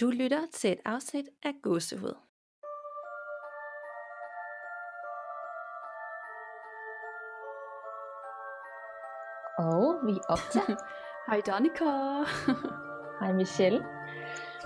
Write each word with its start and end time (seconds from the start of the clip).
Du 0.00 0.10
lytter 0.10 0.40
til 0.52 0.72
et 0.72 0.78
afsnit 0.84 1.28
af 1.42 1.52
Gåsehud. 1.62 2.14
Og 9.58 10.06
vi 10.06 10.18
optager. 10.28 10.76
Hej 11.28 11.40
Danika. 11.46 11.84
Hej 13.20 13.32
Michelle. 13.32 13.84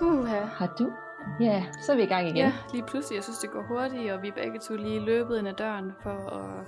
Uha. 0.01 0.39
Har 0.39 0.75
du? 0.79 0.91
Ja, 1.39 1.65
så 1.85 1.91
er 1.91 1.95
vi 1.95 2.03
i 2.03 2.05
gang 2.05 2.27
igen. 2.27 2.37
Ja, 2.37 2.53
lige 2.73 2.83
pludselig. 2.83 3.15
Jeg 3.15 3.23
synes, 3.23 3.39
det 3.39 3.51
går 3.51 3.63
hurtigt, 3.67 4.11
og 4.11 4.21
vi 4.21 4.27
er 4.27 4.33
begge 4.33 4.59
to 4.59 4.75
lige 4.75 4.99
løbet 4.99 5.39
ind 5.39 5.47
ad 5.47 5.53
døren 5.53 5.91
for 6.03 6.29
at, 6.29 6.65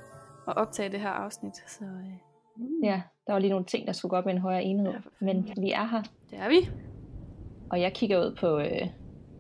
at 0.48 0.58
optage 0.58 0.90
det 0.90 1.00
her 1.00 1.10
afsnit. 1.10 1.56
Så 1.68 1.84
mm. 2.56 2.84
ja, 2.84 3.02
der 3.28 3.34
var 3.34 3.40
lige 3.40 3.52
nogle 3.52 3.66
ting, 3.66 3.88
der 3.88 3.94
skulle 3.94 4.10
gå 4.10 4.16
op 4.16 4.26
med 4.26 4.34
en 4.34 4.42
højere 4.42 4.64
enhed. 4.64 4.92
Ja, 4.92 5.00
men 5.20 5.50
vi 5.58 5.72
er 5.72 5.84
her. 5.84 6.04
Det 6.30 6.40
er 6.40 6.50
vi. 6.50 6.70
Og 7.74 7.82
jeg 7.82 7.94
kigger 7.94 8.20
ud 8.26 8.36
på 8.36 8.60
øh, 8.60 8.88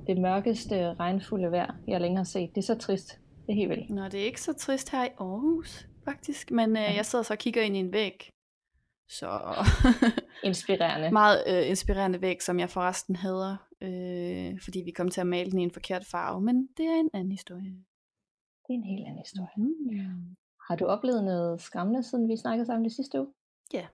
det 0.08 0.18
mørkeste, 0.18 0.94
regnfulde 0.94 1.52
vejr, 1.52 1.76
jeg 1.88 2.02
længere 2.02 2.20
har 2.20 2.24
set. 2.24 2.50
Det 2.56 2.62
er 2.62 2.66
så 2.66 2.78
trist. 2.78 3.20
Det 3.46 3.50
er 3.50 3.54
helt 3.54 3.70
vildt. 3.70 3.90
Nå, 3.90 4.04
det 4.04 4.22
er 4.22 4.26
ikke 4.26 4.42
så 4.42 4.54
trist 4.54 4.92
her 4.92 5.06
i 5.06 5.10
Aarhus, 5.20 5.88
faktisk. 6.06 6.52
Men 6.52 6.78
øh, 6.78 6.96
jeg 6.96 7.06
sidder 7.06 7.24
så 7.24 7.34
og 7.34 7.38
kigger 7.38 7.62
ind 7.62 7.76
i 7.76 7.80
en 7.80 7.94
væg. 7.94 8.30
Så 9.10 9.40
inspirerende. 10.50 11.12
Meget 11.12 11.44
øh, 11.48 11.70
inspirerende 11.70 12.22
væg, 12.22 12.42
som 12.42 12.60
jeg 12.60 12.70
forresten 12.70 13.16
hader, 13.16 13.58
øh, 13.82 14.60
fordi 14.64 14.82
vi 14.86 14.92
kom 14.92 15.10
til 15.10 15.22
at 15.22 15.28
male 15.28 15.52
den 15.52 15.60
i 15.60 15.64
en 15.64 15.72
forkert 15.72 16.06
farve. 16.06 16.42
Men 16.42 16.68
det 16.78 16.86
er 16.86 17.00
en 17.00 17.10
anden 17.14 17.32
historie. 17.32 17.72
Det 18.68 18.70
er 18.70 18.74
en 18.74 18.84
helt 18.84 19.06
anden 19.06 19.20
historie. 19.20 19.50
Mm. 19.58 20.36
Har 20.68 20.76
du 20.76 20.86
oplevet 20.86 21.24
noget 21.24 21.62
skræmmende, 21.62 22.04
siden 22.04 22.30
vi 22.30 22.38
snakkede 22.38 22.66
sammen 22.66 22.84
det 22.84 22.96
sidste 22.96 23.20
uge? 23.20 23.34
Ja, 23.74 23.86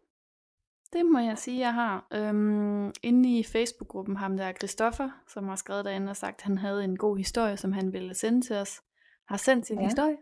det 0.94 1.06
må 1.06 1.20
jeg 1.20 1.38
sige, 1.38 1.60
jeg 1.60 1.74
har. 1.74 2.08
Øhm, 2.14 2.92
inde 3.04 3.40
i 3.40 3.44
Facebook-gruppen 3.44 4.18
ham 4.18 4.38
der 4.38 4.54
Christoffer, 4.54 5.10
som 5.28 5.48
har 5.48 5.56
skrevet 5.56 5.86
derinde 5.86 6.10
og 6.10 6.18
sagt, 6.18 6.40
at 6.40 6.42
han 6.42 6.58
havde 6.58 6.84
en 6.84 6.98
god 6.98 7.18
historie, 7.18 7.58
som 7.58 7.72
han 7.72 7.94
ville 7.94 8.14
sende 8.14 8.42
til 8.42 8.56
os. 8.56 8.82
Har 9.28 9.38
sendt 9.38 9.68
sin 9.68 9.80
ja. 9.80 9.86
historie 9.86 10.18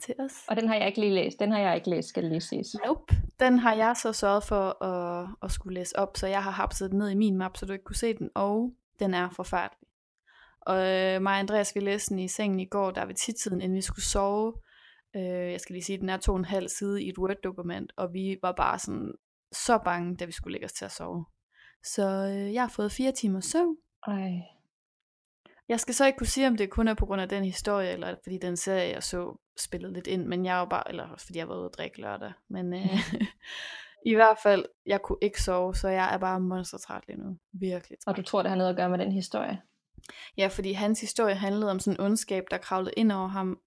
til 0.00 0.14
os. 0.18 0.32
Og 0.48 0.56
den 0.56 0.68
har 0.68 0.74
jeg 0.74 0.86
ikke 0.86 1.00
lige 1.00 1.14
læst. 1.14 1.40
Den 1.40 1.52
har 1.52 1.58
jeg 1.58 1.74
ikke 1.76 1.90
læst, 1.90 2.08
skal 2.08 2.24
lige 2.24 2.40
ses. 2.40 2.66
Nope. 2.86 3.14
Den 3.40 3.58
har 3.58 3.74
jeg 3.74 3.96
så 3.96 4.12
sørget 4.12 4.44
for 4.44 4.84
at, 4.84 5.28
at 5.42 5.50
skulle 5.50 5.74
læse 5.74 5.98
op, 5.98 6.16
så 6.16 6.26
jeg 6.26 6.42
har 6.42 6.50
hapset 6.50 6.90
den 6.90 6.98
ned 6.98 7.08
i 7.08 7.14
min 7.14 7.36
map, 7.36 7.56
så 7.56 7.66
du 7.66 7.72
ikke 7.72 7.84
kunne 7.84 7.96
se 7.96 8.14
den, 8.14 8.30
og 8.34 8.72
den 8.98 9.14
er 9.14 9.30
forfærdelig. 9.30 9.88
Og 10.60 10.76
øh, 10.76 11.22
mig 11.22 11.32
og 11.32 11.38
Andreas, 11.38 11.74
vi 11.74 11.80
læste 11.80 12.10
den 12.10 12.18
i 12.18 12.28
sengen 12.28 12.60
i 12.60 12.64
går, 12.64 12.90
der 12.90 13.06
ved 13.06 13.14
tidtiden, 13.14 13.60
inden 13.60 13.76
vi 13.76 13.82
skulle 13.82 14.04
sove. 14.04 14.54
Øh, 15.16 15.52
jeg 15.52 15.60
skal 15.60 15.72
lige 15.72 15.84
sige, 15.84 15.98
den 15.98 16.08
er 16.08 16.16
to 16.16 16.32
og 16.32 16.38
en 16.38 16.44
halv 16.44 16.68
side 16.68 17.02
i 17.02 17.08
et 17.08 17.18
Word-dokument, 17.18 17.92
og 17.96 18.12
vi 18.12 18.38
var 18.42 18.52
bare 18.52 18.78
sådan 18.78 19.12
så 19.52 19.78
bange, 19.84 20.16
da 20.16 20.24
vi 20.24 20.32
skulle 20.32 20.52
lægge 20.52 20.64
os 20.64 20.72
til 20.72 20.84
at 20.84 20.92
sove. 20.92 21.24
Så 21.84 22.02
øh, 22.02 22.54
jeg 22.54 22.62
har 22.62 22.68
fået 22.68 22.92
fire 22.92 23.12
timer 23.12 23.40
søvn. 23.40 23.76
Ej. 24.06 24.32
Jeg 25.68 25.80
skal 25.80 25.94
så 25.94 26.06
ikke 26.06 26.18
kunne 26.18 26.26
sige, 26.26 26.46
om 26.46 26.56
det 26.56 26.70
kun 26.70 26.88
er 26.88 26.94
på 26.94 27.06
grund 27.06 27.20
af 27.20 27.28
den 27.28 27.44
historie, 27.44 27.90
eller 27.90 28.14
fordi 28.22 28.38
den 28.38 28.56
serie, 28.56 28.92
jeg 28.92 29.02
så, 29.02 29.36
spillede 29.60 29.92
lidt 29.92 30.06
ind, 30.06 30.26
men 30.26 30.44
jeg 30.44 30.56
var 30.56 30.64
bare, 30.64 30.88
eller 30.88 31.16
fordi 31.18 31.38
jeg 31.38 31.48
var 31.48 31.56
ude 31.56 31.64
at 31.64 31.74
drikke 31.78 32.00
lørdag, 32.00 32.32
men 32.48 32.74
øh, 32.74 33.12
i 34.12 34.14
hvert 34.14 34.38
fald, 34.42 34.64
jeg 34.86 35.02
kunne 35.02 35.18
ikke 35.22 35.42
sove, 35.42 35.74
så 35.74 35.88
jeg 35.88 36.14
er 36.14 36.18
bare 36.18 36.40
monstertræt 36.40 37.06
lige 37.08 37.18
nu. 37.18 37.38
Virkelig 37.52 37.98
træt. 37.98 38.12
Og 38.12 38.16
du 38.16 38.22
tror, 38.22 38.42
det 38.42 38.50
har 38.50 38.56
noget 38.56 38.70
at 38.70 38.76
gøre 38.76 38.90
med 38.90 38.98
den 38.98 39.12
historie? 39.12 39.62
Ja, 40.36 40.46
fordi 40.46 40.72
hans 40.72 41.00
historie 41.00 41.34
handlede 41.34 41.70
om 41.70 41.78
sådan 41.78 42.00
en 42.00 42.04
ondskab, 42.04 42.44
der 42.50 42.58
kravlede 42.58 42.94
ind 42.96 43.12
over 43.12 43.28
ham, 43.28 43.60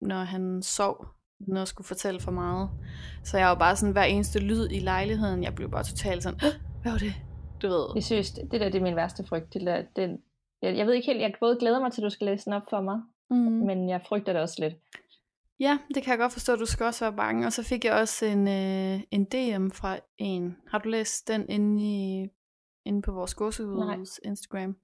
når 0.00 0.18
han 0.18 0.62
sov, 0.62 1.06
uden 1.46 1.56
at 1.56 1.68
skulle 1.68 1.86
fortælle 1.86 2.20
for 2.20 2.30
meget. 2.30 2.70
Så 3.24 3.38
jeg 3.38 3.48
var 3.48 3.54
bare 3.54 3.76
sådan, 3.76 3.92
hver 3.92 4.04
eneste 4.04 4.38
lyd 4.38 4.68
i 4.70 4.78
lejligheden, 4.78 5.42
jeg 5.42 5.54
blev 5.54 5.70
bare 5.70 5.84
totalt 5.84 6.22
sådan, 6.22 6.40
hvad 6.82 6.92
var 6.92 6.98
det? 6.98 7.14
Du 7.62 7.68
ved. 7.68 7.86
Jeg 7.94 8.04
synes, 8.04 8.30
det 8.30 8.60
der 8.60 8.68
det 8.68 8.74
er 8.74 8.82
min 8.82 8.96
værste 8.96 9.24
frygt. 9.26 9.54
Det 9.54 9.60
der, 9.60 9.82
den, 9.96 10.18
jeg, 10.62 10.76
jeg 10.76 10.86
ved 10.86 10.94
ikke 10.94 11.06
helt, 11.06 11.20
jeg 11.20 11.34
både 11.40 11.56
glæder 11.60 11.80
mig 11.80 11.92
til, 11.92 12.00
at 12.00 12.04
du 12.04 12.10
skal 12.10 12.26
læse 12.26 12.44
den 12.44 12.52
op 12.52 12.62
for 12.70 12.80
mig, 12.80 13.00
mm. 13.30 13.36
men 13.36 13.88
jeg 13.88 14.00
frygter 14.08 14.32
det 14.32 14.42
også 14.42 14.56
lidt. 14.58 14.74
Ja, 15.60 15.78
det 15.94 16.02
kan 16.02 16.10
jeg 16.10 16.18
godt 16.18 16.32
forstå, 16.32 16.56
du 16.56 16.66
skal 16.66 16.86
også 16.86 17.04
være 17.04 17.16
bange. 17.16 17.46
Og 17.46 17.52
så 17.52 17.62
fik 17.62 17.84
jeg 17.84 17.92
også 17.92 18.26
en, 18.26 18.48
øh, 18.48 19.00
en 19.10 19.24
DM 19.24 19.68
fra 19.70 19.98
en. 20.18 20.56
Har 20.68 20.78
du 20.78 20.88
læst 20.88 21.28
den 21.28 21.48
inde, 21.48 21.82
i, 21.82 22.28
inde 22.84 23.02
på 23.02 23.12
vores 23.12 23.34
gåsehuds 23.34 24.20
Instagram? 24.24 24.76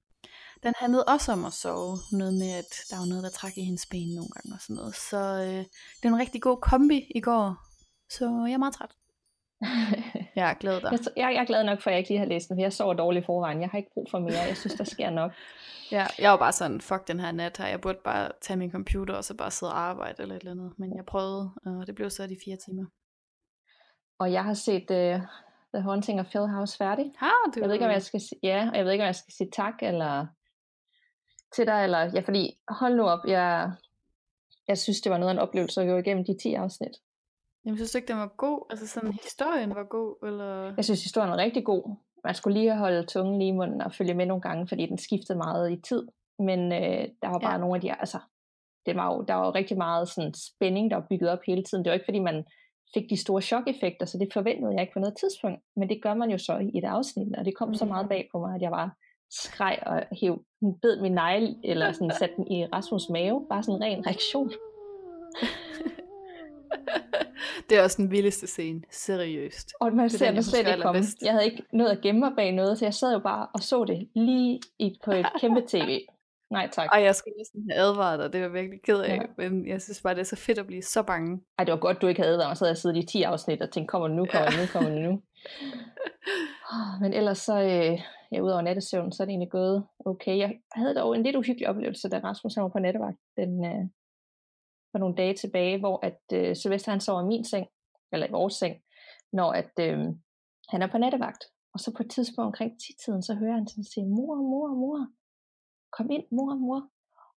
Den 0.62 0.74
handlede 0.76 1.04
også 1.04 1.32
om 1.32 1.44
at 1.44 1.52
sove. 1.52 1.98
Noget 2.12 2.34
med, 2.34 2.50
at 2.62 2.72
der 2.90 2.96
var 2.98 3.06
noget, 3.06 3.24
der 3.24 3.30
trak 3.30 3.58
i 3.58 3.64
hendes 3.64 3.86
ben 3.86 4.14
nogle 4.14 4.30
gange 4.34 4.54
og 4.54 4.60
sådan 4.60 4.76
noget. 4.76 4.94
Så 4.94 5.18
øh, 5.18 5.64
det 5.98 6.04
er 6.04 6.08
en 6.08 6.18
rigtig 6.18 6.42
god 6.42 6.56
kombi 6.56 7.12
i 7.14 7.20
går. 7.20 7.56
Så 8.10 8.24
jeg 8.46 8.54
er 8.54 8.58
meget 8.58 8.74
træt. 8.74 8.92
jeg 10.38 10.50
er 10.50 10.54
glad 10.54 10.80
dig. 10.80 10.92
Jeg, 10.92 11.00
jeg, 11.16 11.34
jeg 11.34 11.40
er 11.42 11.44
glad 11.44 11.64
nok 11.64 11.82
for, 11.82 11.90
at 11.90 11.94
jeg 11.94 11.98
ikke 11.98 12.10
lige 12.10 12.18
har 12.18 12.26
læst 12.26 12.48
den, 12.48 12.56
for 12.56 12.60
jeg 12.60 12.72
sover 12.72 12.94
dårligt 12.94 13.24
i 13.24 13.26
forvejen. 13.26 13.60
Jeg 13.60 13.68
har 13.68 13.78
ikke 13.78 13.90
brug 13.94 14.06
for 14.10 14.18
mere. 14.18 14.40
Jeg 14.40 14.56
synes, 14.56 14.74
der 14.74 14.84
sker 14.84 15.10
nok. 15.10 15.32
ja, 15.96 16.06
jeg 16.18 16.30
var 16.30 16.36
bare 16.36 16.52
sådan, 16.52 16.80
fuck 16.80 17.08
den 17.08 17.20
her 17.20 17.32
nat 17.32 17.58
her. 17.58 17.66
Jeg 17.66 17.80
burde 17.80 17.98
bare 18.04 18.30
tage 18.40 18.56
min 18.56 18.70
computer 18.70 19.14
og 19.14 19.24
så 19.24 19.34
bare 19.34 19.50
sidde 19.50 19.72
og 19.72 19.78
arbejde 19.78 20.22
eller 20.22 20.34
et 20.34 20.40
eller 20.40 20.52
andet. 20.52 20.72
Men 20.78 20.96
jeg 20.96 21.04
prøvede, 21.04 21.50
og 21.66 21.86
det 21.86 21.94
blev 21.94 22.10
så 22.10 22.26
de 22.26 22.36
fire 22.44 22.56
timer. 22.56 22.84
Og 24.18 24.32
jeg 24.32 24.44
har 24.44 24.54
set 24.54 24.90
uh, 24.90 25.22
The 25.74 25.82
Haunting 25.82 26.20
of 26.20 26.32
Hill 26.32 26.46
House 26.46 26.76
færdig. 26.76 27.12
Har 27.16 27.50
du? 27.54 27.60
Jeg 27.60 27.68
ved 27.68 27.74
ikke, 27.74 27.86
om 27.86 27.92
jeg 27.92 28.02
skal, 28.02 28.20
ja, 28.42 28.68
og 28.70 28.76
jeg 28.76 28.84
ved 28.84 28.92
ikke, 28.92 29.04
om 29.04 29.06
jeg 29.06 29.14
skal 29.14 29.34
sige 29.34 29.50
tak, 29.50 29.74
eller 29.82 30.26
til 31.54 31.66
dig, 31.66 31.84
eller, 31.84 31.98
ja, 32.14 32.20
fordi, 32.20 32.58
hold 32.68 32.94
nu 32.94 33.02
op, 33.02 33.24
jeg, 33.26 33.72
jeg 34.68 34.78
synes, 34.78 35.00
det 35.00 35.12
var 35.12 35.18
noget 35.18 35.30
af 35.30 35.34
en 35.34 35.38
oplevelse 35.38 35.80
at 35.80 35.88
gå 35.88 35.96
igennem 35.96 36.24
de 36.24 36.36
10 36.42 36.54
afsnit. 36.54 36.96
Jamen, 37.64 37.78
synes 37.78 37.92
du 37.92 37.98
ikke, 37.98 38.08
den 38.08 38.16
var 38.16 38.34
god? 38.36 38.66
Altså 38.70 38.86
sådan, 38.86 39.12
historien 39.12 39.74
var 39.74 39.84
god, 39.84 40.26
eller? 40.26 40.74
Jeg 40.76 40.84
synes, 40.84 41.02
historien 41.02 41.30
var 41.30 41.36
rigtig 41.36 41.64
god. 41.64 41.96
Man 42.24 42.34
skulle 42.34 42.60
lige 42.60 42.76
holde 42.76 43.06
tungen 43.06 43.38
lige 43.38 43.48
i 43.48 43.52
munden 43.52 43.80
og 43.80 43.92
følge 43.92 44.14
med 44.14 44.26
nogle 44.26 44.42
gange, 44.42 44.68
fordi 44.68 44.86
den 44.86 44.98
skiftede 44.98 45.38
meget 45.38 45.72
i 45.72 45.80
tid. 45.88 46.08
Men 46.38 46.72
øh, 46.72 47.08
der 47.22 47.28
var 47.28 47.38
bare 47.38 47.52
ja. 47.52 47.58
nogle 47.58 47.74
af 47.74 47.80
de, 47.80 48.00
altså, 48.00 48.18
det 48.86 48.96
var 48.96 49.14
jo, 49.14 49.24
der 49.28 49.34
var 49.34 49.46
jo 49.46 49.52
rigtig 49.52 49.76
meget 49.76 50.08
sådan 50.08 50.34
spænding, 50.34 50.90
der 50.90 50.96
var 50.96 51.06
bygget 51.10 51.30
op 51.30 51.38
hele 51.46 51.62
tiden. 51.62 51.84
Det 51.84 51.90
var 51.90 51.94
ikke, 51.94 52.06
fordi 52.08 52.18
man 52.18 52.44
fik 52.94 53.10
de 53.10 53.16
store 53.16 53.42
chok-effekter, 53.42 54.06
så 54.06 54.18
det 54.18 54.32
forventede 54.32 54.72
jeg 54.72 54.80
ikke 54.80 54.92
på 54.92 54.98
noget 54.98 55.16
tidspunkt. 55.20 55.60
Men 55.76 55.88
det 55.88 56.02
gør 56.02 56.14
man 56.14 56.30
jo 56.30 56.38
så 56.38 56.58
i 56.58 56.78
et 56.78 56.84
afsnit, 56.84 57.36
og 57.36 57.44
det 57.44 57.56
kom 57.56 57.74
så 57.74 57.84
meget 57.84 58.04
mm. 58.04 58.08
bag 58.08 58.28
på 58.32 58.38
mig, 58.38 58.54
at 58.54 58.62
jeg 58.62 58.70
var 58.70 58.96
skreg 59.30 59.78
og 59.86 60.02
hæv, 60.20 60.44
bed 60.82 61.00
min 61.00 61.12
negl, 61.12 61.56
eller 61.64 61.92
sådan 61.92 62.12
satte 62.18 62.36
den 62.36 62.52
i 62.52 62.64
Rasmus' 62.64 63.12
mave. 63.12 63.46
Bare 63.48 63.62
sådan 63.62 63.76
en 63.76 63.82
ren 63.82 64.06
reaktion. 64.06 64.52
det 67.68 67.78
er 67.78 67.82
også 67.82 68.02
den 68.02 68.10
vildeste 68.10 68.46
scene, 68.46 68.82
seriøst. 68.90 69.72
Og 69.80 69.92
man 69.92 70.10
ser 70.10 70.32
det 70.32 70.44
slet 70.44 70.68
ikke 70.68 70.82
komme. 70.82 71.02
Jeg 71.22 71.32
havde 71.32 71.44
ikke 71.44 71.62
noget 71.72 71.90
at 71.90 72.00
gemme 72.00 72.18
mig 72.18 72.32
bag 72.36 72.52
noget, 72.52 72.78
så 72.78 72.84
jeg 72.84 72.94
sad 72.94 73.12
jo 73.12 73.18
bare 73.18 73.46
og 73.54 73.60
så 73.60 73.84
det 73.84 74.08
lige 74.14 74.60
i, 74.78 74.98
på 75.04 75.12
et 75.12 75.26
kæmpe 75.40 75.62
tv. 75.68 76.00
Nej 76.50 76.68
tak. 76.72 76.88
Ej, 76.92 77.02
jeg 77.02 77.14
skulle 77.14 77.36
næsten 77.38 77.70
have 77.70 77.80
advaret 77.80 78.18
dig, 78.18 78.32
det 78.32 78.42
var 78.42 78.48
virkelig 78.48 78.82
ked 78.82 79.00
af, 79.00 79.16
ja. 79.16 79.22
men 79.36 79.68
jeg 79.68 79.82
synes 79.82 80.02
bare, 80.02 80.14
det 80.14 80.20
er 80.20 80.24
så 80.24 80.36
fedt 80.36 80.58
at 80.58 80.66
blive 80.66 80.82
så 80.82 81.02
bange. 81.02 81.40
Ej, 81.58 81.64
det 81.64 81.72
var 81.72 81.78
godt, 81.78 82.02
du 82.02 82.06
ikke 82.06 82.20
havde 82.20 82.32
advaret 82.32 82.50
mig, 82.50 82.56
så 82.56 82.64
havde 82.64 82.70
jeg 82.70 82.78
siddet 82.78 82.96
i 82.96 83.06
10 83.06 83.22
afsnit 83.22 83.62
og 83.62 83.70
tænkt, 83.70 83.90
kommer 83.90 84.08
nu, 84.08 84.26
kommer 84.32 84.50
ja. 84.52 84.60
nu, 84.60 84.66
kommer 84.72 84.90
nu. 85.06 85.22
men 87.00 87.12
ellers 87.12 87.38
så, 87.38 87.60
øh, 87.60 88.00
ja, 88.32 88.40
udover 88.40 88.62
nattesøvn, 88.62 89.12
så 89.12 89.22
er 89.22 89.24
det 89.24 89.32
egentlig 89.32 89.50
gået 89.50 89.86
okay. 90.06 90.38
Jeg 90.38 90.58
havde 90.72 90.94
dog 90.94 91.16
en 91.16 91.22
lidt 91.22 91.36
uhyggelig 91.36 91.68
oplevelse, 91.68 92.08
da 92.08 92.18
Rasmus 92.18 92.56
var 92.56 92.68
på 92.68 92.78
nattevagt 92.78 93.18
den, 93.36 93.64
øh, 93.64 93.84
for 94.92 94.98
nogle 94.98 95.16
dage 95.16 95.34
tilbage, 95.34 95.78
hvor 95.78 96.06
at 96.06 96.20
øh, 96.32 96.56
Sylvester 96.56 96.90
han 96.90 97.00
sover 97.00 97.22
i 97.22 97.26
min 97.26 97.44
seng, 97.44 97.66
eller 98.12 98.26
i 98.26 98.30
vores 98.30 98.54
seng, 98.54 98.76
når 99.32 99.52
at 99.52 99.72
øh, 99.80 99.98
han 100.68 100.82
er 100.82 100.90
på 100.90 100.98
nattevagt. 100.98 101.44
Og 101.74 101.80
så 101.80 101.94
på 101.96 102.02
et 102.02 102.10
tidspunkt 102.10 102.46
omkring 102.46 102.72
10-tiden, 102.72 103.22
så 103.22 103.34
hører 103.34 103.54
han 103.54 103.68
sådan 103.68 103.84
sige, 103.84 104.06
mor, 104.06 104.36
mor, 104.36 104.68
mor, 104.74 105.06
kom 105.96 106.10
ind, 106.10 106.24
mor, 106.30 106.54
mor. 106.54 106.88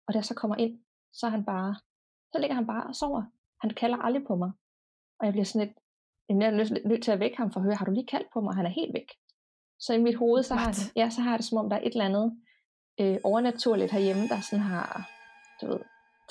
Og 0.07 0.13
da 0.13 0.17
jeg 0.17 0.25
så 0.25 0.35
kommer 0.35 0.55
ind, 0.55 0.79
så 1.13 1.25
er 1.25 1.29
han 1.29 1.45
bare, 1.45 1.75
så 2.31 2.39
ligger 2.39 2.55
han 2.55 2.67
bare 2.67 2.87
og 2.87 2.95
sover. 2.95 3.23
Han 3.61 3.69
kalder 3.69 3.97
aldrig 3.97 4.23
på 4.27 4.35
mig. 4.35 4.51
Og 5.19 5.25
jeg 5.25 5.33
bliver 5.33 5.45
sådan 5.45 5.67
lidt, 5.67 5.77
jeg 6.29 6.47
er 6.47 6.51
nødt, 6.51 6.85
nødt 6.85 7.03
til 7.03 7.11
at 7.11 7.19
vække 7.19 7.37
ham 7.37 7.51
for 7.51 7.59
at 7.59 7.63
høre, 7.63 7.75
har 7.75 7.85
du 7.85 7.91
lige 7.91 8.07
kaldt 8.07 8.27
på 8.33 8.41
mig? 8.41 8.55
Han 8.55 8.65
er 8.65 8.69
helt 8.69 8.93
væk. 8.93 9.09
Så 9.79 9.93
i 9.93 10.01
mit 10.01 10.15
hoved, 10.15 10.43
så 10.43 10.55
har, 10.55 10.71
det, 10.71 10.95
ja, 10.95 11.09
så 11.09 11.21
har 11.21 11.37
det 11.37 11.45
som 11.45 11.57
om, 11.57 11.69
der 11.69 11.77
er 11.77 11.81
et 11.81 11.91
eller 11.91 12.05
andet 12.05 12.41
øh, 12.99 13.17
overnaturligt 13.23 13.91
herhjemme, 13.91 14.27
der 14.27 14.39
sådan 14.41 14.65
har, 14.65 15.09
du 15.61 15.67
ved, 15.67 15.79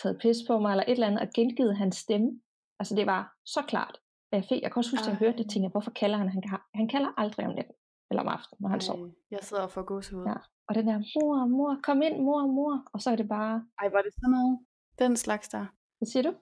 taget 0.02 0.18
pis 0.22 0.36
på 0.46 0.58
mig, 0.58 0.70
eller 0.70 0.84
et 0.84 0.90
eller 0.90 1.06
andet, 1.06 1.20
og 1.20 1.28
gengivet 1.34 1.76
hans 1.76 1.96
stemme. 1.96 2.40
Altså 2.78 2.94
det 2.94 3.06
var 3.06 3.34
så 3.44 3.62
klart. 3.62 3.98
Jeg, 4.32 4.44
fik, 4.48 4.62
jeg 4.62 4.72
kan 4.72 4.80
også 4.80 4.90
huske, 4.90 5.04
at 5.04 5.08
jeg 5.08 5.16
hørte 5.16 5.38
det, 5.38 5.46
tænkte 5.50 5.66
jeg, 5.66 5.70
hvorfor 5.70 5.90
kalder 5.90 6.16
han? 6.16 6.28
Han, 6.28 6.42
han 6.74 6.88
kalder 6.88 7.10
aldrig 7.16 7.46
om 7.46 7.54
natten, 7.54 7.74
eller 8.10 8.22
om 8.22 8.28
aftenen, 8.28 8.58
når 8.60 8.68
han 8.68 8.80
sover. 8.80 9.08
Jeg 9.30 9.38
sidder 9.42 9.62
og 9.62 9.70
får 9.70 9.82
gåsehud. 9.82 10.24
Ja. 10.26 10.34
Og 10.68 10.74
den 10.74 10.86
der, 10.86 10.98
mor, 10.98 11.46
mor, 11.46 11.78
kom 11.82 12.02
ind, 12.02 12.20
mor, 12.22 12.46
mor. 12.46 12.82
Og 12.92 13.00
så 13.00 13.10
er 13.10 13.16
det 13.16 13.28
bare... 13.28 13.64
Ej, 13.82 13.88
var 13.88 14.02
det 14.02 14.14
sådan 14.14 14.30
noget? 14.30 14.58
Den 14.98 15.16
slags 15.16 15.48
der? 15.48 15.66
Hvad 15.98 16.06
siger 16.06 16.22
du? 16.22 16.32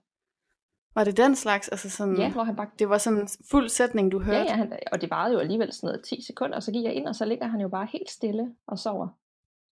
Var 0.95 1.05
det 1.05 1.17
den 1.17 1.37
slags? 1.37 1.69
Altså 1.69 1.91
sådan, 1.91 2.17
ja, 2.17 2.33
hvor 2.33 2.45
han 2.45 2.57
bare... 2.57 2.71
Det 2.79 2.89
var 2.89 2.99
sådan 2.99 3.19
en 3.19 3.29
fuld 3.51 3.69
sætning, 3.69 4.13
du 4.13 4.21
hørte? 4.21 4.39
Ja, 4.39 4.45
ja 4.45 4.55
han, 4.55 4.79
og 4.93 5.01
det 5.01 5.11
varede 5.11 5.35
jo 5.35 5.41
alligevel 5.41 5.73
sådan 5.73 5.87
noget 5.87 6.05
10 6.05 6.23
sekunder, 6.23 6.57
og 6.57 6.63
så 6.63 6.73
gik 6.73 6.85
jeg 6.85 6.95
ind, 6.95 7.07
og 7.07 7.15
så 7.15 7.25
ligger 7.25 7.47
han 7.47 7.61
jo 7.61 7.69
bare 7.69 7.89
helt 7.93 8.11
stille 8.11 8.55
og 8.67 8.79
sover. 8.79 9.09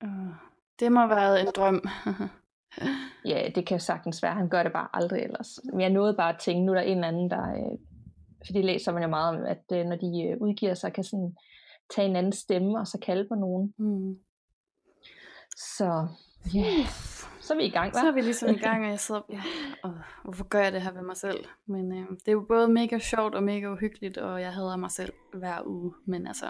Uh, 0.04 0.34
det 0.80 0.92
må 0.92 1.00
have 1.00 1.10
været 1.10 1.40
en 1.40 1.48
drøm. 1.56 1.88
ja, 3.32 3.48
det 3.54 3.66
kan 3.66 3.80
sagtens 3.80 4.22
være. 4.22 4.34
Han 4.34 4.48
gør 4.48 4.62
det 4.62 4.72
bare 4.72 4.88
aldrig 4.92 5.22
ellers. 5.22 5.58
Men 5.72 5.80
jeg 5.80 5.90
nåede 5.90 6.14
bare 6.14 6.34
at 6.34 6.40
tænke, 6.40 6.66
nu 6.66 6.72
er 6.72 6.76
der 6.76 6.82
en 6.82 6.96
eller 6.96 7.08
anden, 7.08 7.30
der... 7.30 7.54
Øh, 7.54 7.78
fordi 8.46 8.62
læser 8.62 8.92
man 8.92 9.02
jo 9.02 9.08
meget 9.08 9.38
om, 9.38 9.44
at 9.44 9.62
øh, 9.72 9.84
når 9.84 9.96
de 9.96 10.28
øh, 10.30 10.40
udgiver 10.40 10.74
sig, 10.74 10.92
kan 10.92 11.04
sådan 11.04 11.36
tage 11.94 12.08
en 12.08 12.16
anden 12.16 12.32
stemme, 12.32 12.78
og 12.78 12.86
så 12.86 12.98
kalde 13.02 13.28
på 13.28 13.34
nogen. 13.34 13.74
Mm. 13.78 14.16
Så 15.56 16.08
yeah. 16.56 16.86
så 17.40 17.54
er 17.54 17.56
vi 17.58 17.64
i 17.64 17.70
gang, 17.70 17.96
hva'? 17.96 18.00
Så 18.00 18.06
er 18.06 18.12
vi 18.12 18.20
ligesom 18.20 18.48
i 18.48 18.58
gang, 18.68 18.84
og 18.84 18.90
jeg 18.90 19.00
sidder, 19.00 19.20
ja, 19.30 19.42
og 19.82 19.94
hvorfor 20.24 20.44
gør 20.44 20.60
jeg 20.60 20.72
det 20.72 20.82
her 20.82 20.92
ved 20.92 21.02
mig 21.02 21.16
selv? 21.16 21.44
Men 21.66 21.92
øh, 21.92 22.08
det 22.10 22.28
er 22.28 22.32
jo 22.32 22.44
både 22.48 22.68
mega 22.68 22.98
sjovt 22.98 23.34
og 23.34 23.42
mega 23.42 23.72
uhyggeligt, 23.72 24.18
og 24.18 24.40
jeg 24.40 24.52
hader 24.54 24.76
mig 24.76 24.90
selv 24.90 25.12
hver 25.34 25.62
uge, 25.66 25.94
men 26.06 26.26
altså, 26.26 26.46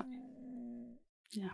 ja. 1.37 1.49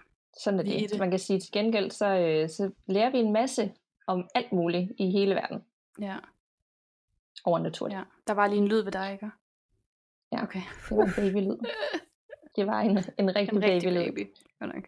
Sådan 0.45 0.61
er 0.61 0.65
er 0.65 0.79
det. 0.79 0.91
det. 0.91 0.99
Man 0.99 1.11
kan 1.11 1.19
sige 1.19 1.41
til 1.41 1.53
gengæld, 1.53 1.91
så, 1.91 2.07
øh, 2.07 2.49
så 2.49 2.71
lærer 2.87 3.11
vi 3.11 3.19
en 3.19 3.33
masse 3.33 3.73
om 4.07 4.29
alt 4.35 4.53
muligt 4.53 4.93
i 4.99 5.11
hele 5.11 5.35
verden 5.35 5.63
Ja, 6.01 6.17
overnaturligt. 7.45 7.99
ja. 7.99 8.05
Der 8.27 8.33
var 8.35 8.47
lige 8.47 8.59
en 8.59 8.69
lyd 8.69 8.83
ved 8.83 8.93
dig, 8.93 9.13
ikke? 9.13 9.31
Ja. 10.33 10.43
Okay. 10.43 10.63
Det 10.89 10.97
var 10.97 11.05
en 11.05 11.13
babylyd. 11.17 11.57
Det 12.57 12.67
var 12.67 12.81
en, 12.81 12.91
en 12.91 12.97
rigtig, 13.37 13.57
En 13.57 13.63
rigtig 13.63 13.83
babylyd. 13.83 14.05
baby. 14.13 14.29
Godt 14.61 14.75
nok. 14.75 14.85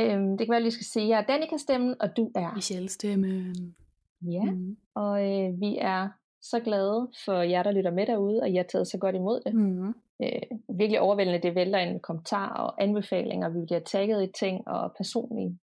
Øhm, 0.00 0.38
det 0.38 0.46
kan 0.46 0.50
være, 0.52 0.58
at 0.58 0.64
jeg 0.64 0.72
skal 0.72 0.86
sige, 0.86 1.08
jeg 1.08 1.18
er 1.18 1.24
Danika 1.24 1.56
stemmen, 1.56 1.94
og 2.00 2.16
du 2.16 2.30
er. 2.34 2.54
Michelle 2.54 2.88
stemmen. 2.88 3.74
Ja, 4.22 4.44
Mm. 4.44 4.76
og 4.94 5.22
øh, 5.22 5.60
vi 5.60 5.76
er 5.80 6.08
så 6.42 6.60
glade 6.60 7.08
for 7.24 7.32
jer, 7.42 7.62
der 7.62 7.70
lytter 7.72 7.90
med 7.90 8.06
derude, 8.06 8.40
og 8.42 8.48
I 8.50 8.56
har 8.56 8.62
taget 8.62 8.88
så 8.88 8.98
godt 8.98 9.14
imod 9.14 9.40
det. 9.46 9.54
Mm. 9.54 9.88
Øh, 10.22 10.42
virkelig 10.78 11.00
overvældende, 11.00 11.42
det 11.42 11.54
vælter 11.54 11.78
en 11.78 12.00
kommentar 12.00 12.48
og 12.54 12.82
anbefalinger, 12.82 13.48
vi 13.48 13.64
bliver 13.66 13.80
tagget 13.80 14.28
i 14.28 14.32
ting 14.38 14.68
og 14.68 14.92
personlige 14.96 15.58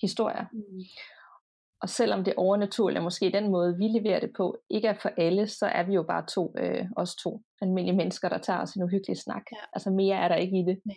historier. 0.00 0.44
Mm. 0.52 0.80
Og 1.82 1.88
selvom 1.88 2.24
det 2.24 2.34
overnaturlige, 2.36 3.00
måske 3.02 3.30
den 3.34 3.50
måde, 3.50 3.76
vi 3.76 3.84
leverer 3.84 4.20
det 4.20 4.30
på, 4.36 4.58
ikke 4.70 4.88
er 4.88 4.94
for 5.02 5.10
alle, 5.16 5.46
så 5.48 5.66
er 5.66 5.82
vi 5.82 5.94
jo 5.94 6.02
bare 6.02 6.26
to, 6.26 6.54
øh, 6.58 6.86
os 6.96 7.14
to 7.16 7.42
almindelige 7.62 7.96
mennesker, 7.96 8.28
der 8.28 8.38
tager 8.38 8.60
os 8.60 8.74
en 8.74 8.82
uhyggelig 8.82 9.16
snak. 9.18 9.42
Ja. 9.52 9.56
Altså 9.72 9.90
mere 9.90 10.16
er 10.16 10.28
der 10.28 10.34
ikke 10.34 10.58
i 10.58 10.62
det. 10.64 10.80
Nej. 10.84 10.96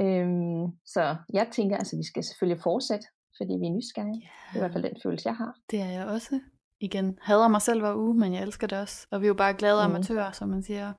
Øhm, 0.00 0.66
så 0.86 1.16
jeg 1.32 1.48
tænker, 1.52 1.76
altså 1.76 1.96
vi 1.96 2.02
skal 2.04 2.24
selvfølgelig 2.24 2.62
fortsætte, 2.62 3.06
fordi 3.36 3.52
vi 3.60 3.66
er 3.66 3.70
nysgerrige. 3.70 4.20
Det 4.20 4.52
er 4.52 4.56
i 4.56 4.58
hvert 4.58 4.72
fald 4.72 4.84
den 4.84 4.96
følelse, 5.02 5.28
jeg 5.28 5.36
har. 5.36 5.54
Det 5.70 5.80
er 5.80 5.90
jeg 5.90 6.06
også. 6.06 6.40
Igen, 6.80 7.18
hader 7.22 7.48
mig 7.48 7.62
selv 7.62 7.80
hver 7.80 7.94
uge, 7.94 8.14
men 8.14 8.34
jeg 8.34 8.42
elsker 8.42 8.66
det 8.66 8.78
også. 8.78 9.06
Og 9.10 9.20
vi 9.20 9.26
er 9.26 9.28
jo 9.28 9.34
bare 9.34 9.54
glade 9.54 9.86
Mhm. 9.86 9.94
amatører, 9.94 10.32
som 10.32 10.48
man 10.48 10.62
siger. 10.62 10.92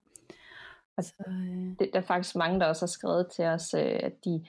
Og 0.97 1.03
Så, 1.03 1.13
øh, 1.27 1.75
Det, 1.79 1.89
der 1.93 1.99
er 1.99 2.03
faktisk 2.03 2.35
mange, 2.35 2.59
der 2.59 2.65
også 2.65 2.81
har 2.81 2.87
skrevet 2.87 3.27
til 3.35 3.45
os, 3.45 3.73
øh, 3.73 3.99
at 4.03 4.13
de, 4.25 4.45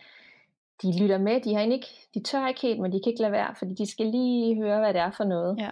de 0.82 0.98
lytter 1.02 1.18
med. 1.18 1.40
De, 1.40 1.54
har 1.54 1.60
ikke, 1.62 1.86
de 2.14 2.22
tør 2.22 2.48
ikke 2.48 2.60
helt, 2.60 2.80
men 2.80 2.92
de 2.92 3.00
kan 3.04 3.10
ikke 3.10 3.22
lade 3.22 3.32
være, 3.32 3.54
fordi 3.58 3.74
de 3.74 3.90
skal 3.90 4.06
lige 4.06 4.56
høre, 4.56 4.78
hvad 4.78 4.94
det 4.94 5.00
er 5.00 5.10
for 5.10 5.24
noget. 5.24 5.58
Ja. 5.58 5.70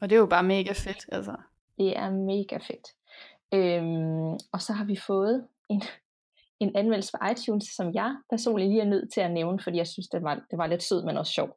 og 0.00 0.10
det 0.10 0.16
er 0.16 0.20
jo 0.20 0.26
bare 0.26 0.42
mega 0.42 0.72
fedt, 0.72 1.06
altså. 1.12 1.36
Det 1.78 1.96
er 1.98 2.10
mega 2.10 2.56
fedt. 2.56 2.86
Øhm, 3.54 4.32
og 4.52 4.60
så 4.62 4.72
har 4.72 4.84
vi 4.84 4.96
fået 4.96 5.46
en, 5.70 5.82
en 6.60 6.76
anmeldelse 6.76 7.12
på 7.12 7.26
iTunes, 7.32 7.64
som 7.64 7.94
jeg 7.94 8.16
personligt 8.30 8.70
lige 8.70 8.80
er 8.80 8.86
nødt 8.86 9.12
til 9.12 9.20
at 9.20 9.30
nævne, 9.30 9.60
fordi 9.60 9.76
jeg 9.76 9.86
synes, 9.86 10.08
det 10.08 10.22
var, 10.22 10.34
det 10.50 10.58
var 10.58 10.66
lidt 10.66 10.82
sød, 10.82 11.04
men 11.04 11.16
også 11.16 11.32
sjov. 11.32 11.56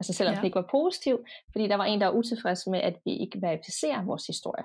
Altså 0.00 0.12
selvom 0.12 0.34
Ja. 0.34 0.38
det 0.40 0.44
ikke 0.44 0.54
var 0.54 0.68
positiv, 0.70 1.24
fordi 1.52 1.68
der 1.68 1.76
var 1.76 1.84
en, 1.84 2.00
der 2.00 2.06
var 2.06 2.14
utilfreds 2.14 2.66
med, 2.66 2.80
at 2.80 2.96
vi 3.04 3.16
ikke 3.16 3.42
verificerer 3.42 4.04
vores 4.04 4.26
historie. 4.26 4.64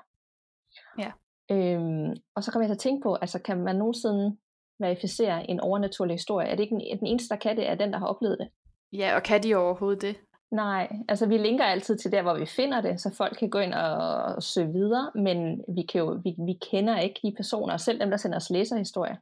Ja. 1.00 1.12
Øhm, 1.52 2.16
og 2.36 2.44
så 2.44 2.52
kom 2.52 2.62
jeg 2.62 2.70
til 2.70 2.74
at 2.76 2.80
tænke 2.80 3.04
på, 3.04 3.16
altså 3.16 3.40
kan 3.40 3.58
man 3.64 3.76
nogensinde 3.76 4.38
verificere 4.80 5.50
en 5.50 5.60
overnaturlig 5.60 6.14
historie? 6.14 6.48
Er 6.48 6.56
det 6.56 6.64
ikke 6.64 6.76
den, 6.76 7.00
den 7.00 7.08
eneste, 7.08 7.30
der 7.30 7.40
kan 7.40 7.58
det, 7.58 7.70
er 7.70 7.76
den, 7.76 7.94
der 7.94 8.00
har 8.00 8.08
oplevet 8.08 8.38
det? 8.40 8.48
Ja, 8.94 9.16
og 9.16 9.24
kan 9.24 9.44
de 9.44 9.56
overhovedet 9.56 10.02
det? 10.02 10.16
Nej, 10.52 10.92
altså 11.10 11.26
vi 11.26 11.38
linker 11.38 11.66
altid 11.66 11.98
til 11.98 12.12
der, 12.12 12.22
hvor 12.22 12.34
vi 12.40 12.46
finder 12.46 12.82
det, 12.82 13.02
så 13.02 13.14
folk 13.18 13.38
kan 13.40 13.50
gå 13.50 13.60
ind 13.60 13.74
og, 13.74 13.96
og 14.36 14.44
søge 14.44 14.74
videre, 14.74 15.12
men 15.16 15.64
vi, 15.76 15.82
kan 15.82 16.00
jo, 16.00 16.22
vi, 16.24 16.36
vi 16.46 16.60
kender 16.72 17.00
ikke 17.00 17.20
de 17.24 17.34
personer, 17.36 17.78
selv 17.78 18.00
dem, 18.00 18.10
der 18.10 18.18
sender 18.18 18.38
os 18.38 18.50
læserhistorier. 18.50 19.16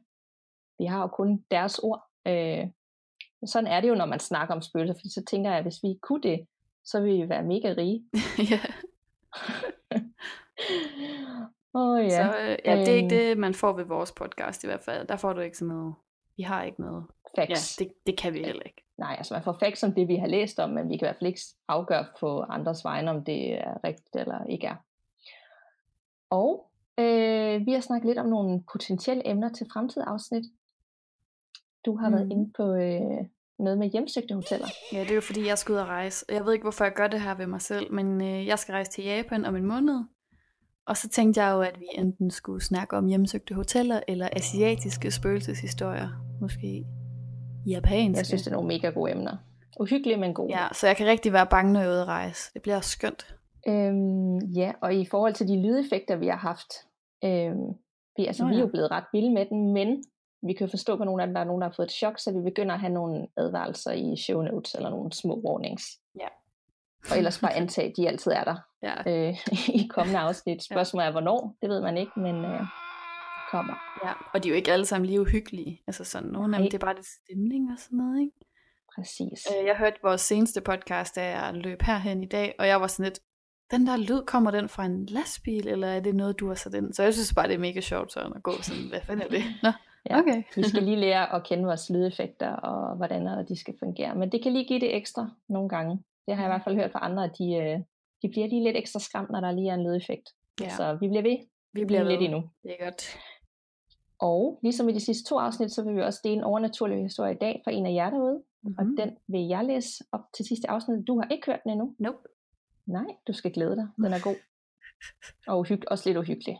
Vi 0.78 0.84
har 0.84 1.00
jo 1.00 1.06
kun 1.06 1.44
deres 1.50 1.78
ord. 1.78 2.02
Øh, 2.26 2.66
sådan 3.46 3.66
er 3.66 3.80
det 3.80 3.88
jo, 3.88 3.94
når 3.94 4.06
man 4.06 4.20
snakker 4.20 4.54
om 4.54 4.62
spøgelser, 4.62 4.94
fordi 4.94 5.12
så 5.12 5.24
tænker 5.30 5.50
jeg, 5.50 5.58
at 5.58 5.64
hvis 5.64 5.82
vi 5.82 5.98
kunne 6.02 6.22
det, 6.22 6.46
så 6.84 7.00
ville 7.00 7.22
vi 7.22 7.28
være 7.28 7.42
mega 7.42 7.74
rige. 7.76 8.04
ja. 8.52 8.60
Oh, 11.78 12.04
ja, 12.04 12.08
Så 12.10 12.38
øh, 12.40 12.58
ja, 12.64 12.76
det 12.76 12.88
er 12.88 12.92
ikke 12.94 13.02
Øhm. 13.02 13.08
det, 13.08 13.38
man 13.38 13.54
får 13.54 13.72
ved 13.72 13.84
vores 13.84 14.12
podcast 14.12 14.64
i 14.64 14.66
hvert 14.66 14.82
fald. 14.82 15.06
Der 15.06 15.16
får 15.16 15.32
du 15.32 15.40
ikke 15.40 15.58
sådan 15.58 15.74
noget. 15.74 15.94
Vi 16.36 16.42
har 16.42 16.62
ikke 16.62 16.80
noget. 16.80 17.04
facts. 17.36 17.80
Ja, 17.80 17.84
det, 17.84 17.92
det 18.06 18.18
kan 18.18 18.32
vi 18.34 18.38
heller 18.44 18.62
ikke. 18.62 18.82
Nej, 18.98 19.14
altså 19.18 19.34
man 19.34 19.42
får 19.42 19.56
facts 19.60 19.82
om 19.82 19.92
det, 19.94 20.08
vi 20.08 20.16
har 20.16 20.26
læst 20.26 20.58
om, 20.58 20.70
men 20.70 20.88
vi 20.88 20.96
kan 20.96 21.06
i 21.06 21.08
hvert 21.08 21.16
fald 21.16 21.26
ikke 21.28 21.40
afgøre 21.68 22.06
på 22.20 22.40
andres 22.42 22.84
vegne, 22.84 23.10
om 23.10 23.24
det 23.24 23.54
er 23.54 23.84
rigtigt 23.84 24.16
eller 24.16 24.44
ikke 24.44 24.66
er. 24.66 24.76
Og 26.30 26.70
øh, 26.98 27.66
vi 27.66 27.72
har 27.72 27.80
snakket 27.80 28.06
lidt 28.06 28.18
om 28.18 28.26
nogle 28.26 28.62
potentielle 28.72 29.28
emner 29.30 29.52
til 29.52 29.66
fremtidige 29.72 30.08
afsnit. 30.08 30.44
Du 31.86 31.96
har 31.96 32.08
mm. 32.08 32.14
været 32.14 32.26
Mhm. 32.26 32.30
inde 32.32 32.52
på 32.56 32.62
øh, 32.74 33.26
noget 33.58 33.78
med 33.78 33.90
hjemsøgte 33.90 34.34
hoteller. 34.34 34.66
Ja, 34.92 35.00
det 35.00 35.10
er 35.10 35.14
jo 35.14 35.20
fordi, 35.20 35.46
jeg 35.46 35.58
skal 35.58 35.72
ud 35.72 35.78
og 35.78 35.86
rejse. 35.86 36.26
Jeg 36.28 36.44
ved 36.44 36.52
ikke, 36.52 36.62
hvorfor 36.64 36.84
jeg 36.84 36.92
gør 36.94 37.06
det 37.06 37.20
her 37.20 37.34
ved 37.34 37.46
mig 37.46 37.60
selv, 37.60 37.92
men 37.92 38.22
øh, 38.22 38.46
jeg 38.46 38.58
skal 38.58 38.72
rejse 38.72 38.90
til 38.90 39.04
Japan 39.04 39.44
om 39.44 39.56
en 39.56 39.64
måned. 39.66 40.04
Og 40.86 40.96
så 40.96 41.08
tænkte 41.08 41.42
jeg 41.42 41.52
jo, 41.52 41.60
at 41.60 41.80
vi 41.80 41.86
enten 41.94 42.30
skulle 42.30 42.64
snakke 42.64 42.96
om 42.96 43.06
hjemsøgte 43.06 43.54
hoteller, 43.54 44.00
eller 44.08 44.28
asiatiske 44.32 45.10
spøgelseshistorier. 45.10 46.08
Måske 46.40 46.86
japanske. 47.66 48.18
Jeg 48.18 48.26
synes, 48.26 48.42
det 48.42 48.50
er 48.50 48.54
nogle 48.54 48.68
mega 48.68 48.90
gode 48.90 49.12
emner. 49.12 49.36
Uhyggelige, 49.80 50.16
men 50.16 50.34
gode. 50.34 50.58
Ja, 50.58 50.68
så 50.72 50.86
jeg 50.86 50.96
kan 50.96 51.06
rigtig 51.06 51.32
være 51.32 51.46
bange, 51.46 51.72
når 51.72 51.80
jeg 51.80 51.88
er 51.88 51.92
ude 51.92 52.00
at 52.00 52.06
rejse. 52.06 52.50
Det 52.54 52.62
bliver 52.62 52.80
skønt. 52.80 53.36
Øhm, 53.68 54.38
ja, 54.38 54.72
og 54.82 54.94
i 54.94 55.06
forhold 55.06 55.34
til 55.34 55.48
de 55.48 55.62
lydeffekter, 55.62 56.16
vi 56.16 56.26
har 56.26 56.36
haft, 56.36 56.72
øhm, 57.24 57.74
vi, 58.16 58.26
altså, 58.26 58.42
Nå 58.42 58.48
vi 58.48 58.54
er 58.54 58.58
ja. 58.58 58.64
jo 58.64 58.70
blevet 58.70 58.90
ret 58.90 59.04
vilde 59.12 59.32
med 59.34 59.46
den, 59.46 59.72
men 59.72 60.04
vi 60.42 60.52
kan 60.52 60.68
forstå 60.68 60.96
på 60.96 61.04
nogle 61.04 61.22
af 61.22 61.26
dem, 61.26 61.34
der 61.34 61.40
er 61.40 61.44
nogen, 61.44 61.62
der 61.62 61.68
har 61.68 61.74
fået 61.76 61.86
et 61.86 61.92
chok, 61.92 62.18
så 62.18 62.32
vi 62.32 62.40
begynder 62.40 62.74
at 62.74 62.80
have 62.80 62.92
nogle 62.92 63.26
advarelser 63.36 63.92
i 63.92 64.16
show 64.16 64.42
notes, 64.42 64.74
eller 64.74 64.90
nogle 64.90 65.12
små 65.12 65.34
warnings. 65.46 65.84
Ja. 66.20 66.28
Og 67.10 67.16
ellers 67.18 67.38
bare 67.40 67.54
antage, 67.54 67.88
at 67.90 67.96
de 67.96 68.08
altid 68.08 68.32
er 68.32 68.44
der 68.44 68.56
Ja. 68.82 69.28
øh, 69.28 69.34
i 69.80 69.86
kommende 69.90 70.18
afsnit. 70.18 70.64
Spørgsmålet 70.64 71.06
er, 71.06 71.10
hvornår, 71.10 71.56
det 71.62 71.68
ved 71.70 71.80
man 71.80 71.96
ikke, 71.96 72.12
men 72.16 72.44
øh, 72.44 72.60
kommer. 73.50 73.74
ja. 74.04 74.12
Og 74.34 74.42
de 74.42 74.48
er 74.48 74.50
jo 74.50 74.56
ikke 74.56 74.72
alle 74.72 74.86
sammen 74.86 75.06
lige 75.06 75.20
uhyggelige. 75.20 75.82
Altså 75.86 76.04
sådan, 76.04 76.28
nogle 76.28 76.56
af 76.56 76.62
dem, 76.62 76.70
det 76.70 76.74
er 76.74 76.86
bare 76.86 76.94
lidt 76.94 77.06
stemning 77.06 77.72
og 77.72 77.78
sådan 77.78 77.96
noget, 77.98 78.20
ikke? 78.20 78.32
Præcis. 78.96 79.46
Øh, 79.60 79.66
Jeg 79.66 79.76
hørte 79.76 79.96
vores 80.02 80.20
seneste 80.20 80.60
podcast, 80.60 81.16
da 81.16 81.38
jeg 81.38 81.54
løb 81.54 81.82
herhen 81.82 82.22
i 82.22 82.26
dag, 82.26 82.54
og 82.58 82.66
jeg 82.66 82.80
var 82.80 82.86
sådan 82.86 83.04
lidt, 83.04 83.20
den 83.70 83.86
der 83.86 83.96
lyd, 83.96 84.22
kommer 84.26 84.50
den 84.50 84.68
fra 84.68 84.84
en 84.84 85.06
lastbil, 85.06 85.68
eller 85.68 85.88
er 85.88 86.00
det 86.00 86.14
noget, 86.14 86.40
du 86.40 86.48
har 86.48 86.54
sat 86.54 86.74
ind? 86.74 86.92
Så 86.92 87.02
jeg 87.02 87.14
synes 87.14 87.34
bare, 87.34 87.48
det 87.48 87.54
er 87.54 87.58
mega 87.58 87.80
sjovt 87.80 88.12
sådan 88.12 88.32
at 88.36 88.42
gå 88.42 88.52
sådan, 88.62 88.88
hvad 88.88 89.00
fanden 89.00 89.26
er 89.26 89.28
det? 89.30 89.42
Nå, 89.62 89.70
Ja. 90.10 90.18
okay. 90.18 90.42
Vi 90.56 90.68
skal 90.68 90.82
lige 90.88 90.96
lære 90.96 91.34
at 91.34 91.44
kende 91.44 91.64
vores 91.64 91.90
lydeffekter, 91.90 92.50
og 92.50 92.96
hvordan 92.96 93.22
øh, 93.26 93.48
de 93.48 93.60
skal 93.60 93.74
fungere. 93.78 94.14
Men 94.14 94.32
det 94.32 94.42
kan 94.42 94.52
lige 94.52 94.64
give 94.64 94.80
det 94.80 94.96
ekstra 94.96 95.28
nogle 95.48 95.68
gange. 95.68 96.02
Det 96.26 96.36
har 96.36 96.42
jeg 96.42 96.50
i 96.50 96.52
hvert 96.54 96.64
fald 96.64 96.74
hørt 96.76 96.92
fra 96.92 97.04
andre, 97.04 97.24
at 97.24 97.38
de, 97.38 97.54
øh, 97.54 97.78
de 98.22 98.28
bliver 98.28 98.46
lige 98.46 98.64
lidt 98.64 98.76
ekstra 98.76 99.00
skræmt, 99.00 99.30
når 99.30 99.40
der 99.40 99.52
lige 99.52 99.70
er 99.70 99.74
en 99.74 99.82
lydeffekt. 99.84 100.28
Ja. 100.60 100.68
Så 100.68 100.98
vi 101.00 101.08
bliver 101.08 101.22
ved. 101.22 101.38
Vi 101.72 101.84
bliver 101.84 102.02
lidt 102.02 102.20
ved. 102.20 102.26
endnu. 102.26 102.50
Det 102.62 102.76
er 102.78 102.84
godt. 102.84 103.16
Og 104.18 104.58
ligesom 104.62 104.88
i 104.88 104.92
de 104.92 105.00
sidste 105.00 105.28
to 105.28 105.38
afsnit, 105.38 105.72
så 105.72 105.84
vil 105.84 105.96
vi 105.96 106.02
også 106.02 106.20
dele 106.24 106.36
en 106.36 106.44
overnaturlig 106.44 107.02
historie 107.02 107.34
i 107.34 107.38
dag 107.38 107.60
fra 107.64 107.70
en 107.72 107.86
af 107.86 107.92
jer 107.94 108.10
derude. 108.10 108.42
Mm-hmm. 108.62 108.74
Og 108.78 108.84
den 109.04 109.16
vil 109.28 109.46
jeg 109.48 109.64
læse 109.64 110.04
op 110.12 110.20
til 110.36 110.46
sidste 110.46 110.70
afsnit. 110.70 111.06
Du 111.06 111.20
har 111.20 111.28
ikke 111.28 111.46
hørt 111.46 111.60
den 111.64 111.72
endnu. 111.72 111.94
Nope. 111.98 112.18
Nej, 112.86 113.06
du 113.26 113.32
skal 113.32 113.52
glæde 113.52 113.76
dig. 113.76 113.88
Den 113.96 114.04
er 114.12 114.22
god. 114.22 114.36
Og 115.48 115.60
uhyg- 115.60 115.84
også 115.90 116.08
lidt 116.08 116.18
uhyggelig. 116.18 116.58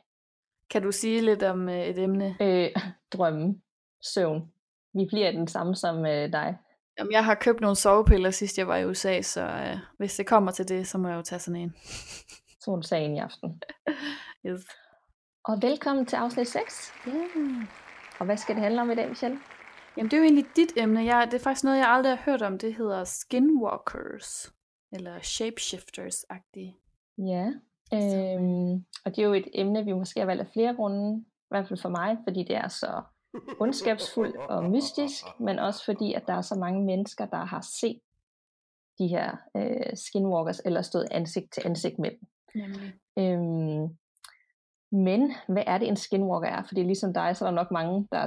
Kan 0.71 0.83
du 0.83 0.93
sige 0.93 1.21
lidt 1.21 1.43
om 1.43 1.69
øh, 1.69 1.87
et 1.87 1.99
emne? 1.99 2.37
Øh, 2.41 2.71
drømme. 3.15 3.61
Søvn. 4.15 4.53
Vi 4.95 5.05
bliver 5.09 5.31
den 5.31 5.49
samme 5.49 5.75
som 5.75 6.07
øh, 6.07 6.33
dig. 6.33 6.57
Jamen, 6.99 7.13
jeg 7.13 7.25
har 7.25 7.35
købt 7.35 7.61
nogle 7.61 7.77
sovepiller, 7.77 8.31
sidst 8.31 8.59
jeg 8.59 8.69
var 8.69 8.77
i 8.77 8.87
USA, 8.87 9.23
så 9.23 9.43
øh, 9.43 9.79
hvis 9.99 10.15
det 10.15 10.27
kommer 10.27 10.53
til 10.53 10.69
det, 10.69 10.87
så 10.87 10.99
må 10.99 11.09
jeg 11.09 11.17
jo 11.17 11.23
tage 11.23 11.39
sådan 11.39 11.61
en. 11.61 11.75
Så 12.61 12.71
hun 12.71 12.83
sagde 12.83 13.15
i 13.15 13.19
aften. 13.19 13.63
Yes. 14.47 14.67
Og 15.45 15.59
velkommen 15.63 16.07
til 16.07 16.17
afsnit 16.17 16.49
6. 16.49 16.93
Yeah. 17.09 17.67
Og 18.19 18.27
hvad 18.27 18.37
skal 18.37 18.55
det 18.55 18.63
handle 18.63 18.81
om 18.81 18.91
i 18.91 18.95
dag, 18.95 19.09
Michelle? 19.09 19.39
Jamen, 19.97 20.11
det 20.11 20.17
er 20.17 20.19
jo 20.19 20.25
egentlig 20.25 20.47
dit 20.57 20.73
emne. 20.77 21.05
Jeg, 21.05 21.29
det 21.31 21.41
er 21.41 21.43
faktisk 21.43 21.65
noget, 21.65 21.79
jeg 21.79 21.89
aldrig 21.89 22.17
har 22.17 22.23
hørt 22.25 22.43
om. 22.43 22.59
Det 22.59 22.75
hedder 22.75 23.05
skinwalkers. 23.05 24.53
Eller 24.93 25.19
shapeshifters-agtige. 25.19 26.73
Ja, 27.19 27.47
øhm, 27.95 28.85
og 29.05 29.17
det 29.17 29.19
er 29.19 29.27
jo 29.27 29.35
et 29.35 29.49
emne, 29.55 29.85
vi 29.85 29.93
måske 29.93 30.21
har 30.21 30.27
valgt 30.27 30.41
af 30.41 30.49
flere 30.53 30.75
grunde. 30.75 31.21
I 31.21 31.49
hvert 31.49 31.69
fald 31.69 31.81
for 31.83 31.89
mig, 31.89 32.19
fordi 32.25 32.45
det 32.45 32.57
er 32.57 32.69
så 32.69 33.03
ondskabsfuldt 33.61 34.37
og 34.37 34.65
mystisk, 34.65 35.25
men 35.41 35.59
også 35.59 35.85
fordi, 35.85 36.13
at 36.13 36.23
der 36.27 36.35
er 36.35 36.41
så 36.41 36.55
mange 36.55 36.85
mennesker, 36.85 37.27
der 37.27 37.45
har 37.45 37.61
set 37.81 38.01
de 38.99 39.09
her 39.09 39.37
øh, 39.57 39.97
skinwalkers, 39.97 40.61
eller 40.65 40.83
stået 40.83 41.09
ansigt 41.11 41.53
til 41.53 41.63
ansigt 41.65 41.99
med 41.99 42.11
dem. 42.11 42.29
Nemlig. 42.55 42.95
Øhm, 43.19 43.97
men 44.93 45.35
hvad 45.49 45.63
er 45.67 45.79
det, 45.79 45.89
en 45.89 45.97
skinwalker 45.97 46.49
er? 46.49 46.63
Fordi 46.63 46.83
ligesom 46.83 47.15
dig, 47.15 47.37
så 47.37 47.45
er 47.45 47.51
der 47.51 47.57
nok 47.57 47.71
mange, 47.71 48.09
der, 48.13 48.27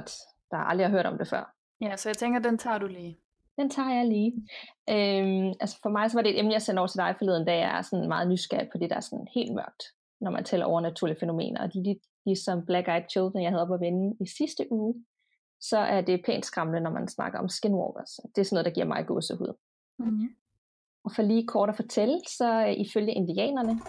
der 0.51 0.58
aldrig 0.58 0.88
har 0.88 0.92
hørt 0.92 1.06
om 1.06 1.18
det 1.18 1.28
før. 1.28 1.54
Ja, 1.82 1.96
så 1.96 2.10
jeg 2.10 2.18
tænker, 2.18 2.39
den 2.39 2.58
tager 2.58 2.78
du 2.78 2.88
lige. 2.88 3.18
Den 3.58 3.70
tager 3.70 3.94
jeg 3.94 4.06
lige. 4.06 4.34
Øhm, 4.89 5.54
altså 5.60 5.80
for 5.82 5.89
mig 5.89 6.12
så 6.12 6.18
var 6.18 6.22
det 6.22 6.32
et 6.32 6.39
emne, 6.39 6.54
jeg 6.54 6.62
sendte 6.62 6.80
over 6.80 6.88
til 6.88 6.98
dig 6.98 7.16
forleden, 7.18 7.46
da 7.46 7.58
jeg 7.58 7.78
er 7.78 7.82
sådan 7.82 8.08
meget 8.08 8.30
nysgerrig 8.30 8.70
på 8.72 8.78
det, 8.78 8.89
der 8.89 8.96
er 8.96 9.00
sådan 9.00 9.28
helt 9.36 9.54
mørkt, 9.54 9.84
når 10.22 10.32
man 10.32 10.44
tæller 10.44 10.66
overnaturlige 10.66 11.20
fænomener. 11.20 11.62
Og 11.62 11.74
de, 11.74 11.86
de, 11.86 12.00
ligesom 12.26 12.66
Black 12.66 12.88
Eyed 12.88 13.10
Children, 13.10 13.44
jeg 13.44 13.52
havde 13.52 13.62
op 13.62 13.74
at 13.74 13.80
vende 13.80 14.16
i 14.22 14.28
sidste 14.38 14.72
uge, 14.72 14.96
så 15.62 15.78
er 15.78 16.02
det 16.02 16.26
pænt 16.26 16.46
skræmmende, 16.46 16.80
når 16.80 16.92
man 16.92 17.08
snakker 17.08 17.40
om 17.40 17.50
skinwalkers. 17.50 18.20
Det 18.36 18.42
er 18.42 18.46
sådan 18.46 18.56
noget, 18.56 18.66
der 18.66 18.72
giver 18.72 18.88
mig 18.88 19.08
gåsehud. 19.08 19.54
Mm-hmm. 20.00 20.30
Og 21.04 21.12
for 21.16 21.22
lige 21.22 21.48
kort 21.48 21.70
at 21.70 21.76
fortælle, 21.76 22.20
så 22.28 22.66
øh, 22.68 22.74
ifølge 22.74 23.14
indianerne, 23.14 23.80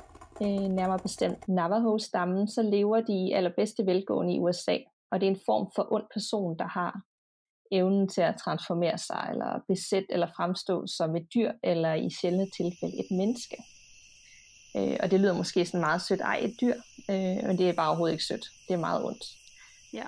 øh, 0.43 0.69
nærmere 0.69 0.99
bestemt 0.99 1.49
Navajo-stammen, 1.49 2.49
så 2.49 2.63
lever 2.63 3.01
de 3.01 3.13
i 3.13 3.33
allerbedste 3.33 3.87
velgående 3.87 4.35
i 4.35 4.41
USA. 4.41 4.77
Og 5.11 5.21
det 5.21 5.27
er 5.27 5.31
en 5.31 5.41
form 5.47 5.71
for 5.75 5.93
ond 5.93 6.05
person, 6.15 6.59
der 6.59 6.67
har 6.67 7.01
evnen 7.73 8.09
til 8.09 8.21
at 8.21 8.37
transformere 8.45 8.99
sig, 8.99 9.29
eller 9.31 9.61
besætte, 9.69 10.13
eller 10.13 10.27
fremstå 10.37 10.87
som 10.87 11.17
et 11.17 11.27
dyr, 11.35 11.53
eller 11.63 11.95
i 11.95 12.11
sjældne 12.11 12.47
tilfælde 12.57 12.99
et 12.99 13.11
menneske. 13.11 13.57
Øh, 14.77 14.97
og 15.03 15.11
det 15.11 15.21
lyder 15.21 15.33
måske 15.33 15.67
sådan 15.67 15.81
meget 15.81 16.03
sødt, 16.03 16.21
ej 16.21 16.41
et 16.43 16.55
dyr, 16.61 16.75
øh, 17.11 17.47
men 17.47 17.59
det 17.59 17.69
er 17.69 17.73
bare 17.73 17.89
overhovedet 17.89 18.13
ikke 18.13 18.25
sødt. 18.25 18.47
Det 18.69 18.75
er 18.75 18.79
meget 18.79 19.05
ondt. 19.05 19.25
Ja. 19.93 20.05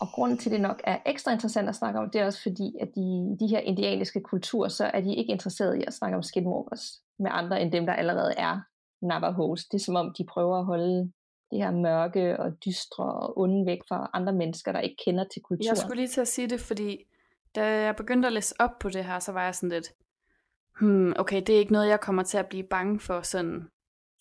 Og 0.00 0.08
grunden 0.08 0.38
til, 0.38 0.52
det 0.52 0.60
nok 0.60 0.80
er 0.84 0.98
ekstra 1.06 1.32
interessant 1.32 1.68
at 1.68 1.74
snakke 1.74 2.00
om, 2.00 2.10
det 2.10 2.20
er 2.20 2.26
også 2.26 2.42
fordi, 2.42 2.76
at 2.80 2.88
de, 2.94 3.36
de 3.40 3.46
her 3.46 3.58
indianiske 3.58 4.20
kulturer, 4.20 4.68
så 4.68 4.84
er 4.94 5.00
de 5.00 5.14
ikke 5.14 5.32
interesserede 5.32 5.80
i 5.80 5.84
at 5.86 5.94
snakke 5.94 6.16
om 6.16 6.22
skinwalkers 6.22 7.00
med 7.18 7.30
andre 7.34 7.62
end 7.62 7.72
dem, 7.72 7.86
der 7.86 7.92
allerede 7.92 8.34
er 8.36 8.60
Navajos. 9.02 9.64
Det 9.64 9.78
er 9.78 9.84
som 9.84 9.96
om, 9.96 10.14
de 10.18 10.24
prøver 10.24 10.58
at 10.58 10.64
holde 10.64 11.12
det 11.50 11.58
her 11.58 11.70
mørke 11.70 12.40
og 12.40 12.64
dystre 12.64 13.04
og 13.04 13.38
onde 13.38 13.66
væk 13.66 13.78
fra 13.88 14.10
andre 14.14 14.32
mennesker, 14.32 14.72
der 14.72 14.80
ikke 14.80 14.96
kender 15.04 15.24
til 15.24 15.42
kulturen. 15.42 15.68
Jeg 15.68 15.76
skulle 15.76 15.96
lige 15.96 16.08
til 16.08 16.20
at 16.20 16.28
sige 16.28 16.48
det, 16.48 16.60
fordi 16.60 16.98
da 17.54 17.64
jeg 17.64 17.96
begyndte 17.96 18.26
at 18.26 18.32
læse 18.32 18.54
op 18.58 18.78
på 18.80 18.88
det 18.88 19.04
her, 19.04 19.18
så 19.18 19.32
var 19.32 19.44
jeg 19.44 19.54
sådan 19.54 19.68
lidt, 19.68 19.88
hmm, 20.80 21.12
okay, 21.16 21.42
det 21.46 21.54
er 21.54 21.58
ikke 21.58 21.72
noget, 21.72 21.88
jeg 21.88 22.00
kommer 22.00 22.22
til 22.22 22.38
at 22.38 22.46
blive 22.46 22.64
bange 22.64 23.00
for, 23.00 23.22
sådan 23.22 23.68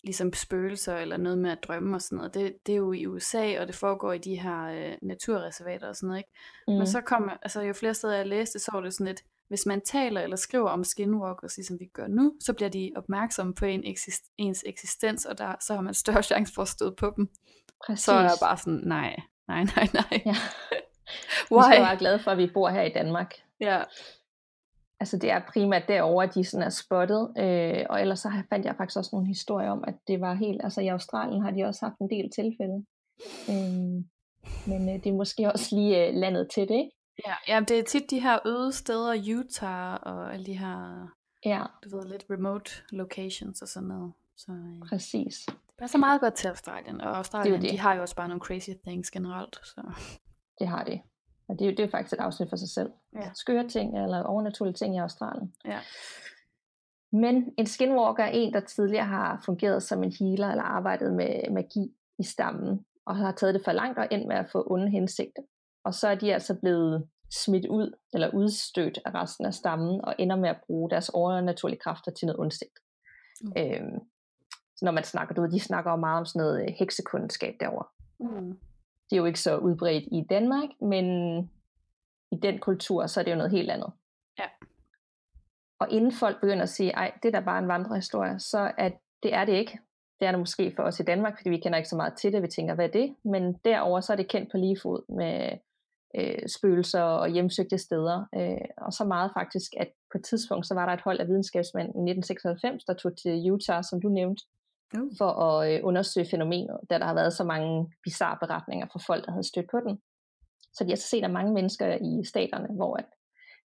ligesom 0.04 0.34
spøgelser 0.34 0.98
eller 0.98 1.18
noget 1.18 1.38
med 1.38 1.52
at 1.52 1.64
drømme 1.64 1.96
og 1.96 2.02
sådan 2.02 2.16
noget. 2.18 2.34
Det, 2.34 2.54
det 2.66 2.74
er 2.74 2.78
jo 2.78 2.92
i 2.94 3.08
USA, 3.08 3.60
og 3.62 3.68
det 3.68 3.76
foregår 3.76 4.14
i 4.14 4.18
de 4.18 4.36
her 4.40 4.64
øh, 4.64 4.98
naturreservater 5.02 5.88
og 5.88 5.96
sådan 5.96 6.08
noget, 6.08 6.20
ikke? 6.20 6.30
Mm. 6.68 6.74
Men 6.74 6.88
så 6.88 7.02
kommer, 7.02 7.32
altså 7.42 7.62
jo 7.62 7.74
flere 7.74 7.94
steder 7.94 8.16
jeg 8.16 8.28
læste, 8.28 8.60
så 8.60 8.72
var 8.74 8.82
det 8.82 8.94
sådan 8.94 9.08
lidt, 9.08 9.22
hvis 9.48 9.66
man 9.66 9.82
taler 9.82 10.22
eller 10.22 10.36
skriver 10.36 10.70
om 10.70 10.84
skinwalkers, 10.84 11.58
ligesom 11.58 11.80
vi 11.80 11.86
gør 11.86 12.08
nu, 12.08 12.34
så 12.40 12.54
bliver 12.54 12.70
de 12.70 12.92
opmærksomme 12.96 13.54
på 13.54 13.66
en 13.66 13.84
eksist- 13.84 14.34
ens 14.38 14.64
eksistens, 14.68 15.26
og 15.26 15.38
der, 15.38 15.56
så 15.60 15.74
har 15.74 15.82
man 15.82 15.94
større 15.94 16.24
chance 16.32 16.54
for 16.54 16.62
at 16.62 16.68
støde 16.68 16.96
på 16.98 17.14
dem. 17.18 17.30
Præcis. 17.86 18.06
Så 18.06 18.12
er 18.12 18.22
jeg 18.22 18.38
bare 18.42 18.58
sådan, 18.58 18.82
nej, 18.86 19.16
nej, 19.48 19.64
nej, 19.64 19.88
nej. 19.94 20.22
Ja. 20.26 20.36
Why? 21.52 21.68
Vi 21.68 21.74
skal 21.74 21.84
være 21.86 21.98
glade 21.98 22.20
for, 22.20 22.32
at 22.32 22.38
vi 22.38 22.48
bor 22.54 22.70
her 22.70 22.82
i 22.82 22.90
Danmark. 22.90 23.34
Ja. 23.60 23.84
Altså 25.02 25.18
det 25.18 25.32
er 25.32 25.42
primært 25.54 25.88
derover 25.88 26.26
de 26.26 26.44
sådan 26.44 26.66
er 26.66 26.70
spottet, 26.70 27.34
øh, 27.38 27.86
og 27.90 28.02
ellers 28.02 28.20
så 28.20 28.32
fandt 28.50 28.66
jeg 28.66 28.76
faktisk 28.76 28.98
også 28.98 29.10
nogle 29.14 29.28
historier 29.28 29.72
om, 29.72 29.84
at 29.88 29.96
det 30.08 30.22
var 30.22 30.34
helt, 30.34 30.62
altså 30.64 30.82
i 30.82 30.88
Australien 30.88 31.42
har 31.42 31.52
de 31.52 31.64
også 31.64 31.86
haft 31.86 32.00
en 32.00 32.10
del 32.10 32.30
tilfælde. 32.30 32.86
Øh, 33.50 34.04
men 34.68 34.90
øh, 34.90 35.04
det 35.04 35.08
er 35.08 35.14
måske 35.14 35.52
også 35.54 35.76
lige 35.76 36.08
øh, 36.08 36.14
landet 36.14 36.50
til 36.54 36.68
det, 36.68 36.76
ikke? 36.76 36.92
Ja, 37.28 37.34
ja, 37.48 37.60
det 37.60 37.80
er 37.80 37.84
tit 37.84 38.10
de 38.10 38.20
her 38.20 38.48
øde 38.48 38.72
steder, 38.72 39.38
Utah 39.38 40.00
og 40.02 40.34
alle 40.34 40.46
de 40.46 40.58
her, 40.58 41.08
ja. 41.46 41.64
du 41.84 41.98
ved, 41.98 42.10
lidt 42.10 42.26
remote 42.30 42.72
locations 42.92 43.62
og 43.62 43.68
sådan 43.68 43.88
noget. 43.88 44.14
Så, 44.38 44.52
ja. 44.52 44.86
Præcis. 44.90 45.46
Det 45.46 45.76
passer 45.80 45.98
meget 45.98 46.22
godt 46.22 46.34
til 46.34 46.48
Australien, 46.48 47.02
og 47.02 47.18
Australien, 47.18 47.54
det 47.54 47.62
det. 47.62 47.72
de 47.72 47.80
har 47.80 47.94
jo 47.96 48.02
også 48.02 48.16
bare 48.16 48.28
nogle 48.28 48.42
crazy 48.42 48.70
things 48.88 49.12
generelt. 49.12 49.56
Så. 49.64 49.82
Det 50.60 50.68
har 50.68 50.84
de. 50.84 51.02
Og 51.52 51.60
det, 51.60 51.68
er, 51.68 51.76
det 51.76 51.86
er 51.86 51.90
faktisk 51.90 52.14
et 52.14 52.20
afsnit 52.20 52.50
for 52.50 52.56
sig 52.56 52.70
selv. 52.70 52.92
Ja. 53.16 53.32
Skøre 53.34 53.68
ting, 53.68 54.04
eller 54.04 54.24
overnaturlige 54.24 54.74
ting 54.74 54.96
i 54.96 55.00
Australien. 55.00 55.54
Ja. 55.66 55.80
Men 57.12 57.54
en 57.58 57.66
skinwalker 57.66 58.24
er 58.24 58.30
en, 58.30 58.54
der 58.54 58.60
tidligere 58.60 59.06
har 59.06 59.42
fungeret 59.46 59.84
som 59.84 60.04
en 60.04 60.14
healer, 60.20 60.48
eller 60.48 60.64
arbejdet 60.64 61.14
med 61.14 61.52
magi 61.52 61.94
i 62.20 62.24
stammen, 62.24 62.86
og 63.06 63.16
har 63.16 63.32
taget 63.32 63.54
det 63.54 63.64
for 63.64 63.72
langt 63.72 64.00
og 64.00 64.08
endt 64.12 64.28
med 64.28 64.36
at 64.36 64.50
få 64.52 64.68
onde 64.68 64.90
hensigter. 64.90 65.42
Og 65.84 65.94
så 65.94 66.08
er 66.08 66.16
de 66.16 66.34
altså 66.34 66.60
blevet 66.62 67.08
smidt 67.32 67.66
ud, 67.66 67.98
eller 68.14 68.34
udstødt 68.34 69.00
af 69.06 69.14
resten 69.14 69.46
af 69.46 69.54
stammen, 69.54 70.06
og 70.06 70.16
ender 70.20 70.36
med 70.36 70.50
at 70.50 70.62
bruge 70.68 70.90
deres 70.90 71.10
overnaturlige 71.10 71.80
kræfter 71.80 72.12
til 72.12 72.26
noget 72.26 72.40
ondsigt. 72.40 72.80
Mm. 73.42 73.54
Øhm, 73.58 74.00
når 74.82 74.92
man 74.92 75.04
snakker, 75.04 75.36
du 75.36 75.42
ved, 75.42 75.52
de 75.52 75.60
snakker 75.60 75.92
jo 75.92 75.98
meget 75.98 76.20
om 76.20 76.26
sådan 76.26 76.40
noget 76.40 76.62
øh, 76.62 76.68
heksekundskab 76.80 77.56
derovre. 77.60 77.86
Mm. 78.20 78.58
Det 79.12 79.18
er 79.18 79.22
jo 79.22 79.26
ikke 79.26 79.40
så 79.40 79.58
udbredt 79.58 80.04
i 80.12 80.26
Danmark, 80.30 80.70
men 80.82 81.06
i 82.32 82.36
den 82.36 82.60
kultur, 82.60 83.06
så 83.06 83.20
er 83.20 83.24
det 83.24 83.32
jo 83.32 83.36
noget 83.36 83.52
helt 83.52 83.72
andet. 83.72 83.92
Ja. 84.40 84.46
Og 85.80 85.92
inden 85.92 86.12
folk 86.12 86.42
begynder 86.42 86.64
at 86.64 86.70
sige, 86.70 86.92
ej, 86.92 87.12
det 87.24 87.36
er 87.36 87.40
da 87.40 87.46
bare 87.46 87.60
en 87.60 87.68
vandrehistorie, 87.68 88.40
så 88.40 88.72
er 88.78 88.90
det 89.24 89.34
er 89.34 89.46
det 89.46 89.54
ikke. 89.54 89.80
Det 90.20 90.28
er 90.28 90.32
det 90.32 90.40
måske 90.40 90.74
for 90.76 90.84
os 90.84 91.00
i 91.00 91.04
Danmark, 91.04 91.38
fordi 91.38 91.50
vi 91.50 91.58
kender 91.58 91.78
ikke 91.78 91.90
så 91.90 91.96
meget 91.96 92.14
til 92.14 92.34
det. 92.34 92.42
Vi 92.42 92.48
tænker, 92.48 92.76
hvad 92.76 92.86
er 92.86 92.92
det? 92.92 93.16
Men 93.24 93.54
derover 93.54 94.02
så 94.02 94.14
er 94.14 94.18
det 94.18 94.30
kendt 94.30 94.52
på 94.52 94.58
lige 94.58 94.80
fod 94.82 95.16
med 95.16 95.58
øh, 96.16 96.48
spøgelser 96.48 97.02
og 97.02 97.30
hjemsøgte 97.30 97.78
steder. 97.78 98.26
Øh, 98.36 98.68
og 98.78 98.94
så 98.94 99.04
meget 99.04 99.32
faktisk, 99.34 99.72
at 99.78 99.90
på 100.12 100.18
et 100.18 100.24
tidspunkt, 100.24 100.68
så 100.68 100.74
var 100.74 100.86
der 100.86 100.94
et 100.94 101.02
hold 101.02 101.20
af 101.20 101.28
videnskabsmænd 101.28 101.86
i 101.86 102.12
1996, 102.12 102.84
der 102.84 102.94
tog 102.94 103.18
til 103.18 103.52
Utah, 103.52 103.84
som 103.84 104.02
du 104.02 104.10
nævnte, 104.10 104.44
mm. 104.94 105.12
for 105.18 105.26
at 105.26 105.74
øh, 105.74 105.80
undersøge 105.84 106.28
fænomenet, 106.32 106.80
da 106.90 107.00
der 107.00 107.06
har 107.06 107.14
været 107.14 107.34
så 107.34 107.44
mange 107.44 107.94
bizarre 108.04 108.38
beretninger 108.42 108.88
fra 108.92 109.00
folk, 109.08 109.26
der 109.26 109.32
havde 109.32 109.48
stødt 109.48 109.70
på 109.72 109.80
den. 109.80 110.02
Så 110.74 110.84
de 110.84 110.90
har 110.90 110.96
så 110.96 111.08
set, 111.08 111.24
at 111.24 111.32
mange 111.32 111.54
mennesker 111.54 111.96
i 111.96 112.26
staterne, 112.26 112.76
hvor 112.76 112.98
at, 112.98 113.06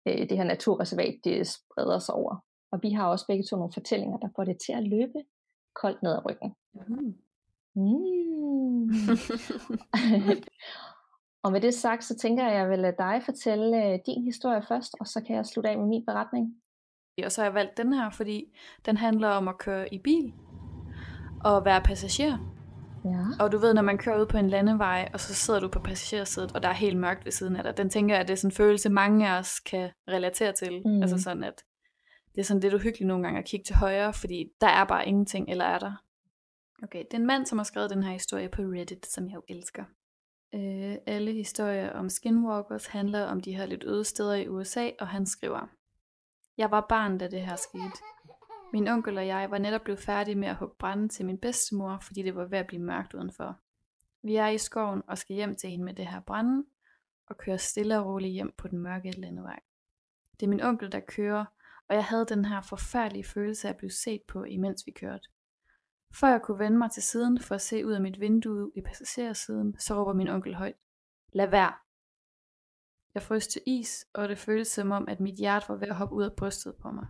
øh, 0.07 0.29
det 0.29 0.37
her 0.37 0.43
naturreservat 0.43 1.19
det 1.23 1.47
spreder 1.47 1.99
sig 1.99 2.15
over. 2.15 2.35
Og 2.71 2.79
vi 2.83 2.91
har 2.91 3.07
også 3.07 3.25
begge 3.27 3.43
to 3.43 3.55
nogle 3.55 3.73
fortællinger, 3.73 4.17
der 4.17 4.29
får 4.35 4.43
det 4.43 4.57
til 4.65 4.73
at 4.73 4.87
løbe 4.87 5.19
koldt 5.81 6.03
ned 6.03 6.11
ad 6.11 6.25
ryggen. 6.25 6.55
Mm. 6.73 7.15
Mm. 7.75 8.89
Og 11.43 11.51
med 11.51 11.61
det 11.61 11.73
sagt, 11.73 12.03
så 12.03 12.17
tænker 12.17 12.43
jeg, 12.43 12.51
at 12.53 12.59
jeg 12.59 12.69
vil 12.69 12.79
lade 12.79 12.95
dig 12.97 13.21
fortælle 13.25 13.85
øh, 13.85 13.99
din 14.05 14.23
historie 14.23 14.61
først, 14.67 14.95
og 14.99 15.07
så 15.07 15.23
kan 15.27 15.35
jeg 15.35 15.45
slutte 15.45 15.69
af 15.69 15.77
med 15.77 15.85
min 15.87 16.05
beretning. 16.05 16.55
Og 17.25 17.31
så 17.31 17.41
har 17.41 17.45
jeg 17.45 17.53
valgt 17.53 17.77
den 17.77 17.93
her, 17.93 18.09
fordi 18.09 18.57
den 18.85 18.97
handler 18.97 19.27
om 19.27 19.47
at 19.47 19.57
køre 19.57 19.93
i 19.93 19.97
bil 19.97 20.33
og 21.43 21.65
være 21.65 21.81
passager. 21.81 22.37
Ja. 23.05 23.43
Og 23.43 23.51
du 23.51 23.57
ved, 23.57 23.73
når 23.73 23.81
man 23.81 23.97
kører 23.97 24.21
ud 24.21 24.25
på 24.25 24.37
en 24.37 24.49
landevej, 24.49 25.09
og 25.13 25.19
så 25.19 25.33
sidder 25.33 25.59
du 25.59 25.67
på 25.67 25.79
passagersædet, 25.79 26.55
og 26.55 26.63
der 26.63 26.69
er 26.69 26.73
helt 26.73 26.97
mørkt 26.97 27.25
ved 27.25 27.31
siden 27.31 27.55
af 27.55 27.63
dig. 27.63 27.77
Den 27.77 27.89
tænker 27.89 28.15
jeg, 28.15 28.21
at 28.21 28.27
det 28.27 28.33
er 28.33 28.37
sådan 28.37 28.51
en 28.51 28.55
følelse, 28.55 28.89
mange 28.89 29.29
af 29.29 29.39
os 29.39 29.59
kan 29.59 29.89
relatere 30.07 30.51
til. 30.51 30.81
Mm. 30.85 31.01
Altså 31.01 31.17
sådan, 31.17 31.43
at 31.43 31.63
det 32.35 32.41
er 32.41 32.45
sådan 32.45 32.61
lidt 32.61 32.73
uhyggeligt 32.73 33.07
nogle 33.07 33.23
gange 33.23 33.39
at 33.39 33.45
kigge 33.45 33.63
til 33.63 33.75
højre, 33.75 34.13
fordi 34.13 34.49
der 34.61 34.67
er 34.67 34.85
bare 34.85 35.07
ingenting, 35.07 35.49
eller 35.49 35.65
er 35.65 35.79
der? 35.79 36.03
Okay, 36.83 36.99
det 36.99 37.13
er 37.13 37.17
en 37.17 37.27
mand, 37.27 37.45
som 37.45 37.57
har 37.57 37.63
skrevet 37.63 37.89
den 37.89 38.03
her 38.03 38.11
historie 38.11 38.49
på 38.49 38.61
Reddit, 38.61 39.05
som 39.05 39.25
jeg 39.27 39.35
jo 39.35 39.41
elsker. 39.49 39.83
Øh, 40.55 40.95
alle 41.05 41.33
historier 41.33 41.91
om 41.91 42.09
skinwalkers 42.09 42.85
handler 42.85 43.25
om 43.25 43.41
de 43.41 43.55
her 43.55 43.65
lidt 43.65 43.83
øde 43.83 44.03
steder 44.03 44.35
i 44.35 44.47
USA, 44.47 44.89
og 44.99 45.07
han 45.07 45.25
skriver, 45.25 45.69
Jeg 46.57 46.71
var 46.71 46.85
barn, 46.89 47.17
da 47.17 47.27
det 47.27 47.41
her 47.41 47.55
skete. 47.55 48.03
Min 48.73 48.87
onkel 48.87 49.17
og 49.17 49.27
jeg 49.27 49.51
var 49.51 49.57
netop 49.57 49.81
blevet 49.81 49.99
færdige 49.99 50.35
med 50.35 50.47
at 50.47 50.55
hugge 50.55 50.75
brænde 50.79 51.07
til 51.07 51.25
min 51.25 51.37
bedstemor, 51.37 51.99
fordi 52.01 52.23
det 52.23 52.35
var 52.35 52.45
ved 52.45 52.57
at 52.57 52.67
blive 52.67 52.81
mørkt 52.81 53.13
udenfor. 53.13 53.59
Vi 54.23 54.35
er 54.35 54.47
i 54.47 54.57
skoven 54.57 55.01
og 55.07 55.17
skal 55.17 55.35
hjem 55.35 55.55
til 55.55 55.69
hende 55.69 55.85
med 55.85 55.93
det 55.93 56.07
her 56.07 56.19
brænde, 56.19 56.65
og 57.27 57.37
kører 57.37 57.57
stille 57.57 57.99
og 57.99 58.05
roligt 58.05 58.33
hjem 58.33 58.53
på 58.57 58.67
den 58.67 58.79
mørke 58.79 59.11
landevej. 59.11 59.59
Det 60.39 60.45
er 60.45 60.49
min 60.49 60.61
onkel, 60.61 60.91
der 60.91 60.99
kører, 60.99 61.45
og 61.89 61.95
jeg 61.95 62.05
havde 62.05 62.25
den 62.25 62.45
her 62.45 62.61
forfærdelige 62.61 63.23
følelse 63.23 63.67
af 63.67 63.71
at 63.73 63.77
blive 63.77 63.91
set 63.91 64.21
på, 64.27 64.43
imens 64.43 64.83
vi 64.85 64.91
kørte. 64.91 65.29
Før 66.13 66.27
jeg 66.27 66.41
kunne 66.41 66.59
vende 66.59 66.77
mig 66.77 66.91
til 66.91 67.03
siden 67.03 67.39
for 67.39 67.55
at 67.55 67.61
se 67.61 67.85
ud 67.85 67.91
af 67.91 68.01
mit 68.01 68.19
vindue 68.19 68.71
i 68.75 68.81
passagersiden, 68.81 69.79
så 69.79 69.95
råber 69.95 70.13
min 70.13 70.27
onkel 70.27 70.55
højt. 70.55 70.75
Lad 71.33 71.47
være. 71.47 71.73
Jeg 73.13 73.23
frøs 73.23 73.47
til 73.47 73.61
is, 73.65 74.07
og 74.13 74.29
det 74.29 74.37
føltes 74.37 74.67
som 74.67 74.91
om, 74.91 75.07
at 75.07 75.19
mit 75.19 75.35
hjerte 75.35 75.69
var 75.69 75.75
ved 75.75 75.87
at 75.87 75.95
hoppe 75.95 76.15
ud 76.15 76.23
af 76.23 76.35
brystet 76.35 76.75
på 76.75 76.91
mig. 76.91 77.07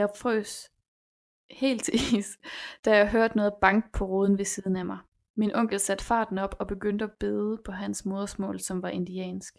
Jeg 0.00 0.10
frøs 0.16 0.70
helt 1.50 1.84
til 1.84 1.94
is, 2.18 2.38
da 2.84 2.96
jeg 2.96 3.10
hørte 3.10 3.36
noget 3.36 3.54
bank 3.60 3.92
på 3.92 4.04
ruden 4.04 4.38
ved 4.38 4.44
siden 4.44 4.76
af 4.76 4.86
mig. 4.86 4.98
Min 5.36 5.54
onkel 5.54 5.80
satte 5.80 6.04
farten 6.04 6.38
op 6.38 6.56
og 6.58 6.66
begyndte 6.66 7.04
at 7.04 7.12
bede 7.20 7.58
på 7.64 7.72
hans 7.72 8.04
modersmål, 8.04 8.60
som 8.60 8.82
var 8.82 8.88
indiansk. 8.88 9.54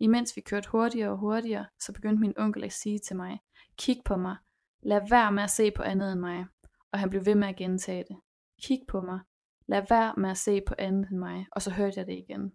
Imens 0.00 0.36
vi 0.36 0.40
kørte 0.40 0.68
hurtigere 0.70 1.10
og 1.10 1.18
hurtigere, 1.18 1.66
så 1.80 1.92
begyndte 1.92 2.20
min 2.20 2.38
onkel 2.38 2.64
at 2.64 2.72
sige 2.72 2.98
til 2.98 3.16
mig, 3.16 3.38
kig 3.78 4.00
på 4.04 4.16
mig, 4.16 4.36
lad 4.82 5.00
være 5.10 5.32
med 5.32 5.42
at 5.42 5.50
se 5.50 5.70
på 5.70 5.82
andet 5.82 6.12
end 6.12 6.20
mig 6.20 6.46
og 6.94 7.00
han 7.00 7.10
blev 7.10 7.26
ved 7.26 7.34
med 7.34 7.48
at 7.48 7.56
gentage 7.56 8.04
det. 8.08 8.16
Kig 8.62 8.80
på 8.88 9.00
mig. 9.00 9.20
Lad 9.66 9.86
være 9.88 10.14
med 10.16 10.30
at 10.30 10.36
se 10.36 10.60
på 10.66 10.74
andet 10.78 11.10
end 11.10 11.18
mig. 11.18 11.46
Og 11.52 11.62
så 11.62 11.70
hørte 11.70 11.98
jeg 11.98 12.06
det 12.06 12.12
igen. 12.12 12.52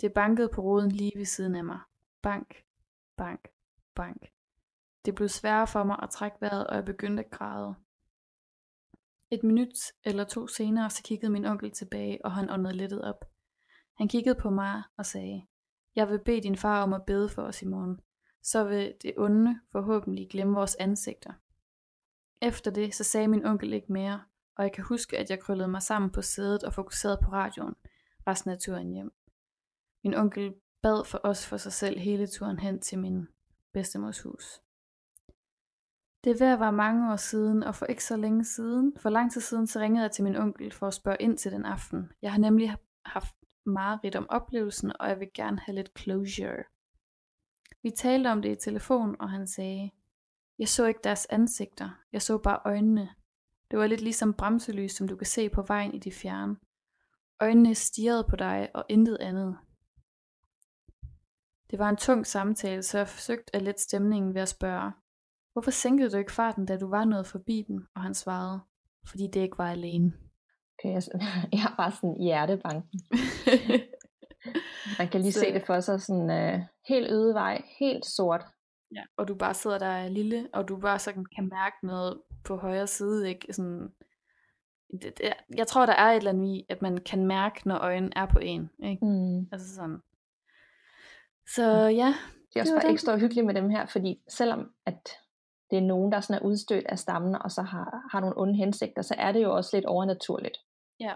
Det 0.00 0.12
bankede 0.12 0.48
på 0.48 0.60
ruden 0.60 0.92
lige 0.92 1.12
ved 1.16 1.24
siden 1.24 1.54
af 1.54 1.64
mig. 1.64 1.80
Bank, 2.22 2.64
bank, 3.16 3.48
bank. 3.94 4.37
Det 5.08 5.14
blev 5.14 5.28
sværere 5.28 5.66
for 5.66 5.84
mig 5.84 5.96
at 6.02 6.10
trække 6.10 6.36
vejret, 6.40 6.66
og 6.66 6.76
jeg 6.76 6.84
begyndte 6.84 7.24
at 7.24 7.30
græde. 7.30 7.74
Et 9.30 9.42
minut 9.42 9.68
eller 10.04 10.24
to 10.24 10.46
senere, 10.46 10.90
så 10.90 11.02
kiggede 11.02 11.32
min 11.32 11.44
onkel 11.44 11.70
tilbage, 11.70 12.24
og 12.24 12.32
han 12.32 12.50
åndede 12.50 12.76
lettet 12.76 13.04
op. 13.04 13.24
Han 13.94 14.08
kiggede 14.08 14.34
på 14.34 14.50
mig 14.50 14.82
og 14.96 15.06
sagde, 15.06 15.46
jeg 15.96 16.08
vil 16.08 16.18
bede 16.24 16.40
din 16.40 16.56
far 16.56 16.82
om 16.82 16.92
at 16.92 17.04
bede 17.06 17.28
for 17.28 17.42
os 17.42 17.62
i 17.62 17.66
morgen. 17.66 18.00
Så 18.42 18.64
vil 18.64 18.94
det 19.02 19.14
onde 19.16 19.60
forhåbentlig 19.72 20.28
glemme 20.30 20.54
vores 20.54 20.74
ansigter. 20.74 21.32
Efter 22.42 22.70
det, 22.70 22.94
så 22.94 23.04
sagde 23.04 23.28
min 23.28 23.46
onkel 23.46 23.72
ikke 23.72 23.92
mere, 23.92 24.24
og 24.56 24.64
jeg 24.64 24.72
kan 24.72 24.84
huske, 24.84 25.18
at 25.18 25.30
jeg 25.30 25.40
krøllede 25.40 25.68
mig 25.68 25.82
sammen 25.82 26.10
på 26.10 26.22
sædet 26.22 26.64
og 26.64 26.74
fokuserede 26.74 27.18
på 27.24 27.30
radioen 27.30 27.74
resten 28.26 28.50
af 28.50 28.58
turen 28.58 28.90
hjem. 28.90 29.12
Min 30.04 30.14
onkel 30.14 30.54
bad 30.82 31.04
for 31.04 31.20
os 31.24 31.46
for 31.46 31.56
sig 31.56 31.72
selv 31.72 31.98
hele 31.98 32.26
turen 32.26 32.58
hen 32.58 32.80
til 32.80 32.98
min 32.98 33.28
bedstemors 33.72 34.20
hus. 34.20 34.60
Det 36.24 36.30
er 36.30 36.38
ved 36.44 36.52
at 36.52 36.60
være 36.60 36.72
mange 36.72 37.12
år 37.12 37.16
siden, 37.16 37.62
og 37.62 37.74
for 37.74 37.86
ikke 37.86 38.04
så 38.04 38.16
længe 38.16 38.44
siden, 38.44 38.92
for 38.96 39.10
lang 39.10 39.32
tid 39.32 39.40
siden, 39.40 39.66
så 39.66 39.80
ringede 39.80 40.02
jeg 40.02 40.12
til 40.12 40.24
min 40.24 40.36
onkel 40.36 40.72
for 40.72 40.86
at 40.86 40.94
spørge 40.94 41.16
ind 41.20 41.38
til 41.38 41.52
den 41.52 41.64
aften. 41.64 42.12
Jeg 42.22 42.32
har 42.32 42.38
nemlig 42.38 42.76
haft 43.04 43.34
meget 43.66 44.04
rigt 44.04 44.16
om 44.16 44.26
oplevelsen, 44.30 44.92
og 45.00 45.08
jeg 45.08 45.20
vil 45.20 45.30
gerne 45.34 45.58
have 45.58 45.74
lidt 45.74 45.98
closure. 45.98 46.64
Vi 47.82 47.90
talte 47.90 48.28
om 48.28 48.42
det 48.42 48.52
i 48.52 48.60
telefon, 48.60 49.16
og 49.20 49.30
han 49.30 49.46
sagde, 49.46 49.90
jeg 50.58 50.68
så 50.68 50.86
ikke 50.86 51.00
deres 51.04 51.26
ansigter, 51.30 51.90
jeg 52.12 52.22
så 52.22 52.38
bare 52.38 52.60
øjnene. 52.64 53.08
Det 53.70 53.78
var 53.78 53.86
lidt 53.86 54.00
ligesom 54.00 54.34
bremselys, 54.34 54.92
som 54.92 55.08
du 55.08 55.16
kan 55.16 55.26
se 55.26 55.48
på 55.48 55.62
vejen 55.62 55.94
i 55.94 55.98
de 55.98 56.12
fjerne. 56.12 56.56
Øjnene 57.40 57.74
stirrede 57.74 58.26
på 58.30 58.36
dig, 58.36 58.70
og 58.74 58.84
intet 58.88 59.16
andet. 59.20 59.58
Det 61.70 61.78
var 61.78 61.88
en 61.88 61.96
tung 61.96 62.26
samtale, 62.26 62.82
så 62.82 62.98
jeg 62.98 63.08
forsøgte 63.08 63.56
at 63.56 63.62
lette 63.62 63.82
stemningen 63.82 64.34
ved 64.34 64.42
at 64.42 64.48
spørge, 64.48 64.92
hvorfor 65.58 65.70
sænkede 65.70 66.10
du 66.10 66.16
ikke 66.16 66.32
farten, 66.32 66.66
da 66.66 66.76
du 66.76 66.88
var 66.88 67.04
nået 67.04 67.26
forbi 67.26 67.64
dem? 67.68 67.86
Og 67.94 68.02
han 68.02 68.14
svarede, 68.14 68.60
fordi 69.08 69.26
det 69.26 69.40
ikke 69.40 69.58
var 69.58 69.70
alene. 69.70 70.12
Okay, 70.78 70.92
jeg, 70.92 71.02
jeg 71.52 71.60
har 71.60 71.74
bare 71.76 71.92
sådan 71.92 72.16
hjertebanken. 72.20 73.00
Man 74.98 75.08
kan 75.08 75.20
lige 75.20 75.32
så... 75.32 75.40
se 75.40 75.52
det 75.52 75.62
for 75.66 75.80
sig, 75.80 76.00
sådan 76.00 76.54
uh, 76.54 76.60
helt 76.88 77.10
øde 77.10 77.34
vej, 77.34 77.62
helt 77.78 78.06
sort. 78.06 78.44
Ja, 78.94 79.02
og 79.16 79.28
du 79.28 79.34
bare 79.34 79.54
sidder 79.54 79.78
der 79.78 80.08
lille, 80.08 80.48
og 80.52 80.68
du 80.68 80.76
bare 80.76 80.98
så 80.98 81.12
kan 81.12 81.48
mærke 81.48 81.76
noget 81.82 82.22
på 82.44 82.56
højre 82.56 82.86
side, 82.86 83.28
ikke? 83.28 83.52
Sådan, 83.52 83.88
det, 85.02 85.18
det, 85.18 85.32
jeg 85.56 85.66
tror, 85.66 85.86
der 85.86 85.92
er 85.92 86.10
et 86.10 86.16
eller 86.16 86.30
andet 86.30 86.46
i, 86.46 86.66
at 86.68 86.82
man 86.82 86.96
kan 86.96 87.26
mærke, 87.26 87.68
når 87.68 87.78
øjnene 87.78 88.12
er 88.16 88.26
på 88.26 88.38
en. 88.38 88.70
Ikke? 88.84 89.06
Mm. 89.06 89.48
Altså 89.52 89.74
sådan. 89.74 89.98
Så 91.54 91.62
ja. 91.86 92.14
Det 92.54 92.56
er 92.56 92.60
også 92.60 92.74
det 92.74 92.82
bare 92.82 92.92
ekstra 92.92 93.16
hyggeligt 93.16 93.46
med 93.46 93.54
dem 93.54 93.70
her, 93.70 93.86
fordi 93.86 94.22
selvom 94.28 94.70
at 94.86 95.08
det 95.70 95.78
er 95.78 95.82
nogen, 95.82 96.12
der 96.12 96.20
sådan 96.20 96.42
er 96.42 96.46
udstødt 96.46 96.86
af 96.86 96.98
stammen, 96.98 97.34
og 97.34 97.50
så 97.50 97.62
har, 97.62 98.06
har 98.10 98.20
nogle 98.20 98.38
onde 98.38 98.54
hensigter, 98.54 99.02
så 99.02 99.14
er 99.18 99.32
det 99.32 99.42
jo 99.42 99.56
også 99.56 99.76
lidt 99.76 99.86
overnaturligt. 99.86 100.58
Ja. 101.00 101.12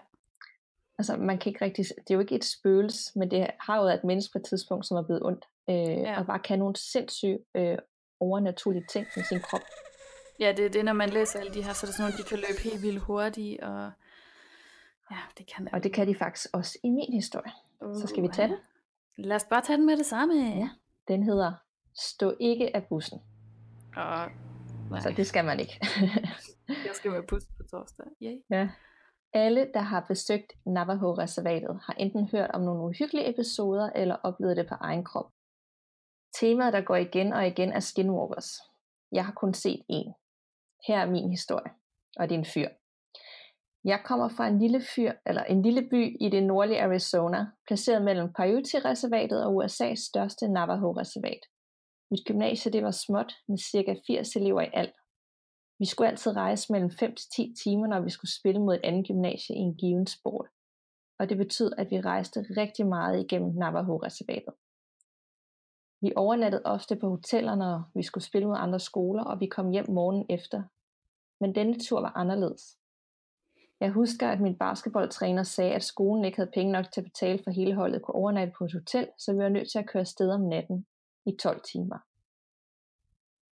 Altså 0.99 1.17
man 1.17 1.39
kan 1.39 1.51
ikke 1.51 1.65
rigtig, 1.65 1.85
det 1.85 2.11
er 2.11 2.15
jo 2.15 2.21
ikke 2.21 2.35
et 2.35 2.45
spøgelse, 2.45 3.19
men 3.19 3.31
det 3.31 3.51
har 3.61 3.77
jo 3.77 3.83
været 3.83 3.95
et 3.95 4.05
menneske 4.05 4.33
på 4.33 4.39
et 4.39 4.45
tidspunkt, 4.45 4.87
som 4.87 4.97
er 4.97 5.03
blevet 5.03 5.23
ondt, 5.23 5.45
øh, 5.71 5.77
ja. 5.77 6.19
og 6.19 6.27
bare 6.27 6.39
kan 6.39 6.59
nogle 6.59 6.77
sindssyge 6.77 7.39
øh, 7.55 7.79
overnaturlige 8.21 8.85
ting 8.89 9.07
med 9.17 9.25
sin 9.25 9.41
krop. 9.41 9.61
Ja, 10.41 10.53
det 10.57 10.65
er 10.65 10.71
det, 10.71 10.85
når 10.85 10.93
man 10.93 11.11
læser 11.11 11.39
alle 11.39 11.55
de 11.55 11.63
her, 11.63 11.73
så 11.73 11.87
er 11.87 11.89
det 11.89 11.95
sådan 11.95 12.11
nogle, 12.11 12.19
de 12.19 12.29
kan 12.29 12.39
løbe 12.39 12.61
helt 12.63 12.83
vildt 12.83 13.03
hurtigt, 13.03 13.61
og 13.61 13.91
ja, 15.11 15.17
det 15.39 15.47
kan 15.47 15.69
Og 15.73 15.85
det 15.85 15.93
kan 15.93 16.09
de 16.09 16.15
faktisk 16.15 16.49
også 16.53 16.79
i 16.83 16.91
min 16.91 17.13
historie. 17.13 17.53
Uh, 17.81 18.01
så 18.01 18.07
skal 18.07 18.23
vi 18.23 18.29
tage 18.29 18.49
den. 18.49 18.57
Lad 19.17 19.37
os 19.37 19.45
bare 19.45 19.63
tage 19.63 19.77
den 19.77 19.87
med 19.87 19.97
det 19.97 20.07
samme. 20.07 20.35
Ja, 20.35 20.69
den 21.09 21.23
hedder 21.23 21.53
Stå 21.95 22.37
ikke 22.41 22.77
af 22.77 22.85
bussen. 22.85 23.21
Og, 23.97 24.31
nej. 24.91 25.01
Så 25.01 25.13
det 25.17 25.27
skal 25.27 25.45
man 25.45 25.61
ikke. 25.61 25.87
jeg 26.87 26.95
skal 26.95 27.11
med 27.11 27.23
bus 27.29 27.43
på 27.57 27.63
torsdag. 27.71 28.07
Yay. 28.23 28.37
Ja. 28.51 28.69
Alle, 29.33 29.71
der 29.75 29.81
har 29.81 30.05
besøgt 30.09 30.53
Navajo-reservatet, 30.67 31.81
har 31.87 31.95
enten 31.99 32.29
hørt 32.33 32.51
om 32.51 32.61
nogle 32.61 32.83
uhyggelige 32.83 33.31
episoder, 33.31 33.91
eller 33.91 34.17
oplevet 34.23 34.57
det 34.57 34.69
på 34.69 34.75
egen 34.81 35.05
krop. 35.05 35.31
Temaet, 36.41 36.73
der 36.73 36.81
går 36.81 36.97
igen 36.97 37.33
og 37.33 37.47
igen, 37.47 37.73
er 37.73 37.81
skinwalkers. 37.81 38.51
Jeg 39.13 39.25
har 39.25 39.33
kun 39.33 39.55
set 39.55 39.83
en. 39.89 40.15
Her 40.87 40.99
er 40.99 41.11
min 41.11 41.31
historie, 41.31 41.73
og 42.17 42.29
det 42.29 42.35
er 42.35 42.39
en 42.39 42.53
fyr. 42.55 42.69
Jeg 43.85 44.01
kommer 44.05 44.29
fra 44.29 44.47
en 44.49 44.59
lille 44.59 44.83
fyr, 44.95 45.13
eller 45.27 45.45
en 45.45 45.63
lille 45.63 45.89
by 45.91 46.17
i 46.21 46.29
det 46.29 46.43
nordlige 46.43 46.83
Arizona, 46.83 47.47
placeret 47.67 48.03
mellem 48.03 48.33
Paiute-reservatet 48.33 49.47
og 49.47 49.65
USA's 49.65 50.09
største 50.09 50.49
Navajo-reservat. 50.49 51.43
Mit 52.13 52.27
gymnasie 52.27 52.73
det 52.73 52.83
var 52.83 52.91
småt 52.91 53.33
med 53.49 53.59
cirka 53.59 53.95
80 54.07 54.37
elever 54.37 54.61
i 54.61 54.71
alt. 54.73 54.97
Vi 55.79 55.87
skulle 55.87 56.09
altid 56.09 56.37
rejse 56.37 56.73
mellem 56.73 56.91
5 56.91 57.15
til 57.15 57.29
10 57.37 57.55
timer, 57.65 57.87
når 57.87 58.01
vi 58.01 58.11
skulle 58.11 58.35
spille 58.39 58.61
mod 58.61 58.75
et 58.75 58.81
andet 58.85 59.07
gymnasie 59.07 59.57
i 59.57 59.59
en 59.59 59.75
given 59.75 60.07
sport. 60.07 60.49
Og 61.19 61.29
det 61.29 61.37
betød, 61.37 61.73
at 61.79 61.91
vi 61.91 62.01
rejste 62.01 62.41
rigtig 62.41 62.87
meget 62.87 63.25
igennem 63.25 63.55
Navajo-reservatet. 63.55 64.55
Vi 66.01 66.13
overnattede 66.17 66.63
ofte 66.65 66.97
på 66.97 67.09
hoteller, 67.09 67.55
når 67.55 67.91
vi 67.95 68.03
skulle 68.03 68.25
spille 68.25 68.49
mod 68.49 68.57
andre 68.59 68.81
skoler, 68.81 69.25
og 69.25 69.41
vi 69.41 69.47
kom 69.47 69.71
hjem 69.71 69.91
morgen 69.91 70.27
efter. 70.31 70.63
Men 71.41 71.55
denne 71.55 71.79
tur 71.79 72.01
var 72.01 72.13
anderledes. 72.17 72.79
Jeg 73.81 73.91
husker, 73.91 74.29
at 74.29 74.41
min 74.41 74.59
basketballtræner 74.59 75.43
sagde, 75.43 75.75
at 75.75 75.83
skolen 75.83 76.25
ikke 76.25 76.39
havde 76.39 76.51
penge 76.55 76.73
nok 76.73 76.87
til 76.93 77.01
at 77.01 77.05
betale 77.05 77.41
for 77.45 77.51
hele 77.51 77.75
holdet 77.75 78.03
kunne 78.03 78.15
overnatte 78.15 78.53
på 78.59 78.65
et 78.65 78.73
hotel, 78.73 79.09
så 79.19 79.33
vi 79.33 79.39
var 79.39 79.49
nødt 79.49 79.71
til 79.71 79.79
at 79.79 79.89
køre 79.89 80.05
sted 80.05 80.31
om 80.31 80.41
natten 80.41 80.87
i 81.27 81.37
12 81.37 81.61
timer. 81.73 81.99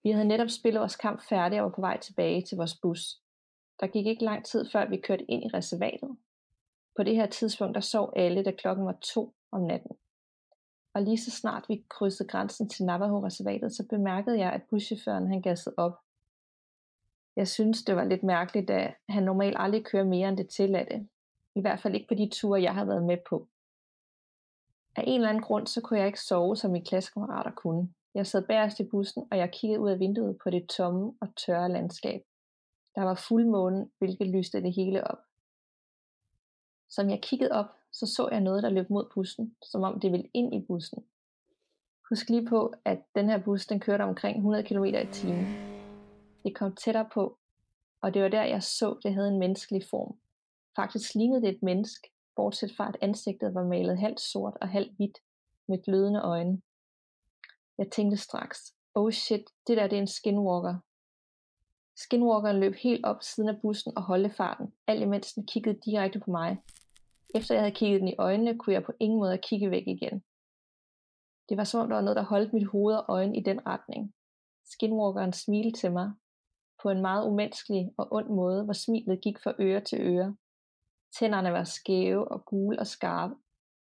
Vi 0.03 0.11
havde 0.11 0.29
netop 0.29 0.49
spillet 0.49 0.81
vores 0.81 0.97
kamp 0.97 1.23
færdig 1.29 1.61
og 1.61 1.65
var 1.65 1.71
på 1.71 1.81
vej 1.81 1.99
tilbage 1.99 2.43
til 2.43 2.57
vores 2.57 2.77
bus. 2.83 3.21
Der 3.81 3.87
gik 3.87 4.07
ikke 4.07 4.25
lang 4.25 4.45
tid 4.45 4.71
før 4.71 4.89
vi 4.89 4.97
kørte 4.97 5.31
ind 5.31 5.45
i 5.45 5.49
reservatet. 5.55 6.17
På 6.97 7.03
det 7.03 7.17
her 7.17 7.27
tidspunkt 7.27 7.75
der 7.75 7.81
sov 7.81 8.13
alle, 8.17 8.45
da 8.45 8.51
klokken 8.51 8.87
var 8.87 8.99
to 9.03 9.35
om 9.53 9.61
natten. 9.61 9.91
Og 10.95 11.03
lige 11.03 11.19
så 11.19 11.31
snart 11.31 11.65
vi 11.69 11.85
krydsede 11.89 12.29
grænsen 12.29 12.69
til 12.69 12.85
Navajo-reservatet, 12.85 13.73
så 13.73 13.87
bemærkede 13.91 14.39
jeg, 14.39 14.53
at 14.53 14.63
buschaufføren 14.71 15.29
han 15.29 15.43
gassede 15.43 15.75
op. 15.79 15.99
Jeg 17.37 17.49
synes, 17.49 17.83
det 17.83 17.97
var 17.97 18.05
lidt 18.05 18.23
mærkeligt, 18.23 18.69
da 18.69 18.95
han 19.09 19.23
normalt 19.23 19.57
aldrig 19.59 19.85
kører 19.85 20.05
mere 20.05 20.29
end 20.29 20.37
det 20.37 20.49
tilladte. 20.49 21.09
I 21.55 21.61
hvert 21.61 21.81
fald 21.81 21.95
ikke 21.95 22.09
på 22.09 22.15
de 22.15 22.29
ture, 22.33 22.63
jeg 22.63 22.75
har 22.75 22.85
været 22.85 23.03
med 23.03 23.17
på. 23.29 23.49
Af 24.97 25.05
en 25.07 25.15
eller 25.15 25.29
anden 25.29 25.43
grund, 25.43 25.67
så 25.67 25.81
kunne 25.81 25.99
jeg 25.99 26.07
ikke 26.07 26.21
sove, 26.21 26.57
som 26.57 26.71
mine 26.71 26.85
klassekammerater 26.85 27.51
kunne. 27.51 27.89
Jeg 28.15 28.27
sad 28.27 28.47
bagerst 28.47 28.81
i 28.81 28.85
bussen, 28.85 29.29
og 29.31 29.39
jeg 29.39 29.51
kiggede 29.53 29.81
ud 29.81 29.91
af 29.91 29.99
vinduet 29.99 30.39
på 30.43 30.51
det 30.51 30.69
tomme 30.69 31.13
og 31.21 31.37
tørre 31.37 31.73
landskab. 31.73 32.23
Der 32.95 33.03
var 33.03 33.15
fuldmåne, 33.29 33.91
hvilket 33.99 34.27
lyste 34.29 34.63
det 34.63 34.75
hele 34.75 35.07
op. 35.11 35.19
Som 36.89 37.11
jeg 37.11 37.23
kiggede 37.23 37.53
op, 37.53 37.67
så 37.93 38.07
så 38.07 38.29
jeg 38.33 38.41
noget, 38.41 38.63
der 38.63 38.71
løb 38.71 38.91
mod 38.91 39.11
bussen, 39.15 39.57
som 39.63 39.83
om 39.83 40.01
det 40.01 40.13
ville 40.13 40.31
ind 40.35 40.55
i 40.55 40.67
bussen. 40.67 41.05
Husk 42.09 42.31
lige 42.31 42.47
på, 42.47 42.75
at 42.85 43.03
den 43.15 43.29
her 43.29 43.39
bus, 43.39 43.67
den 43.67 43.81
kørte 43.81 44.03
omkring 44.03 44.37
100 44.37 44.65
km 44.65 44.85
i 44.85 45.13
timen. 45.13 45.47
Det 46.45 46.55
kom 46.55 46.75
tættere 46.75 47.09
på, 47.15 47.39
og 48.01 48.15
det 48.15 48.23
var 48.23 48.29
der, 48.29 48.43
jeg 48.43 48.63
så, 48.63 48.99
det 49.03 49.15
havde 49.15 49.29
en 49.29 49.39
menneskelig 49.39 49.83
form. 49.91 50.19
Faktisk 50.77 51.15
lignede 51.15 51.43
det 51.43 51.49
et 51.49 51.63
menneske, 51.63 52.11
bortset 52.37 52.73
fra 52.77 52.89
at 52.89 52.97
ansigtet 53.01 53.55
var 53.55 53.65
malet 53.65 53.99
halvt 53.99 54.21
sort 54.21 54.57
og 54.61 54.69
halvt 54.69 54.97
hvidt, 54.97 55.19
med 55.69 55.83
glødende 55.83 56.21
øjne. 56.21 56.61
Jeg 57.81 57.91
tænkte 57.91 58.17
straks, 58.17 58.75
oh 58.95 59.11
shit, 59.11 59.45
det 59.67 59.77
der 59.77 59.87
det 59.87 59.97
er 59.97 60.01
en 60.01 60.07
skinwalker. 60.07 60.77
Skinwalkeren 61.97 62.61
løb 62.61 62.75
helt 62.75 63.07
op 63.07 63.23
siden 63.23 63.49
af 63.49 63.61
bussen 63.63 63.93
og 63.97 64.03
holdte 64.03 64.31
farten, 64.31 64.75
alt 64.87 65.03
imens 65.03 65.33
den 65.33 65.47
kiggede 65.47 65.81
direkte 65.85 66.21
på 66.21 66.31
mig. 66.31 66.63
Efter 67.35 67.55
jeg 67.55 67.63
havde 67.63 67.75
kigget 67.75 68.01
den 68.01 68.09
i 68.09 68.15
øjnene, 68.19 68.59
kunne 68.59 68.75
jeg 68.75 68.85
på 68.85 68.93
ingen 69.01 69.19
måde 69.19 69.39
kigge 69.39 69.71
væk 69.71 69.87
igen. 69.87 70.23
Det 71.49 71.57
var 71.57 71.65
som 71.65 71.81
om 71.81 71.89
der 71.89 71.97
var 71.97 72.03
noget, 72.03 72.17
der 72.17 72.23
holdt 72.23 72.53
mit 72.53 72.67
hoved 72.67 72.95
og 72.95 73.05
øjne 73.09 73.37
i 73.37 73.43
den 73.43 73.67
retning. 73.67 74.15
Skinwalkeren 74.65 75.33
smilte 75.33 75.81
til 75.81 75.93
mig, 75.93 76.13
på 76.83 76.91
en 76.91 77.01
meget 77.01 77.27
umenneskelig 77.27 77.93
og 77.97 78.13
ond 78.13 78.29
måde, 78.29 78.65
hvor 78.65 78.73
smilet 78.73 79.21
gik 79.21 79.39
fra 79.43 79.55
øre 79.59 79.81
til 79.81 80.01
øre. 80.01 80.37
Tænderne 81.19 81.53
var 81.53 81.65
skæve 81.65 82.29
og 82.33 82.45
gule 82.45 82.79
og 82.79 82.87
skarpe. 82.87 83.35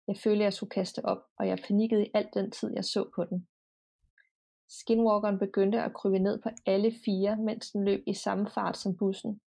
Jeg 0.09 0.17
følte, 0.25 0.45
jeg 0.45 0.53
skulle 0.53 0.71
kaste 0.71 1.05
op, 1.05 1.23
og 1.39 1.49
jeg 1.49 1.59
panikkede 1.69 2.07
i 2.07 2.11
alt 2.15 2.35
den 2.35 2.51
tid, 2.51 2.73
jeg 2.75 2.85
så 2.85 3.11
på 3.15 3.25
den. 3.25 3.49
Skinwalkeren 4.69 5.39
begyndte 5.39 5.83
at 5.83 5.95
krybe 5.95 6.19
ned 6.19 6.43
på 6.43 6.49
alle 6.67 6.93
fire, 7.05 7.37
mens 7.37 7.71
den 7.71 7.85
løb 7.85 8.03
i 8.07 8.15
samme 8.15 8.51
fart 8.51 8.77
som 8.77 8.97
bussen. 8.97 9.41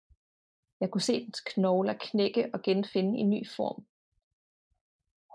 Jeg 0.80 0.92
kunne 0.92 1.02
se 1.02 1.26
dens 1.26 1.40
knogler 1.42 1.94
knække 2.00 2.50
og 2.54 2.62
genfinde 2.62 3.20
en 3.20 3.30
ny 3.30 3.48
form. 3.56 3.86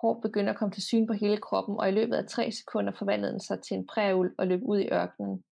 Hår 0.01 0.21
begyndte 0.21 0.51
at 0.51 0.59
komme 0.59 0.73
til 0.73 0.83
syn 0.83 1.07
på 1.07 1.13
hele 1.13 1.37
kroppen, 1.37 1.77
og 1.77 1.89
i 1.89 1.93
løbet 1.93 2.15
af 2.15 2.29
tre 2.29 2.53
sekunder 2.53 2.93
forvandlede 2.93 3.33
den 3.33 3.41
sig 3.41 3.63
til 3.63 3.77
en 3.77 3.87
præul 3.87 4.35
og 4.39 4.47
løb 4.47 4.63
ud 4.63 4.79
i 4.79 4.89
ørkenen. 4.93 5.45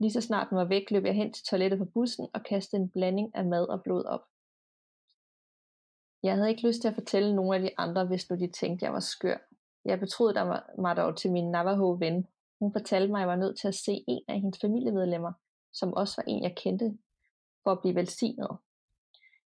Lige 0.00 0.12
så 0.12 0.20
snart 0.20 0.50
den 0.50 0.58
var 0.58 0.64
væk, 0.64 0.90
løb 0.90 1.04
jeg 1.04 1.14
hen 1.14 1.32
til 1.32 1.44
toilettet 1.44 1.78
på 1.78 1.84
bussen 1.84 2.28
og 2.34 2.42
kastede 2.42 2.82
en 2.82 2.90
blanding 2.90 3.36
af 3.36 3.44
mad 3.44 3.68
og 3.68 3.82
blod 3.82 4.04
op. 4.04 4.24
Jeg 6.22 6.34
havde 6.34 6.50
ikke 6.50 6.66
lyst 6.66 6.80
til 6.80 6.88
at 6.88 6.94
fortælle 6.94 7.36
nogen 7.36 7.54
af 7.54 7.60
de 7.60 7.78
andre, 7.78 8.06
hvis 8.06 8.30
nu 8.30 8.36
de 8.36 8.50
tænkte, 8.50 8.84
jeg 8.84 8.92
var 8.92 9.00
skør. 9.00 9.38
Jeg 9.84 10.00
betroede 10.00 10.62
mig 10.78 10.96
dog 10.96 11.16
til 11.16 11.32
min 11.32 11.50
Navajo-ven. 11.50 12.26
Hun 12.60 12.72
fortalte 12.72 13.12
mig, 13.12 13.18
at 13.18 13.20
jeg 13.20 13.28
var 13.28 13.36
nødt 13.36 13.58
til 13.58 13.68
at 13.68 13.74
se 13.74 14.04
en 14.08 14.22
af 14.28 14.40
hendes 14.40 14.60
familiemedlemmer, 14.60 15.32
som 15.72 15.94
også 15.94 16.14
var 16.16 16.24
en, 16.32 16.42
jeg 16.42 16.56
kendte, 16.56 16.98
for 17.62 17.70
at 17.70 17.80
blive 17.80 17.94
velsignet. 17.94 18.56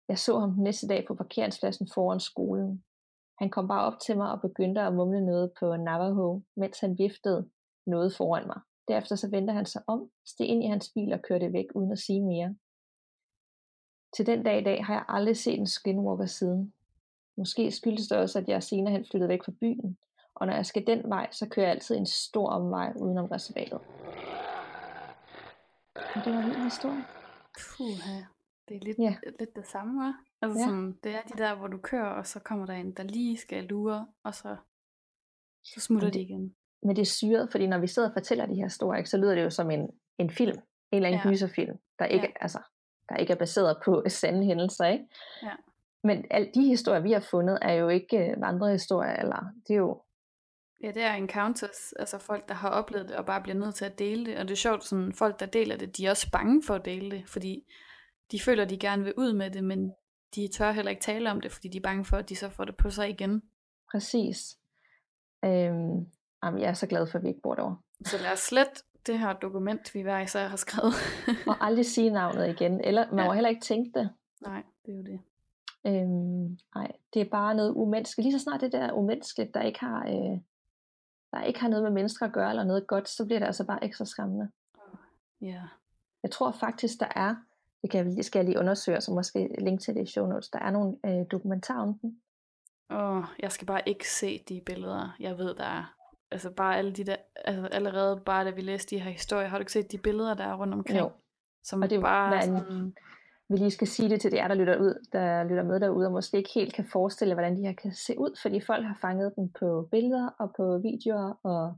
Jeg 0.09 0.19
så 0.19 0.39
ham 0.39 0.53
den 0.53 0.63
næste 0.63 0.89
dag 0.89 1.07
på 1.07 1.15
parkeringspladsen 1.15 1.89
foran 1.95 2.21
skolen. 2.21 2.85
Han 3.39 3.51
kom 3.51 3.69
bare 3.69 3.85
op 3.85 4.01
til 4.01 4.17
mig 4.17 4.33
og 4.33 4.41
begyndte 4.41 4.81
at 4.81 4.95
mumle 4.95 5.27
noget 5.27 5.53
på 5.61 5.77
Navajo, 5.77 6.43
mens 6.57 6.81
han 6.81 6.99
viftede 6.99 7.51
noget 7.87 8.15
foran 8.17 8.47
mig. 8.47 8.61
Derefter 8.89 9.17
så 9.17 9.31
vendte 9.31 9.53
han 9.53 9.67
sig 9.67 9.83
om, 9.87 10.11
steg 10.27 10.47
ind 10.47 10.65
i 10.65 10.67
hans 10.67 10.91
bil 10.95 11.13
og 11.13 11.23
kørte 11.23 11.53
væk 11.53 11.67
uden 11.75 11.93
at 11.93 11.99
sige 11.99 12.23
mere. 12.23 12.55
Til 14.17 14.27
den 14.27 14.43
dag 14.43 14.61
i 14.61 14.65
dag 14.65 14.85
har 14.85 14.95
jeg 14.95 15.05
aldrig 15.09 15.37
set 15.37 15.59
en 15.59 15.67
skinwalker 15.67 16.27
siden. 16.27 16.75
Måske 17.37 17.71
skyldes 17.71 18.09
det 18.09 18.19
også, 18.19 18.39
at 18.39 18.49
jeg 18.49 18.63
senere 18.63 18.93
hen 18.93 19.07
flyttede 19.11 19.29
væk 19.29 19.45
fra 19.45 19.53
byen, 19.61 19.99
og 20.41 20.47
når 20.47 20.55
jeg 20.55 20.67
skal 20.67 20.87
den 20.87 21.03
vej, 21.11 21.29
så 21.31 21.49
kører 21.49 21.67
jeg 21.67 21.75
altid 21.75 21.97
en 21.97 22.07
stor 22.07 22.49
omvej 22.49 22.93
udenom 22.97 23.25
reservatet. 23.27 23.81
Og 26.15 26.25
det 26.25 26.33
var 26.33 26.39
en 26.39 26.47
vild 26.47 26.57
historie. 26.65 27.05
Puha. 27.77 28.17
Det 28.69 28.77
er 28.77 28.81
lidt, 28.81 28.99
Ja. 28.99 29.15
lidt 29.39 29.57
det 29.57 29.67
samme, 29.67 30.09
hva'? 30.09 30.15
Altså 30.43 30.59
Ja. 30.59 30.65
sådan, 30.65 30.93
det 31.05 31.15
er 31.15 31.23
de 31.23 31.39
der, 31.43 31.55
hvor 31.55 31.67
du 31.67 31.79
kører, 31.79 32.09
og 32.09 32.27
så 32.27 32.41
kommer 32.41 32.67
der 32.67 32.73
en, 32.75 32.93
der 32.93 33.03
lige 33.03 33.37
skal 33.37 33.65
lure, 33.65 34.07
og 34.25 34.35
så, 34.35 34.57
så 35.65 35.81
smutter 35.81 36.07
Men 36.09 36.15
de 36.15 36.19
det- 36.19 36.25
igen. 36.25 36.55
Men 36.83 36.97
det 36.97 37.03
er 37.03 37.07
syret, 37.07 37.49
fordi 37.51 37.67
når 37.67 37.79
vi 37.79 37.87
sidder 37.87 38.09
og 38.09 38.13
fortæller 38.15 38.47
de 38.47 38.55
her 38.55 38.65
historier, 38.65 39.05
så 39.05 39.17
lyder 39.17 39.35
det 39.35 39.43
jo 39.43 39.51
som 39.51 39.71
en, 39.71 39.91
en 40.19 40.31
film. 40.31 40.57
En 40.57 40.63
eller 40.97 41.09
anden 41.09 41.21
Ja. 41.25 41.31
gyserfilm, 41.31 41.79
der 41.99 42.05
ikke, 42.05 42.27
Ja. 42.27 42.33
altså, 42.43 42.59
der 43.09 43.17
ikke 43.17 43.33
er 43.33 43.37
baseret 43.37 43.77
på 43.85 44.03
sande 44.09 44.45
hændelser. 44.47 44.85
Ikke? 44.85 45.05
Ja. 45.43 45.53
Men 46.05 46.25
alle 46.31 46.51
de 46.55 46.63
historier, 46.63 47.01
vi 47.01 47.13
har 47.13 47.21
fundet, 47.21 47.59
er 47.63 47.73
jo 47.73 47.89
ikke 47.89 48.31
øh, 48.31 48.41
vandrehistorier, 48.41 49.13
eller 49.17 49.45
det 49.69 49.75
er 49.75 49.79
jo 49.79 50.03
Ja, 50.83 50.89
det 50.89 51.03
er 51.03 51.15
encounters, 51.15 51.93
altså 51.93 52.19
folk, 52.19 52.49
der 52.49 52.55
har 52.55 52.69
oplevet 52.69 53.09
det, 53.09 53.17
og 53.17 53.27
bare 53.27 53.43
bliver 53.43 53.59
nødt 53.59 53.75
til 53.75 53.85
at 53.85 53.99
dele 53.99 54.27
det. 54.27 54.37
Og 54.39 54.45
det 54.45 54.51
er 54.51 54.57
sjovt, 54.57 54.85
sådan 54.85 55.13
folk, 55.13 55.41
der 55.41 55.47
deler 55.47 55.77
det, 55.77 55.97
de 55.97 56.07
er 56.07 56.11
også 56.11 56.31
bange 56.33 56.63
for 56.63 56.75
at 56.75 56.85
dele 56.85 57.11
det, 57.11 57.29
fordi 57.29 57.65
de 58.33 58.41
føler, 58.41 58.65
de 58.65 58.79
gerne 58.79 59.05
vil 59.05 59.15
ud 59.17 59.33
med 59.33 59.51
det, 59.51 59.65
men 59.65 59.93
de 60.35 60.49
tør 60.49 60.73
heller 60.73 60.91
ikke 60.91 61.03
tale 61.03 61.31
om 61.31 61.41
det, 61.41 61.53
fordi 61.53 61.69
de 61.69 61.79
er 61.79 61.83
bange 61.83 62.05
for, 62.05 62.17
at 62.17 62.29
de 62.29 62.37
så 62.37 62.49
får 62.49 62.65
det 62.65 62.77
på 62.77 62.91
sig 62.91 63.09
igen. 63.11 63.43
præcis. 63.91 64.57
Øhm, 65.45 66.07
jamen, 66.45 66.61
jeg 66.61 66.69
er 66.69 66.73
så 66.73 66.87
glad 66.87 67.07
for, 67.07 67.19
at 67.19 67.25
vi 67.25 67.29
ikke 67.29 67.41
bor 67.43 67.55
derovre. 67.55 67.77
Så 68.05 68.17
lad 68.23 68.33
os 68.33 68.39
slet 68.39 68.85
det 69.07 69.19
her 69.19 69.33
dokument, 69.33 69.95
vi 69.95 70.01
hver 70.03 70.21
især 70.21 70.49
har 70.49 70.57
skrevet. 70.57 70.93
Og 71.49 71.67
aldrig 71.67 71.87
sige 71.87 72.11
navnet 72.11 72.49
igen, 72.49 72.81
eller 72.85 73.07
man 73.11 73.19
Ja. 73.19 73.25
må 73.25 73.33
heller 73.33 73.51
ikke 73.51 73.61
tænke 73.63 73.99
det. 73.99 74.11
Nej, 74.41 74.63
det 74.87 74.93
er 74.93 74.97
jo 74.97 75.03
det. 75.03 75.21
Øhm, 75.87 76.59
nej, 76.75 76.93
det 77.15 77.23
er 77.23 77.31
bare 77.31 77.55
noget 77.55 77.71
umenneskeligt. 77.75 78.25
Lige 78.25 78.39
så 78.39 78.43
snart 78.45 78.61
det 78.61 78.73
der 78.73 78.79
er 78.79 78.93
umenneskeligt, 78.93 79.55
der 79.55 79.63
ikke 79.63 79.81
har, 79.81 80.07
øh, 80.09 80.39
der 81.33 81.43
ikke 81.43 81.61
har 81.61 81.69
noget 81.69 81.83
med 81.83 81.91
mennesker 81.91 82.27
at 82.27 82.33
gøre, 82.33 82.51
eller 82.51 82.65
noget 82.65 82.87
godt, 82.87 83.09
så 83.09 83.25
bliver 83.25 83.39
det 83.39 83.47
altså 83.47 83.65
bare 83.65 83.85
ekstra 83.85 84.05
skræmmende. 84.05 84.51
Ja. 85.41 85.63
Jeg 86.23 86.31
tror 86.31 86.51
faktisk, 86.51 87.01
der 87.01 87.09
er, 87.17 87.35
det, 87.83 87.91
kan, 87.91 88.07
jeg- 88.07 88.17
det 88.17 88.25
skal 88.25 88.39
jeg 88.39 88.47
lige 88.47 88.59
undersøge, 88.59 89.01
så 89.01 89.13
måske 89.13 89.57
link 89.59 89.81
til 89.81 89.95
det 89.95 90.03
i 90.09 90.13
show 90.13 90.27
notes, 90.27 90.49
der 90.49 90.59
er 90.59 90.71
nogle 90.71 90.97
øh, 91.07 91.27
dokumentarer 91.33 91.83
om 91.83 91.99
den. 91.99 92.21
Åh, 92.91 93.25
jeg 93.39 93.53
skal 93.53 93.67
bare 93.67 93.89
ikke 93.89 94.11
se 94.11 94.45
de 94.49 94.63
billeder, 94.67 95.17
jeg 95.21 95.39
ved, 95.39 95.55
der 95.55 95.65
er. 95.65 95.95
Altså 96.31 96.51
bare 96.51 96.77
alle 96.79 96.93
de 96.93 97.05
der, 97.05 97.17
altså 97.45 97.67
allerede 97.67 98.21
bare 98.27 98.45
da 98.45 98.51
vi 98.51 98.61
læste 98.61 98.97
de 98.97 99.01
her 99.01 99.11
historier, 99.11 99.49
har 99.49 99.59
du 99.59 99.63
ikke 99.63 99.73
set 99.73 99.93
de 99.93 99.99
billeder, 99.99 100.35
der 100.35 100.45
er 100.45 100.55
rundt 100.55 100.75
omkring? 100.75 100.99
Jo. 100.99 101.11
Som 101.65 101.83
Og 101.83 101.91
det 101.91 101.97
er 101.97 102.01
bare 102.03 102.43
sådan, 102.43 102.95
Vi 103.51 103.57
lige 103.57 103.71
skal 103.71 103.87
sige 103.89 104.09
det 104.09 104.21
til 104.21 104.33
jer, 104.33 104.49
der 104.49 104.55
lytter, 104.55 104.79
ud, 104.81 105.07
der 105.13 105.45
lytter 105.45 105.63
med 105.63 105.81
derude, 105.81 106.07
og 106.07 106.13
måske 106.13 106.37
ikke 106.37 106.51
helt 106.55 106.75
kan 106.75 106.85
forestille, 106.93 107.35
hvordan 107.35 107.57
de 107.57 107.63
her 107.63 107.73
kan 107.73 107.95
se 107.95 108.19
ud, 108.19 108.39
fordi 108.43 108.61
folk 108.61 108.85
har 108.87 108.99
fanget 109.01 109.33
dem 109.37 109.49
på 109.61 109.89
billeder 109.91 110.29
og 110.39 110.53
på 110.57 110.79
videoer 110.79 111.35
og 111.43 111.77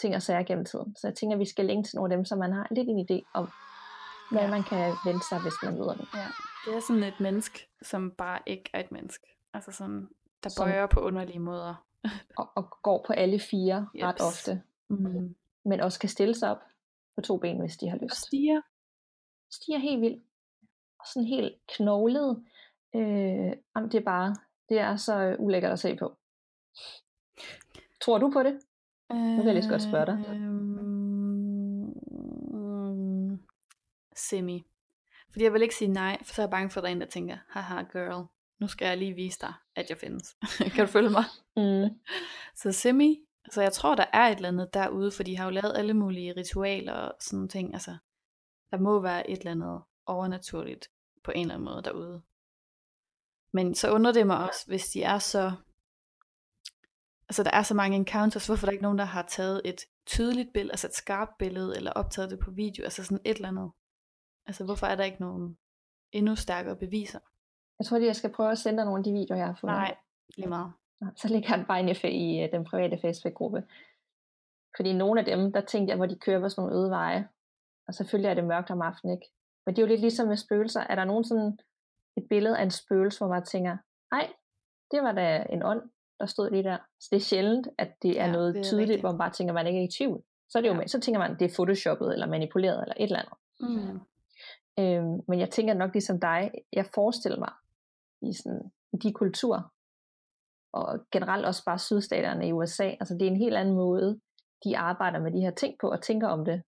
ting 0.00 0.14
og 0.14 0.22
sager 0.22 0.42
gennem 0.42 0.64
tiden. 0.64 0.96
Så 0.96 1.06
jeg 1.08 1.14
tænker, 1.14 1.36
at 1.36 1.40
vi 1.40 1.44
skal 1.44 1.64
linke 1.66 1.88
til 1.88 1.96
nogle 1.96 2.12
af 2.14 2.18
dem, 2.18 2.24
så 2.24 2.36
man 2.36 2.52
har 2.52 2.66
lidt 2.70 2.88
en 2.88 3.06
idé 3.10 3.30
om, 3.34 3.48
hvad 4.30 4.42
Ja. 4.42 4.50
man 4.50 4.62
kan 4.62 4.92
vente 5.06 5.26
sig, 5.28 5.42
hvis 5.42 5.54
man 5.64 5.74
møder 5.74 5.94
dem. 5.94 6.06
ja, 6.14 6.26
det 6.66 6.76
er 6.76 6.80
sådan 6.80 7.02
et 7.02 7.20
menneske, 7.20 7.68
som 7.82 8.10
bare 8.10 8.38
ikke 8.46 8.70
er 8.74 8.80
et 8.80 8.92
menneske. 8.92 9.26
Altså 9.54 9.72
sådan, 9.72 10.08
der 10.44 10.50
Som- 10.50 10.64
bøjer 10.66 10.86
på 10.86 11.00
underlige 11.00 11.38
måder. 11.38 11.74
Og, 12.38 12.48
og 12.54 12.76
går 12.82 13.04
på 13.06 13.12
alle 13.12 13.40
fire 13.40 13.88
ret 13.94 14.14
Jeps. 14.14 14.22
ofte, 14.22 14.62
Mm. 14.88 15.34
men 15.64 15.80
også 15.80 16.00
kan 16.00 16.08
stille 16.08 16.34
sig 16.34 16.50
op 16.50 16.60
på 17.14 17.20
to 17.20 17.36
ben, 17.36 17.60
hvis 17.60 17.76
de 17.76 17.88
har 17.88 17.96
Og 17.96 18.02
lyst. 18.02 18.16
stiger. 18.26 18.60
stiger 19.50 19.78
helt 19.78 20.00
vildt. 20.00 20.22
Sådan 21.12 21.26
helt 21.26 21.54
knoglet. 21.68 22.44
Øh, 22.94 23.52
jamen, 23.76 23.90
det 23.92 23.94
er 23.94 24.04
bare, 24.04 24.36
det 24.68 24.78
er 24.78 24.96
så 24.96 25.20
øh, 25.20 25.36
ulækkert 25.40 25.72
at 25.72 25.78
se 25.78 25.96
på. 25.96 26.16
Tror 28.00 28.18
du 28.18 28.30
på 28.30 28.42
det? 28.42 28.60
Nu 29.10 29.36
vil 29.36 29.44
jeg 29.44 29.54
lige 29.54 29.62
så 29.62 29.70
godt 29.70 29.82
spørge 29.82 30.06
dig. 30.06 30.24
Øhm, 30.28 30.66
semi. 34.16 34.64
Fordi 35.30 35.44
jeg 35.44 35.52
vil 35.52 35.62
ikke 35.62 35.74
sige 35.74 35.92
nej, 35.92 36.18
for 36.24 36.34
så 36.34 36.42
er 36.42 36.46
jeg 36.46 36.50
bange 36.50 36.70
for, 36.70 36.80
at 36.80 36.82
der 36.82 36.88
er 36.88 36.92
en, 36.92 37.00
der 37.00 37.06
tænker, 37.06 37.36
haha 37.48 37.82
girl, 37.82 38.26
nu 38.60 38.68
skal 38.68 38.86
jeg 38.86 38.96
lige 38.96 39.14
vise 39.14 39.40
dig, 39.40 39.52
at 39.76 39.90
jeg 39.90 39.98
findes. 39.98 40.36
kan 40.74 40.86
du 40.86 40.92
følge 40.92 41.10
mig? 41.10 41.24
Mm. 41.56 41.98
Så 42.54 42.72
semi, 42.72 43.20
altså 43.44 43.62
jeg 43.62 43.72
tror, 43.72 43.94
der 43.94 44.04
er 44.12 44.26
et 44.26 44.36
eller 44.36 44.48
andet 44.48 44.74
derude, 44.74 45.10
for 45.10 45.22
de 45.22 45.36
har 45.36 45.44
jo 45.44 45.50
lavet 45.50 45.76
alle 45.76 45.94
mulige 45.94 46.32
ritualer 46.36 46.92
og 46.92 47.16
sådan 47.20 47.48
ting. 47.48 47.74
Altså, 47.74 47.96
der 48.70 48.78
må 48.78 49.00
være 49.00 49.30
et 49.30 49.38
eller 49.38 49.50
andet 49.50 49.82
overnaturligt 50.06 50.88
på 51.26 51.32
en 51.34 51.40
eller 51.40 51.54
anden 51.54 51.64
måde 51.64 51.82
derude. 51.82 52.22
Men 53.52 53.74
så 53.74 53.90
undrer 53.90 54.12
det 54.12 54.26
mig 54.26 54.38
også, 54.48 54.66
hvis 54.66 54.88
de 54.88 55.02
er 55.02 55.18
så... 55.18 55.52
Altså 57.28 57.42
der 57.42 57.50
er 57.50 57.62
så 57.62 57.74
mange 57.74 57.96
encounters, 57.96 58.46
hvorfor 58.46 58.66
er 58.66 58.66
der 58.66 58.72
ikke 58.72 58.82
nogen, 58.82 58.98
der 58.98 59.04
har 59.04 59.22
taget 59.22 59.62
et 59.64 59.80
tydeligt 60.06 60.52
billede, 60.52 60.72
altså 60.72 60.86
et 60.86 60.94
skarpt 60.94 61.38
billede, 61.38 61.76
eller 61.76 61.92
optaget 61.92 62.30
det 62.30 62.38
på 62.38 62.50
video, 62.50 62.84
altså 62.84 63.04
sådan 63.04 63.20
et 63.24 63.36
eller 63.36 63.48
andet. 63.48 63.70
Altså 64.46 64.64
hvorfor 64.64 64.86
er 64.86 64.96
der 64.96 65.04
ikke 65.04 65.20
nogen 65.20 65.58
endnu 66.12 66.36
stærkere 66.36 66.76
beviser? 66.76 67.18
Jeg 67.78 67.86
tror 67.86 67.98
lige, 67.98 68.06
jeg 68.06 68.16
skal 68.16 68.32
prøve 68.32 68.50
at 68.50 68.58
sende 68.58 68.78
dig 68.78 68.84
nogle 68.84 69.00
af 69.00 69.04
de 69.04 69.12
videoer, 69.12 69.38
jeg 69.38 69.46
har 69.46 69.58
fundet. 69.60 69.76
Nej, 69.76 69.96
lige 70.36 70.48
meget. 70.48 70.72
Så 71.16 71.28
ligger 71.28 71.56
den 71.56 71.66
bare 71.66 71.80
i, 71.80 72.08
i 72.08 72.42
øh, 72.42 72.52
den 72.52 72.64
private 72.64 72.98
Facebook-gruppe. 73.02 73.64
Fordi 74.76 74.92
nogle 74.92 75.20
af 75.20 75.26
dem, 75.26 75.52
der 75.52 75.60
tænkte 75.60 75.90
jeg, 75.90 75.96
hvor 75.96 76.06
de 76.06 76.18
kører 76.18 76.40
på 76.40 76.48
sådan 76.48 76.62
nogle 76.62 76.78
øde 76.78 76.90
veje. 76.90 77.28
Og 77.88 77.94
selvfølgelig 77.94 78.28
er 78.28 78.34
det 78.34 78.44
mørkt 78.44 78.70
om 78.70 78.82
aftenen, 78.82 79.14
ikke? 79.16 79.32
Men 79.66 79.76
det 79.76 79.82
er 79.82 79.86
jo 79.86 79.88
lidt 79.88 80.00
ligesom 80.00 80.28
med 80.28 80.36
spøgelser. 80.36 80.80
Er 80.80 80.94
der 80.94 81.04
nogen 81.04 81.24
sådan 81.24 81.58
et 82.16 82.26
billede 82.30 82.58
af 82.58 82.62
en 82.62 82.70
spøgelse, 82.70 83.18
hvor 83.18 83.28
man 83.28 83.44
tænker, 83.44 83.76
nej, 84.14 84.32
det 84.90 85.02
var 85.02 85.12
da 85.12 85.46
en 85.50 85.62
ånd, 85.62 85.82
der 86.20 86.26
stod 86.26 86.50
lige 86.50 86.62
der. 86.62 86.78
Så 87.00 87.08
det 87.10 87.16
er 87.16 87.20
sjældent, 87.20 87.68
at 87.78 87.94
det 88.02 88.20
er 88.20 88.26
Ja, 88.26 88.32
noget 88.32 88.54
det 88.54 88.60
er 88.60 88.64
tydeligt, 88.64 88.88
rigtigt. 88.88 89.02
hvor 89.02 89.10
man 89.10 89.18
bare 89.18 89.30
tænker, 89.32 89.54
man 89.54 89.66
ikke 89.66 89.80
er 89.80 89.84
i 89.84 89.90
tvivl. 89.98 90.22
Så, 90.48 90.58
er 90.58 90.62
det 90.62 90.68
jo, 90.68 90.74
Ja. 90.74 90.86
så 90.86 91.00
tænker 91.00 91.18
man, 91.18 91.38
det 91.38 91.42
er 91.50 91.54
photoshoppet, 91.54 92.12
eller 92.12 92.26
manipuleret, 92.26 92.82
eller 92.82 92.94
et 92.96 93.02
eller 93.02 93.18
andet. 93.18 93.38
Mm. 93.60 94.00
Øhm, 94.78 95.20
men 95.28 95.40
jeg 95.40 95.50
tænker 95.50 95.74
nok 95.74 95.92
ligesom 95.92 96.20
dig, 96.20 96.50
jeg 96.72 96.86
forestiller 96.94 97.38
mig 97.38 97.52
i, 98.22 98.32
sådan, 98.42 98.70
i 98.92 98.96
de 98.96 99.12
kulturer, 99.12 99.62
og 100.72 101.06
generelt 101.12 101.46
også 101.46 101.64
bare 101.64 101.78
sydstaterne 101.78 102.48
i 102.48 102.52
USA, 102.52 102.84
altså 102.84 103.14
det 103.14 103.22
er 103.22 103.30
en 103.30 103.36
helt 103.36 103.56
anden 103.56 103.74
måde, 103.74 104.20
de 104.64 104.78
arbejder 104.78 105.20
med 105.20 105.32
de 105.32 105.40
her 105.40 105.50
ting 105.50 105.74
på, 105.80 105.90
og 105.90 106.02
tænker 106.02 106.28
om 106.28 106.44
det, 106.44 106.62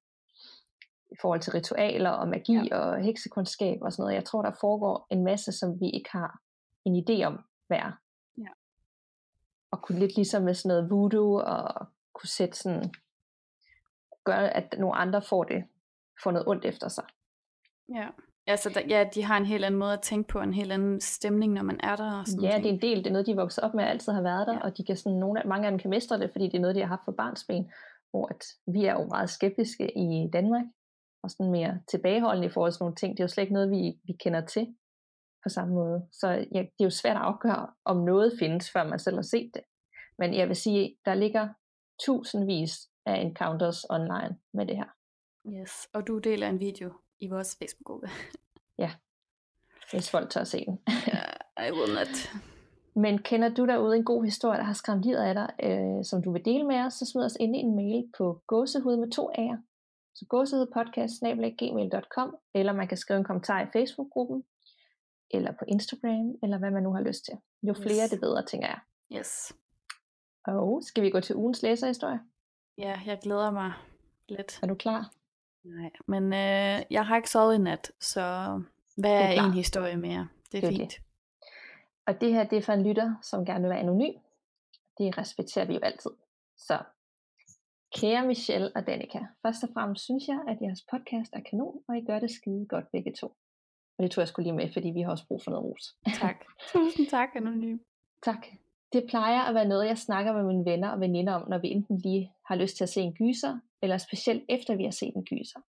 i 1.12 1.14
forhold 1.20 1.40
til 1.40 1.52
ritualer 1.52 2.10
og 2.10 2.28
magi 2.28 2.54
ja. 2.54 2.76
og 2.78 2.98
heksekundskab 3.02 3.78
og 3.82 3.92
sådan 3.92 4.02
noget. 4.02 4.14
Jeg 4.14 4.24
tror, 4.24 4.42
der 4.42 4.52
foregår 4.60 5.06
en 5.10 5.24
masse, 5.24 5.52
som 5.52 5.80
vi 5.80 5.90
ikke 5.90 6.10
har 6.12 6.40
en 6.84 7.04
idé 7.04 7.24
om, 7.24 7.44
hvad 7.66 7.78
er. 7.78 7.92
Ja. 8.38 8.48
Og 9.70 9.82
kunne 9.82 9.98
lidt 9.98 10.16
ligesom 10.16 10.42
med 10.42 10.54
sådan 10.54 10.68
noget 10.68 10.90
voodoo, 10.90 11.34
og 11.34 11.86
kunne 12.14 12.28
sætte 12.28 12.58
sådan, 12.58 12.94
gøre, 14.24 14.50
at 14.56 14.74
nogle 14.78 14.96
andre 14.96 15.22
får 15.22 15.44
det, 15.44 15.64
får 16.22 16.30
noget 16.30 16.48
ondt 16.48 16.64
efter 16.64 16.88
sig. 16.88 17.04
Ja. 17.94 18.08
Altså, 18.46 18.70
der, 18.74 18.80
ja, 18.88 19.04
de 19.14 19.24
har 19.24 19.36
en 19.36 19.46
helt 19.46 19.64
anden 19.64 19.80
måde 19.80 19.92
at 19.92 20.00
tænke 20.00 20.28
på, 20.28 20.40
en 20.40 20.54
helt 20.54 20.72
anden 20.72 21.00
stemning, 21.00 21.52
når 21.52 21.62
man 21.62 21.80
er 21.82 21.96
der. 21.96 22.18
Og 22.20 22.26
sådan 22.26 22.44
Ja, 22.44 22.50
ting. 22.50 22.62
det 22.64 22.70
er 22.70 22.74
en 22.74 22.82
del, 22.82 22.98
det 22.98 23.06
er 23.06 23.12
noget, 23.12 23.26
de 23.26 23.30
er 23.30 23.36
vokset 23.36 23.64
op 23.64 23.74
med, 23.74 23.84
og 23.84 23.90
altid 23.90 24.12
har 24.12 24.22
været 24.22 24.46
der, 24.46 24.54
Ja. 24.54 24.60
og 24.60 24.76
de 24.78 24.84
kan 24.84 24.96
sådan, 24.96 25.18
nogle 25.18 25.40
af, 25.42 25.48
mange 25.48 25.66
af 25.66 25.72
dem 25.72 25.78
kan 25.78 25.90
mestre 25.90 26.18
det, 26.18 26.30
fordi 26.32 26.44
det 26.44 26.54
er 26.54 26.60
noget, 26.60 26.76
de 26.76 26.80
har 26.80 26.88
haft 26.88 27.04
fra 27.04 27.12
barnsben, 27.12 27.70
hvor 28.10 28.26
at 28.26 28.44
vi 28.66 28.84
er 28.84 28.92
jo 28.92 29.04
meget 29.04 29.30
skeptiske 29.30 29.98
i 29.98 30.30
Danmark, 30.32 30.64
og 31.22 31.31
sådan 31.31 31.52
mere 31.52 31.81
tilbageholdende 31.90 32.48
i 32.48 32.50
forhold 32.50 32.72
til 32.72 32.83
nogle 32.83 32.96
ting. 32.96 33.16
Det 33.16 33.20
er 33.20 33.24
jo 33.24 33.28
slet 33.28 33.42
ikke 33.42 33.54
noget, 33.54 33.70
vi, 33.70 33.98
vi 34.04 34.12
kender 34.12 34.46
til 34.46 34.76
på 35.42 35.48
samme 35.48 35.74
måde. 35.74 36.07
Så 36.12 36.28
ja, 36.28 36.59
det 36.59 36.81
er 36.81 36.85
jo 36.85 36.90
svært 36.90 37.16
at 37.16 37.22
afgøre, 37.22 37.66
om 37.85 37.96
noget 37.96 38.33
findes, 38.38 38.70
før 38.70 38.85
man 38.85 38.98
selv 38.98 39.16
har 39.16 39.22
set 39.22 39.50
det. 39.54 39.62
Men 40.18 40.35
jeg 40.35 40.48
vil 40.48 40.57
sige, 40.57 40.96
der 41.04 41.14
ligger 41.14 41.48
tusindvis 42.04 42.88
af 43.07 43.20
encounters 43.20 43.85
online 43.90 44.38
med 44.54 44.66
det 44.66 44.76
her. 44.76 44.88
Yes. 45.46 45.88
Og 45.92 46.07
du 46.07 46.18
deler 46.18 46.48
en 46.48 46.61
video 46.61 46.92
i 47.20 47.28
vores 47.28 47.57
Facebook-gruppe. 47.59 48.09
hvis 49.92 50.11
folk 50.11 50.31
tør 50.31 50.44
se 50.44 50.64
den. 50.64 50.78
I 51.68 51.70
will 51.72 51.94
not. 51.94 52.42
Men 52.94 53.18
kender 53.18 53.48
du 53.48 53.66
derude 53.66 53.96
en 53.96 54.04
god 54.04 54.24
historie, 54.24 54.59
der 54.59 54.64
har 54.64 54.72
skræmt 54.72 55.02
livet 55.04 55.18
af 55.18 55.35
dig, 55.35 55.50
øh, 55.62 56.04
som 56.04 56.22
du 56.22 56.33
vil 56.33 56.44
dele 56.44 56.64
med 56.64 56.76
os, 56.76 56.94
så 56.94 57.07
smid 57.07 57.24
os 57.24 57.37
ind 57.40 57.57
i 57.57 57.59
en 57.59 57.76
mail 57.76 58.11
på 58.18 58.42
gåsehud 58.46 58.96
med 58.96 59.11
to 59.11 59.31
A'er. 59.38 59.67
Så 60.18 60.24
gåsehudpodcast.gmail.com 60.28 62.37
eller 62.54 62.72
man 62.72 62.88
kan 62.88 62.96
skrive 62.96 63.18
en 63.18 63.24
kommentar 63.24 63.62
i 63.62 63.66
Facebook-gruppen, 63.72 64.44
eller 65.31 65.52
på 65.52 65.64
Instagram, 65.68 66.35
eller 66.42 66.59
hvad 66.59 66.70
man 66.70 66.83
nu 66.83 66.92
har 66.92 67.00
lyst 67.00 67.24
til. 67.24 67.35
Jo 67.62 67.74
flere, 67.74 68.02
Yes. 68.04 68.11
det 68.11 68.20
bedre, 68.20 68.42
tænker 68.46 68.68
jeg. 68.68 68.78
Yes. 69.18 69.52
Og 70.46 70.83
skal 70.85 71.02
vi 71.04 71.11
gå 71.11 71.20
til 71.20 71.37
ugens 71.37 71.62
læserhistorie? 71.62 72.20
Ja, 72.78 73.00
jeg 73.07 73.18
glæder 73.22 73.50
mig 73.50 73.72
lidt. 74.28 74.59
Er 74.62 74.66
du 74.66 74.74
klar? 74.74 75.12
Nej, 75.64 75.90
men 76.07 76.24
øh, 76.24 76.83
jeg 76.90 77.07
har 77.07 77.16
ikke 77.16 77.31
sovet 77.31 77.54
i 77.54 77.59
nat, 77.59 77.90
så 78.00 78.20
hvad 78.96 79.12
er, 79.22 79.33
klar. 79.35 79.46
en 79.46 79.52
historie 79.52 79.96
mere? 79.96 80.28
Det 80.52 80.59
er 80.59 80.61
Det 80.61 80.68
er 80.74 80.78
fint. 80.78 80.90
det. 80.90 80.98
Og 82.07 82.20
det 82.20 82.33
her, 82.33 82.44
det 82.44 82.59
er 82.59 82.62
for 82.62 82.72
en 82.72 82.83
lytter, 82.83 83.14
som 83.22 83.44
gerne 83.44 83.61
vil 83.61 83.70
være 83.70 83.78
anonym. 83.81 84.14
Det 84.98 85.18
respekterer 85.18 85.64
vi 85.64 85.74
jo 85.74 85.81
altid. 85.83 86.11
Så, 86.57 86.78
kære 87.96 88.27
Michelle 88.27 88.77
og 88.77 88.87
Danika, 88.87 89.18
først 89.42 89.64
og 89.64 89.68
fremmest 89.74 90.05
synes 90.05 90.29
jeg, 90.29 90.40
at 90.48 90.59
jeres 90.62 90.85
podcast 90.90 91.33
er 91.33 91.40
kanon, 91.40 91.83
og 91.88 91.96
I 91.96 92.05
gør 92.05 92.18
det 92.18 92.31
skide 92.31 92.66
godt 92.68 92.90
begge 92.92 93.12
to. 93.12 93.27
Og 93.98 94.03
det 94.03 94.11
tog 94.11 94.22
jeg 94.22 94.29
skulle 94.29 94.44
lige 94.44 94.57
med, 94.57 94.72
fordi 94.72 94.88
vi 94.90 95.01
har 95.01 95.11
også 95.11 95.27
brug 95.29 95.42
for 95.44 95.51
noget 95.51 95.64
ros. 95.64 95.96
Tak. 96.22 96.44
Tusind 96.72 97.07
tak, 97.07 97.29
Anonym. 97.35 97.79
Tak. 98.22 98.46
Det 98.92 99.05
plejer 99.09 99.42
at 99.42 99.55
være 99.55 99.68
noget, 99.68 99.87
jeg 99.87 99.98
snakker 99.98 100.33
med 100.33 100.44
mine 100.44 100.64
venner 100.64 100.88
og 100.88 101.01
veninder 101.01 101.35
om, 101.35 101.48
når 101.48 101.59
vi 101.59 101.68
enten 101.68 101.98
lige 101.98 102.33
har 102.46 102.57
lyst 102.57 102.77
til 102.77 102.85
at 102.85 102.88
se 102.88 103.01
en 103.01 103.14
gyser, 103.14 103.59
eller 103.83 103.98
specielt 103.98 104.44
efter 104.48 104.77
vi 104.77 104.85
har 104.85 104.90
set 104.90 105.14
en 105.14 105.24
gyser. 105.24 105.61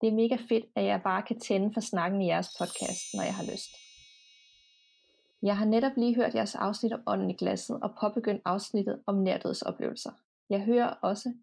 Det 0.00 0.08
er 0.08 0.12
mega 0.12 0.36
fedt, 0.48 0.64
at 0.76 0.84
jeg 0.84 1.00
bare 1.02 1.22
kan 1.22 1.40
tænde 1.40 1.74
for 1.74 1.80
snakken 1.80 2.22
i 2.22 2.26
jeres 2.26 2.48
podcast, 2.58 3.04
når 3.14 3.22
jeg 3.22 3.34
har 3.34 3.44
lyst. 3.52 3.70
Jeg 5.42 5.56
har 5.56 5.64
netop 5.64 5.92
lige 5.96 6.14
hørt 6.14 6.34
jeres 6.34 6.54
afsnit 6.54 6.92
om 6.92 7.02
ånden 7.06 7.30
i 7.30 7.34
glasset 7.34 7.78
og 7.82 7.90
påbegyndt 8.00 8.42
afsnittet 8.44 9.02
om 9.06 9.14
nærdødsoplevelser. 9.14 10.10
Jeg 10.50 10.60
hører 10.60 10.88
også, 10.88 11.34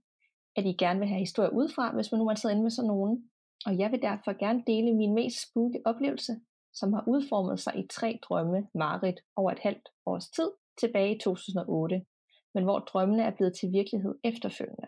at 0.58 0.66
I 0.66 0.74
gerne 0.74 1.00
vil 1.00 1.08
have 1.08 1.20
historier 1.20 1.50
udefra, 1.50 1.94
hvis 1.94 2.12
man 2.12 2.20
nu 2.20 2.26
man 2.26 2.38
sidder 2.38 2.56
inde 2.56 2.64
med 2.64 2.72
sådan 2.72 2.88
nogen. 2.88 3.30
Og 3.66 3.78
jeg 3.78 3.92
vil 3.92 4.02
derfor 4.02 4.34
gerne 4.40 4.64
dele 4.68 4.96
min 4.96 5.14
mest 5.14 5.50
spooky 5.50 5.82
oplevelse, 5.86 6.34
som 6.74 6.94
har 6.94 7.04
udformet 7.08 7.60
sig 7.60 7.74
i 7.80 7.88
tre 7.88 8.20
drømme, 8.22 8.68
Marit, 8.76 9.20
over 9.36 9.52
et 9.52 9.60
halvt 9.60 9.90
års 10.06 10.30
tid, 10.30 10.52
tilbage 10.80 11.16
i 11.16 11.20
2008, 11.20 12.06
men 12.54 12.64
hvor 12.64 12.80
drømmene 12.80 13.24
er 13.24 13.36
blevet 13.36 13.56
til 13.60 13.72
virkelighed 13.72 14.16
efterfølgende, 14.24 14.88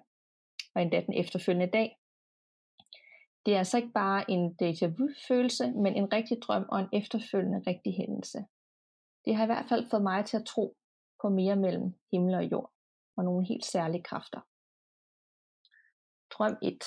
og 0.75 0.81
endda 0.81 1.01
den 1.01 1.13
efterfølgende 1.13 1.71
dag. 1.71 1.97
Det 3.45 3.53
er 3.53 3.57
altså 3.57 3.77
ikke 3.77 3.91
bare 3.93 4.31
en 4.31 4.55
déjà 4.63 4.87
vu-følelse, 4.97 5.71
men 5.71 5.95
en 5.95 6.13
rigtig 6.13 6.37
drøm 6.41 6.65
og 6.71 6.79
en 6.79 6.89
efterfølgende 6.93 7.63
rigtig 7.67 7.93
hændelse. 7.97 8.39
Det 9.25 9.35
har 9.35 9.43
i 9.43 9.51
hvert 9.51 9.69
fald 9.69 9.89
fået 9.89 10.03
mig 10.03 10.25
til 10.25 10.37
at 10.37 10.45
tro 10.45 10.77
på 11.21 11.29
mere 11.29 11.55
mellem 11.55 11.93
himmel 12.11 12.35
og 12.35 12.51
jord, 12.51 12.71
og 13.17 13.23
nogle 13.23 13.47
helt 13.47 13.65
særlige 13.65 14.03
kræfter. 14.03 14.39
Drøm 16.31 16.57
1 16.61 16.83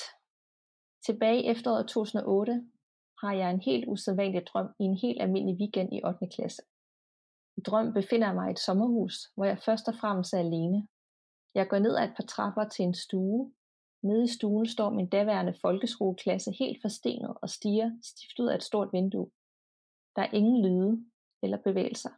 Tilbage 1.07 1.43
i 1.43 1.47
efteråret 1.47 1.89
2008 1.89 2.53
har 3.23 3.33
jeg 3.33 3.51
en 3.51 3.61
helt 3.61 3.85
usædvanlig 3.89 4.47
drøm 4.47 4.69
i 4.81 4.85
en 4.85 4.97
helt 4.97 5.23
almindelig 5.23 5.57
weekend 5.61 5.93
i 5.93 6.01
8. 6.05 6.27
klasse. 6.35 6.63
I 7.57 7.61
drøm 7.61 7.93
befinder 7.93 8.27
jeg 8.27 8.35
mig 8.35 8.49
i 8.49 8.53
et 8.53 8.59
sommerhus, 8.59 9.15
hvor 9.35 9.45
jeg 9.45 9.59
først 9.59 9.89
og 9.89 9.95
fremmest 10.01 10.35
er 10.35 10.39
alene. 10.39 10.89
Jeg 11.55 11.69
går 11.69 11.79
ned 11.79 11.97
ad 11.97 12.05
et 12.05 12.15
par 12.17 12.27
trapper 12.35 12.69
til 12.69 12.85
en 12.85 12.95
stue. 12.95 13.53
Nede 14.03 14.25
i 14.25 14.29
stuen 14.29 14.67
står 14.67 14.91
min 14.91 15.09
daværende 15.09 15.55
folkeskoleklasse 15.63 16.51
helt 16.59 16.79
forstenet 16.83 17.35
og 17.43 17.49
stiger 17.51 17.91
stift 18.03 18.39
ud 18.39 18.49
af 18.49 18.55
et 18.55 18.63
stort 18.63 18.89
vindue. 18.93 19.31
Der 20.17 20.23
er 20.23 20.33
ingen 20.33 20.63
lyde 20.67 21.05
eller 21.43 21.59
bevægelser. 21.59 22.11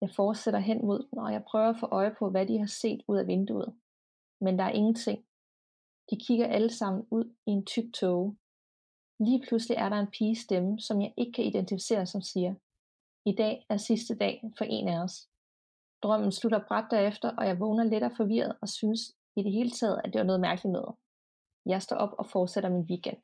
Jeg 0.00 0.10
fortsætter 0.16 0.60
hen 0.60 0.86
mod 0.86 1.08
den, 1.10 1.18
og 1.18 1.32
jeg 1.32 1.44
prøver 1.44 1.68
at 1.68 1.80
få 1.80 1.86
øje 1.86 2.14
på, 2.18 2.30
hvad 2.30 2.46
de 2.46 2.58
har 2.58 2.66
set 2.66 3.02
ud 3.08 3.18
af 3.18 3.26
vinduet. 3.26 3.74
Men 4.40 4.58
der 4.58 4.64
er 4.64 4.70
ingenting. 4.70 5.24
De 6.10 6.16
kigger 6.16 6.46
alle 6.46 6.70
sammen 6.70 7.06
ud 7.10 7.24
i 7.46 7.50
en 7.50 7.64
tyk 7.64 7.92
tåge. 7.94 8.36
Lige 9.18 9.42
pludselig 9.48 9.76
er 9.76 9.88
der 9.88 9.96
en 9.96 10.10
piges 10.18 10.38
stemme, 10.38 10.80
som 10.80 11.02
jeg 11.02 11.14
ikke 11.16 11.32
kan 11.32 11.44
identificere, 11.44 12.06
som 12.06 12.22
siger, 12.22 12.54
i 13.24 13.34
dag 13.34 13.66
er 13.68 13.76
sidste 13.76 14.14
dag 14.14 14.52
for 14.58 14.64
en 14.64 14.88
af 14.88 15.02
os. 15.02 15.28
Drømmen 16.02 16.32
slutter 16.32 16.60
bræt 16.68 16.84
derefter, 16.90 17.36
og 17.36 17.46
jeg 17.46 17.60
vågner 17.60 17.84
lidt 17.84 18.04
og 18.04 18.12
forvirret 18.16 18.56
og 18.60 18.68
synes 18.68 19.00
i 19.36 19.42
det 19.42 19.52
hele 19.52 19.70
taget, 19.70 20.00
at 20.04 20.12
det 20.12 20.18
var 20.18 20.26
noget 20.26 20.40
mærkeligt 20.40 20.72
noget. 20.72 20.94
Jeg 21.66 21.82
står 21.82 21.96
op 21.96 22.14
og 22.18 22.26
fortsætter 22.26 22.70
min 22.70 22.86
weekend. 22.90 23.22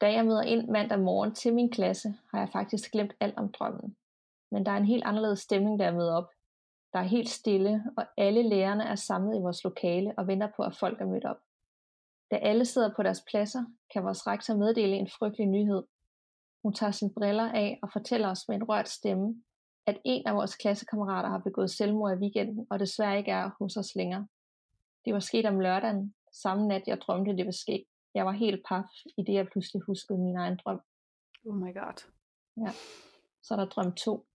Da 0.00 0.12
jeg 0.12 0.24
møder 0.24 0.42
ind 0.42 0.68
mandag 0.68 1.00
morgen 1.00 1.34
til 1.34 1.54
min 1.54 1.70
klasse, 1.70 2.14
har 2.30 2.38
jeg 2.38 2.48
faktisk 2.52 2.92
glemt 2.92 3.14
alt 3.20 3.38
om 3.38 3.52
drømmen. 3.52 3.96
Men 4.50 4.66
der 4.66 4.72
er 4.72 4.76
en 4.76 4.84
helt 4.84 5.04
anderledes 5.04 5.40
stemning, 5.40 5.78
der 5.78 5.84
jeg 5.84 5.94
møder 5.94 6.14
op. 6.14 6.30
Der 6.92 6.98
er 6.98 7.02
helt 7.02 7.28
stille, 7.28 7.84
og 7.96 8.04
alle 8.16 8.42
lærerne 8.42 8.84
er 8.84 8.94
samlet 8.94 9.36
i 9.36 9.42
vores 9.42 9.64
lokale 9.64 10.14
og 10.18 10.26
venter 10.26 10.48
på, 10.56 10.62
at 10.62 10.76
folk 10.76 11.00
er 11.00 11.06
mødt 11.06 11.24
op. 11.24 11.36
Da 12.30 12.36
alle 12.36 12.64
sidder 12.64 12.94
på 12.96 13.02
deres 13.02 13.24
pladser, 13.30 13.64
kan 13.92 14.04
vores 14.04 14.26
rektor 14.26 14.56
meddele 14.56 14.96
en 14.96 15.10
frygtelig 15.18 15.46
nyhed. 15.46 15.82
Hun 16.62 16.74
tager 16.74 16.90
sine 16.90 17.14
briller 17.14 17.52
af 17.52 17.78
og 17.82 17.88
fortæller 17.92 18.28
os 18.28 18.48
med 18.48 18.56
en 18.56 18.64
rørt 18.64 18.88
stemme, 18.88 19.42
at 19.86 20.00
en 20.04 20.26
af 20.26 20.34
vores 20.34 20.56
klassekammerater 20.56 21.28
har 21.28 21.38
begået 21.38 21.70
selvmord 21.70 22.12
i 22.16 22.20
weekenden, 22.20 22.66
og 22.70 22.78
desværre 22.78 23.18
ikke 23.18 23.30
er 23.30 23.50
hos 23.58 23.76
os 23.76 23.94
længere. 23.94 24.26
Det 25.04 25.14
var 25.14 25.20
sket 25.20 25.46
om 25.46 25.60
lørdagen, 25.60 26.14
samme 26.32 26.68
nat 26.68 26.82
jeg 26.86 27.00
drømte 27.00 27.36
det 27.36 27.46
var 27.46 27.52
sket. 27.52 27.84
Jeg 28.14 28.26
var 28.26 28.32
helt 28.32 28.62
paf, 28.68 28.84
i 29.18 29.22
det 29.22 29.34
jeg 29.34 29.48
pludselig 29.52 29.82
huskede 29.82 30.18
min 30.18 30.36
egen 30.36 30.58
drøm. 30.64 30.80
Oh 31.46 31.56
my 31.56 31.74
god. 31.74 32.10
Ja. 32.56 32.72
Så 33.42 33.54
er 33.54 33.58
der 33.58 33.66
drøm 33.66 33.92
2. 33.92 34.26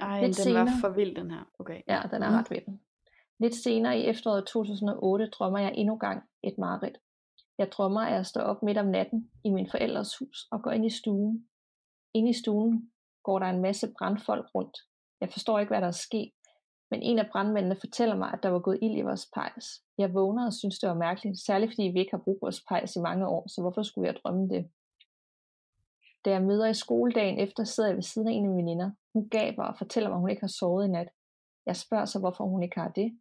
Ej, 0.00 0.20
Lidt 0.20 0.26
den 0.26 0.44
senere, 0.44 0.64
var 0.64 0.72
for 0.80 0.88
vild 0.88 1.16
den 1.16 1.30
her. 1.30 1.44
Okay. 1.58 1.82
Ja, 1.88 2.02
den 2.10 2.22
er 2.22 2.30
mm. 2.30 2.36
ret 2.36 2.50
vild. 2.50 2.78
Lidt 3.38 3.54
senere 3.54 3.98
i 3.98 4.06
efteråret 4.06 4.46
2008 4.46 5.26
drømmer 5.26 5.58
jeg 5.58 5.72
endnu 5.74 5.96
gang 5.96 6.22
et 6.42 6.58
mareridt. 6.58 6.98
Jeg 7.58 7.72
drømmer, 7.72 8.00
at 8.00 8.12
jeg 8.12 8.26
står 8.26 8.40
op 8.40 8.62
midt 8.62 8.78
om 8.78 8.86
natten 8.86 9.30
i 9.44 9.50
min 9.50 9.70
forældres 9.70 10.18
hus 10.18 10.48
og 10.50 10.62
går 10.62 10.70
ind 10.70 10.86
i 10.86 10.90
stuen. 10.90 11.48
Inde 12.14 12.30
i 12.30 12.32
stuen 12.32 12.90
går 13.22 13.38
der 13.38 13.46
en 13.46 13.62
masse 13.62 13.92
brandfolk 13.98 14.54
rundt. 14.54 14.78
Jeg 15.20 15.28
forstår 15.30 15.58
ikke, 15.58 15.70
hvad 15.70 15.80
der 15.80 15.86
er 15.86 16.02
sket, 16.08 16.32
men 16.90 17.02
en 17.02 17.18
af 17.18 17.28
brandmændene 17.32 17.76
fortæller 17.80 18.16
mig, 18.16 18.32
at 18.32 18.42
der 18.42 18.48
var 18.48 18.58
gået 18.58 18.78
ild 18.82 18.98
i 18.98 19.02
vores 19.02 19.26
pejs. 19.34 19.66
Jeg 19.98 20.14
vågner 20.14 20.46
og 20.46 20.52
synes, 20.52 20.78
det 20.78 20.88
var 20.88 20.94
mærkeligt, 20.94 21.38
særligt 21.46 21.72
fordi 21.72 21.82
vi 21.82 21.98
ikke 21.98 22.10
har 22.10 22.22
brugt 22.24 22.42
vores 22.42 22.64
pejs 22.68 22.96
i 22.96 23.00
mange 23.00 23.28
år, 23.28 23.48
så 23.48 23.60
hvorfor 23.60 23.82
skulle 23.82 24.06
jeg 24.06 24.16
drømme 24.24 24.48
det? 24.48 24.70
Da 26.24 26.30
jeg 26.30 26.42
møder 26.42 26.66
i 26.66 26.74
skoledagen 26.74 27.38
efter, 27.38 27.64
sidder 27.64 27.88
jeg 27.88 27.96
ved 27.96 28.02
siden 28.02 28.28
af 28.28 28.32
en 28.32 28.44
af 28.44 28.56
veninder. 28.56 28.90
Hun 29.16 29.28
gaber 29.28 29.64
og 29.64 29.78
fortæller 29.78 30.10
mig, 30.10 30.16
at 30.16 30.20
hun 30.20 30.30
ikke 30.30 30.42
har 30.42 30.54
sovet 30.58 30.84
i 30.88 30.90
nat. 30.90 31.08
Jeg 31.66 31.76
spørger 31.76 32.04
så, 32.04 32.18
hvorfor 32.18 32.44
hun 32.44 32.62
ikke 32.62 32.80
har 32.80 32.88
det. 32.88 33.18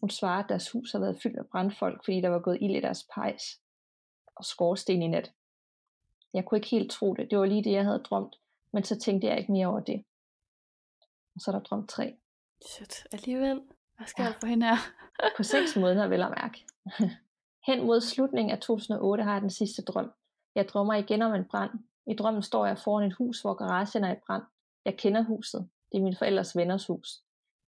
Hun 0.00 0.10
svarer, 0.10 0.42
at 0.42 0.48
deres 0.48 0.70
hus 0.70 0.92
har 0.92 0.98
været 0.98 1.20
fyldt 1.22 1.36
med 1.36 1.44
brandfolk, 1.52 2.04
fordi 2.04 2.20
der 2.20 2.28
var 2.28 2.38
gået 2.38 2.58
ild 2.60 2.76
i 2.76 2.80
deres 2.80 3.06
pejs 3.14 3.42
og 4.36 4.44
skorsten 4.44 5.02
i 5.02 5.08
nat. 5.08 5.32
Jeg 6.34 6.44
kunne 6.44 6.58
ikke 6.58 6.68
helt 6.68 6.90
tro 6.90 7.14
det. 7.14 7.30
Det 7.30 7.38
var 7.38 7.44
lige 7.46 7.64
det, 7.64 7.72
jeg 7.72 7.84
havde 7.84 7.98
drømt, 7.98 8.36
men 8.72 8.84
så 8.84 8.98
tænkte 8.98 9.26
jeg 9.26 9.38
ikke 9.38 9.52
mere 9.52 9.66
over 9.66 9.80
det. 9.80 10.04
Og 11.34 11.40
så 11.40 11.50
er 11.50 11.52
der 11.52 11.62
drøm 11.62 11.86
3. 11.86 12.16
Shit, 12.66 13.06
alligevel. 13.12 13.62
Hvad 13.96 14.06
skal 14.06 14.22
ja. 14.22 14.28
jeg 14.28 14.36
for 14.40 14.46
hende 14.46 14.66
her? 14.66 14.76
på 15.36 15.42
seks 15.42 15.76
måneder, 15.82 16.08
vil 16.08 16.18
jeg 16.18 16.34
mærke. 16.40 16.66
Hen 17.68 17.86
mod 17.86 18.00
slutningen 18.00 18.50
af 18.50 18.58
2008 18.58 19.24
har 19.24 19.32
jeg 19.32 19.42
den 19.42 19.50
sidste 19.50 19.82
drøm. 19.82 20.12
Jeg 20.54 20.68
drømmer 20.68 20.94
igen 20.94 21.22
om 21.22 21.34
en 21.34 21.44
brand. 21.44 21.70
I 22.06 22.14
drømmen 22.14 22.42
står 22.42 22.66
jeg 22.66 22.78
foran 22.78 23.06
et 23.06 23.16
hus, 23.16 23.40
hvor 23.40 23.54
garagen 23.54 24.04
er 24.04 24.12
i 24.12 24.20
brand. 24.26 24.42
Jeg 24.84 24.96
kender 24.98 25.22
huset. 25.22 25.68
Det 25.92 25.98
er 25.98 26.02
min 26.02 26.16
forældres 26.16 26.56
venners 26.56 26.86
hus. 26.86 27.08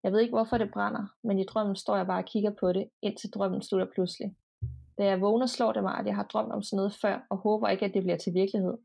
Jeg 0.02 0.12
ved 0.12 0.20
ikke, 0.20 0.36
hvorfor 0.36 0.58
det 0.58 0.70
brænder, 0.72 1.04
men 1.24 1.38
i 1.38 1.44
drømmen 1.44 1.76
står 1.76 1.96
jeg 1.96 2.06
bare 2.06 2.22
og 2.22 2.24
kigger 2.24 2.52
på 2.60 2.72
det, 2.72 2.90
indtil 3.02 3.30
drømmen 3.30 3.62
slutter 3.62 3.86
pludselig. 3.94 4.36
Da 4.98 5.04
jeg 5.04 5.20
vågner, 5.20 5.46
slår 5.46 5.72
det 5.72 5.82
mig, 5.82 5.94
at 5.98 6.06
jeg 6.06 6.14
har 6.14 6.24
drømt 6.32 6.52
om 6.52 6.62
sådan 6.62 6.76
noget 6.76 6.96
før, 7.02 7.26
og 7.30 7.36
håber 7.38 7.68
ikke, 7.68 7.84
at 7.84 7.94
det 7.94 8.02
bliver 8.02 8.16
til 8.16 8.34
virkelighed. 8.34 8.76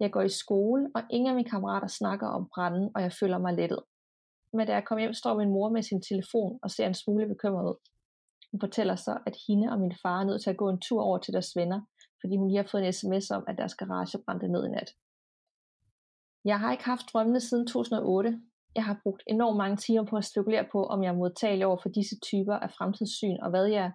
Jeg 0.00 0.10
går 0.10 0.22
i 0.22 0.28
skole, 0.28 0.90
og 0.94 1.02
ingen 1.10 1.28
af 1.30 1.34
mine 1.34 1.50
kammerater 1.50 1.86
snakker 1.86 2.26
om 2.26 2.48
branden, 2.54 2.90
og 2.94 3.02
jeg 3.02 3.12
føler 3.20 3.38
mig 3.38 3.54
lettet. 3.54 3.82
Men 4.52 4.66
da 4.66 4.72
jeg 4.72 4.84
kommer 4.84 5.00
hjem, 5.00 5.14
står 5.14 5.38
min 5.38 5.50
mor 5.50 5.68
med 5.68 5.82
sin 5.82 6.02
telefon 6.02 6.58
og 6.62 6.70
ser 6.70 6.86
en 6.86 6.94
smule 6.94 7.28
bekymret 7.28 7.68
ud. 7.70 7.78
Hun 8.52 8.60
fortæller 8.60 8.96
så, 8.96 9.18
at 9.26 9.36
hende 9.48 9.72
og 9.72 9.80
min 9.80 9.94
far 10.02 10.20
er 10.20 10.24
nødt 10.24 10.42
til 10.42 10.50
at 10.50 10.56
gå 10.56 10.68
en 10.68 10.80
tur 10.80 11.02
over 11.02 11.18
til 11.18 11.32
deres 11.32 11.56
venner, 11.56 11.80
fordi 12.20 12.36
hun 12.36 12.48
lige 12.48 12.62
har 12.62 12.68
fået 12.70 12.86
en 12.86 12.92
sms 12.92 13.30
om, 13.30 13.44
at 13.48 13.58
deres 13.58 13.74
garage 13.74 14.18
brændte 14.24 14.48
ned 14.48 14.66
i 14.66 14.68
nat. 14.68 14.90
Jeg 16.44 16.60
har 16.60 16.72
ikke 16.72 16.84
haft 16.84 17.06
drømmene 17.12 17.40
siden 17.40 17.66
2008. 17.66 18.40
Jeg 18.74 18.84
har 18.84 19.00
brugt 19.02 19.22
enormt 19.26 19.56
mange 19.56 19.76
timer 19.76 20.04
på 20.04 20.16
at 20.16 20.24
spekulere 20.24 20.66
på, 20.72 20.84
om 20.84 21.02
jeg 21.02 21.08
er 21.08 21.16
modtagelig 21.16 21.66
over 21.66 21.78
for 21.82 21.88
disse 21.88 22.20
typer 22.20 22.54
af 22.54 22.70
fremtidssyn, 22.70 23.36
og 23.42 23.50
hvad 23.50 23.66
jeg 23.66 23.92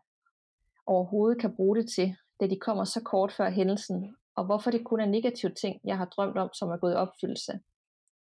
overhovedet 0.86 1.42
kan 1.42 1.56
bruge 1.56 1.76
det 1.76 1.90
til, 1.90 2.16
da 2.40 2.48
de 2.48 2.60
kommer 2.60 2.84
så 2.84 3.02
kort 3.04 3.32
før 3.32 3.50
hændelsen, 3.50 4.16
og 4.36 4.46
hvorfor 4.46 4.72
det 4.72 4.86
kun 4.86 5.00
er 5.00 5.06
negative 5.06 5.54
ting, 5.54 5.82
jeg 5.84 5.98
har 5.98 6.06
drømt 6.06 6.38
om, 6.38 6.50
som 6.54 6.70
er 6.70 6.78
gået 6.78 6.94
i 6.94 6.96
opfyldelse. 6.96 7.60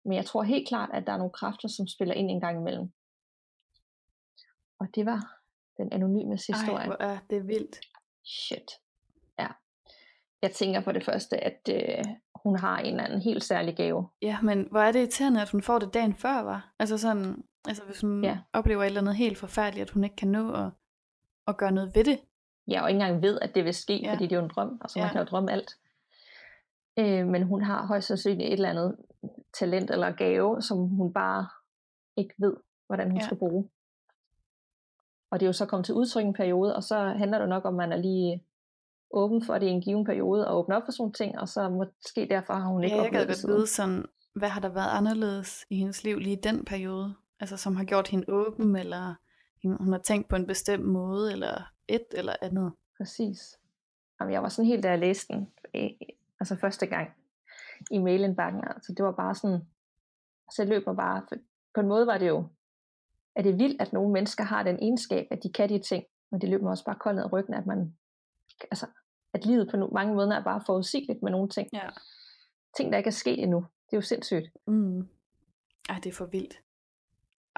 Men 0.04 0.16
jeg 0.16 0.26
tror 0.26 0.42
helt 0.42 0.68
klart, 0.68 0.90
at 0.92 1.06
der 1.06 1.12
er 1.12 1.16
nogle 1.16 1.32
kræfter, 1.32 1.68
som 1.68 1.86
spiller 1.86 2.14
ind 2.14 2.30
en 2.30 2.40
gang 2.40 2.58
imellem. 2.60 2.92
Og 4.78 4.86
det 4.94 5.06
var 5.06 5.38
den 5.76 5.92
anonyme 5.92 6.34
historie. 6.34 6.76
Ej, 6.76 6.86
hvor 6.86 6.96
er 7.00 7.18
det 7.30 7.48
vildt. 7.48 7.80
Shit. 8.24 8.70
Ja. 9.38 9.48
Jeg 10.42 10.50
tænker 10.50 10.80
for 10.80 10.92
det 10.92 11.04
første, 11.04 11.44
at 11.44 11.60
øh, 11.70 12.04
hun 12.42 12.58
har 12.58 12.78
en 12.78 12.86
eller 12.86 13.04
anden 13.04 13.20
helt 13.20 13.44
særlig 13.44 13.76
gave. 13.76 14.08
Ja, 14.22 14.38
men 14.42 14.68
hvor 14.70 14.80
er 14.80 14.92
det 14.92 14.98
irriterende, 14.98 15.42
at 15.42 15.50
hun 15.50 15.62
får 15.62 15.78
det 15.78 15.94
dagen 15.94 16.14
før, 16.14 16.42
var? 16.42 16.74
Altså 16.78 16.98
sådan, 16.98 17.44
altså 17.68 17.82
hvis 17.84 18.00
hun 18.00 18.24
ja. 18.24 18.38
oplever 18.52 18.82
et 18.82 18.86
eller 18.86 19.00
andet 19.00 19.16
helt 19.16 19.38
forfærdeligt, 19.38 19.88
at 19.88 19.90
hun 19.90 20.04
ikke 20.04 20.16
kan 20.16 20.28
nå 20.28 20.52
at, 20.52 20.70
at 21.46 21.56
gøre 21.56 21.72
noget 21.72 21.94
ved 21.94 22.04
det. 22.04 22.18
Ja, 22.68 22.82
og 22.82 22.90
ikke 22.90 23.00
engang 23.00 23.22
ved, 23.22 23.38
at 23.42 23.54
det 23.54 23.64
vil 23.64 23.74
ske, 23.74 24.00
ja. 24.02 24.12
fordi 24.12 24.24
det 24.24 24.32
er 24.32 24.36
jo 24.36 24.44
en 24.44 24.50
drøm. 24.54 24.78
Altså 24.80 24.98
ja. 24.98 25.04
man 25.04 25.12
kan 25.12 25.20
jo 25.20 25.26
drømme 25.26 25.52
alt. 25.52 25.76
Øh, 26.98 27.26
men 27.26 27.42
hun 27.42 27.62
har 27.62 27.86
højst 27.86 28.06
sandsynligt 28.06 28.46
et 28.46 28.52
eller 28.52 28.70
andet 28.70 28.96
talent 29.58 29.90
eller 29.90 30.12
gave, 30.12 30.62
som 30.62 30.78
hun 30.88 31.12
bare 31.12 31.46
ikke 32.16 32.34
ved, 32.38 32.56
hvordan 32.86 33.10
hun 33.10 33.20
ja. 33.20 33.24
skal 33.24 33.36
bruge. 33.36 33.68
Og 35.30 35.40
det 35.40 35.46
er 35.46 35.48
jo 35.48 35.52
så 35.52 35.66
kommet 35.66 35.86
til 35.86 35.94
udtryk 35.94 36.24
en 36.24 36.32
periode, 36.32 36.76
og 36.76 36.84
så 36.84 36.98
handler 36.98 37.38
det 37.38 37.48
nok 37.48 37.64
om, 37.64 37.80
at 37.80 37.88
man 37.88 37.98
er 37.98 38.02
lige 38.02 38.44
åben 39.10 39.44
for 39.44 39.58
det 39.58 39.66
i 39.66 39.70
en 39.70 39.80
given 39.80 40.04
periode, 40.04 40.48
og 40.48 40.58
åbne 40.58 40.76
op 40.76 40.82
for 40.84 40.92
sådan 40.92 41.12
ting, 41.12 41.38
og 41.38 41.48
så 41.48 41.68
måske 41.68 42.26
derfor 42.30 42.54
har 42.54 42.68
hun 42.68 42.84
ikke 42.84 42.96
ja, 42.96 43.02
jeg 43.02 43.08
oplevet 43.08 43.28
det. 43.28 43.42
Jeg 43.42 43.54
vide 43.54 43.66
sådan, 43.66 44.04
hvad 44.34 44.48
har 44.48 44.60
der 44.60 44.68
været 44.68 44.90
anderledes 44.90 45.66
i 45.70 45.76
hendes 45.76 46.04
liv 46.04 46.18
lige 46.18 46.36
i 46.36 46.40
den 46.40 46.64
periode? 46.64 47.14
Altså 47.40 47.56
som 47.56 47.76
har 47.76 47.84
gjort 47.84 48.08
hende 48.08 48.24
åben, 48.28 48.76
eller 48.76 49.14
hun 49.64 49.92
har 49.92 49.98
tænkt 49.98 50.28
på 50.28 50.36
en 50.36 50.46
bestemt 50.46 50.84
måde, 50.84 51.32
eller 51.32 51.72
et 51.88 52.06
eller 52.12 52.32
andet. 52.42 52.72
Præcis. 52.96 53.58
Jamen, 54.20 54.32
jeg 54.32 54.42
var 54.42 54.48
sådan 54.48 54.68
helt, 54.68 54.82
da 54.82 54.90
jeg 54.90 54.98
læste 54.98 55.32
den, 55.32 55.48
altså 56.40 56.56
første 56.56 56.86
gang 56.86 57.08
i 57.90 57.98
mailindbakken, 57.98 58.62
altså 58.64 58.94
det 58.96 59.04
var 59.04 59.12
bare 59.12 59.34
sådan, 59.34 59.60
så 60.52 60.62
jeg 60.62 60.68
løb 60.68 60.86
mig 60.86 60.96
bare, 60.96 61.22
på 61.74 61.80
en 61.80 61.88
måde 61.88 62.06
var 62.06 62.18
det 62.18 62.28
jo, 62.28 62.48
at 63.36 63.44
det 63.44 63.52
er 63.52 63.56
vildt, 63.56 63.82
at 63.82 63.92
nogle 63.92 64.12
mennesker 64.12 64.44
har 64.44 64.62
den 64.62 64.78
egenskab, 64.82 65.26
at 65.30 65.42
de 65.42 65.52
kan 65.52 65.68
de 65.68 65.78
ting, 65.78 66.04
men 66.30 66.40
det 66.40 66.48
løb 66.48 66.62
mig 66.62 66.70
også 66.70 66.84
bare 66.84 66.98
koldt 67.00 67.16
ned 67.16 67.24
ad 67.24 67.32
ryggen, 67.32 67.54
at 67.54 67.66
man, 67.66 67.96
altså, 68.70 68.86
at 69.34 69.46
livet 69.46 69.70
på 69.70 69.90
mange 69.94 70.14
måder 70.14 70.36
er 70.36 70.44
bare 70.44 70.62
forudsigeligt 70.66 71.22
med 71.22 71.30
nogle 71.30 71.48
ting. 71.48 71.68
Ja. 71.72 71.88
Ting, 72.76 72.92
der 72.92 72.98
ikke 72.98 73.08
er 73.08 73.12
sket 73.12 73.42
endnu. 73.42 73.58
Det 73.58 73.92
er 73.92 73.96
jo 73.96 74.02
sindssygt. 74.02 74.50
Mm. 74.66 75.08
Ej, 75.88 75.96
det 76.04 76.06
er 76.06 76.14
for 76.14 76.26
vildt. 76.26 76.60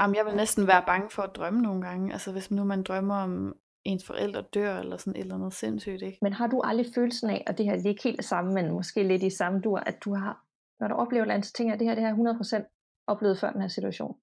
Jamen, 0.00 0.16
jeg 0.16 0.26
vil 0.26 0.36
næsten 0.36 0.66
være 0.66 0.82
bange 0.86 1.10
for 1.10 1.22
at 1.22 1.36
drømme 1.36 1.62
nogle 1.62 1.82
gange. 1.82 2.12
Altså, 2.12 2.32
hvis 2.32 2.50
nu 2.50 2.64
man 2.64 2.82
drømmer 2.82 3.14
om 3.14 3.56
ens 3.84 4.06
forældre 4.06 4.42
dør, 4.42 4.78
eller 4.78 4.96
sådan 4.96 5.16
et 5.16 5.20
eller 5.20 5.34
andet 5.34 5.54
sindssygt, 5.54 6.02
ikke? 6.02 6.18
Men 6.22 6.32
har 6.32 6.46
du 6.46 6.60
aldrig 6.64 6.86
følelsen 6.94 7.30
af, 7.30 7.44
og 7.46 7.58
det 7.58 7.66
her 7.66 7.76
det 7.76 7.84
er 7.84 7.90
ikke 7.90 8.02
helt 8.02 8.16
det 8.16 8.24
samme, 8.24 8.52
men 8.54 8.72
måske 8.72 9.02
lidt 9.02 9.22
i 9.22 9.30
samme 9.30 9.60
dur, 9.60 9.78
at 9.78 10.04
du 10.04 10.14
har, 10.14 10.44
når 10.80 10.88
du 10.88 10.94
oplever 10.94 11.22
et 11.22 11.24
eller 11.24 11.34
andet, 11.34 11.46
så 11.46 11.52
tænker 11.52 11.70
jeg, 11.70 11.74
at 11.74 11.80
det 11.80 12.04
her 12.04 12.14
det 12.14 12.26
her 12.26 12.62
100% 12.62 13.04
oplevet 13.06 13.38
før 13.38 13.52
den 13.52 13.60
her 13.60 13.68
situation? 13.68 14.16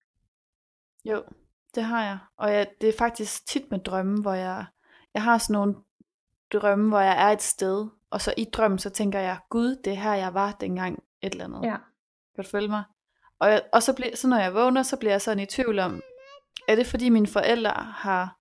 Jo, 1.05 1.23
det 1.75 1.83
har 1.83 2.03
jeg. 2.03 2.17
Og 2.37 2.53
jeg, 2.53 2.67
det 2.81 2.89
er 2.89 2.97
faktisk 2.97 3.47
tit 3.47 3.71
med 3.71 3.79
drømme, 3.79 4.21
hvor 4.21 4.33
jeg, 4.33 4.65
jeg 5.13 5.23
har 5.23 5.37
sådan 5.37 5.53
nogle 5.53 5.75
drømme, 6.53 6.89
hvor 6.89 6.99
jeg 6.99 7.27
er 7.27 7.31
et 7.33 7.41
sted, 7.41 7.87
og 8.09 8.21
så 8.21 8.33
i 8.37 8.45
drømmen, 8.45 8.79
så 8.79 8.89
tænker 8.89 9.19
jeg, 9.19 9.37
gud, 9.49 9.75
det 9.83 9.93
er 9.93 9.97
her, 9.97 10.13
jeg 10.13 10.33
var 10.33 10.51
dengang 10.51 11.03
et 11.21 11.31
eller 11.31 11.45
andet. 11.45 11.63
Ja. 11.63 11.77
Kan 12.35 12.43
du 12.43 12.49
følge 12.49 12.67
mig? 12.67 12.83
Og, 13.39 13.49
jeg, 13.49 13.61
og 13.73 13.83
så, 13.83 13.95
bliver, 13.95 14.15
så 14.15 14.27
når 14.27 14.37
jeg 14.37 14.53
vågner, 14.53 14.83
så 14.83 14.97
bliver 14.97 15.13
jeg 15.13 15.21
sådan 15.21 15.39
i 15.39 15.45
tvivl 15.45 15.79
om, 15.79 16.01
er 16.67 16.75
det 16.75 16.87
fordi 16.87 17.09
mine 17.09 17.27
forældre 17.27 17.71
har 17.73 18.37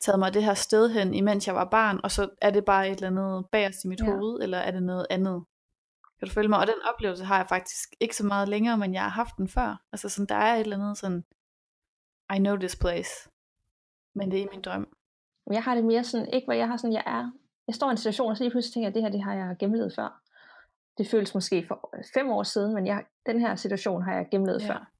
taget 0.00 0.18
mig 0.18 0.34
det 0.34 0.44
her 0.44 0.54
sted 0.54 0.90
hen, 0.90 1.14
imens 1.14 1.46
jeg 1.46 1.54
var 1.54 1.64
barn, 1.70 2.00
og 2.02 2.10
så 2.10 2.28
er 2.42 2.50
det 2.50 2.64
bare 2.64 2.88
et 2.88 2.94
eller 2.94 3.06
andet 3.06 3.46
bagerst 3.52 3.84
i 3.84 3.88
mit 3.88 4.00
Ja. 4.00 4.04
hoved, 4.04 4.42
eller 4.42 4.58
er 4.58 4.70
det 4.70 4.82
noget 4.82 5.06
andet? 5.10 5.44
Kan 6.18 6.28
du 6.28 6.34
følge 6.34 6.48
mig? 6.48 6.58
Og 6.58 6.66
den 6.66 6.74
oplevelse 6.94 7.24
har 7.24 7.36
jeg 7.36 7.46
faktisk 7.48 7.88
ikke 8.00 8.16
så 8.16 8.26
meget 8.26 8.48
længere, 8.48 8.78
men 8.78 8.94
jeg 8.94 9.02
har 9.02 9.08
haft 9.08 9.36
den 9.36 9.48
før. 9.48 9.82
Altså 9.92 10.08
sådan, 10.08 10.26
der 10.26 10.34
er 10.34 10.54
et 10.54 10.60
eller 10.60 10.76
andet 10.76 10.98
sådan, 10.98 11.24
I 12.34 12.38
know 12.38 12.56
this 12.56 12.76
place. 12.76 13.30
Men 14.14 14.30
det 14.30 14.38
er 14.38 14.42
i 14.42 14.48
min 14.52 14.62
drøm. 14.62 14.88
Jeg 15.50 15.62
har 15.62 15.74
det 15.74 15.84
mere 15.84 16.04
sådan, 16.04 16.28
ikke 16.32 16.46
hvor 16.46 16.54
jeg 16.54 16.68
har 16.68 16.76
sådan, 16.76 16.92
jeg 16.92 17.02
er, 17.06 17.30
jeg 17.66 17.74
står 17.74 17.88
i 17.88 17.90
en 17.90 17.96
situation, 17.96 18.30
og 18.30 18.36
så 18.36 18.44
lige 18.44 18.50
pludselig 18.50 18.72
tænker 18.74 18.86
jeg, 18.86 18.90
at 18.90 18.94
det 18.94 19.02
her, 19.02 19.10
det 19.10 19.22
har 19.22 19.34
jeg 19.34 19.56
gennemlevet 19.58 19.94
før. 19.94 20.20
Det 20.98 21.08
føles 21.08 21.34
måske 21.34 21.66
for 21.68 21.94
fem 22.14 22.30
år 22.30 22.42
siden, 22.42 22.74
men 22.74 22.86
jeg, 22.86 23.04
den 23.26 23.40
her 23.40 23.54
situation 23.54 24.02
har 24.02 24.14
jeg 24.14 24.28
gennemlevet 24.30 24.62
ja. 24.62 24.68
før. 24.68 24.90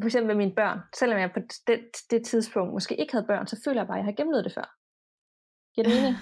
For 0.00 0.06
eksempel 0.06 0.26
med 0.26 0.34
mine 0.34 0.54
børn. 0.54 0.80
Selvom 0.94 1.18
jeg 1.18 1.30
på 1.32 1.40
det, 1.66 1.80
det 2.10 2.26
tidspunkt 2.26 2.72
måske 2.72 2.96
ikke 2.96 3.12
havde 3.12 3.26
børn, 3.26 3.46
så 3.46 3.60
føler 3.64 3.80
jeg 3.80 3.86
bare, 3.86 3.96
at 3.96 4.00
jeg 4.00 4.04
har 4.04 4.12
gennemlevet 4.12 4.44
det 4.44 4.52
før. 4.52 4.76
Giver 5.74 5.84
det 5.88 5.94
mening? 6.02 6.16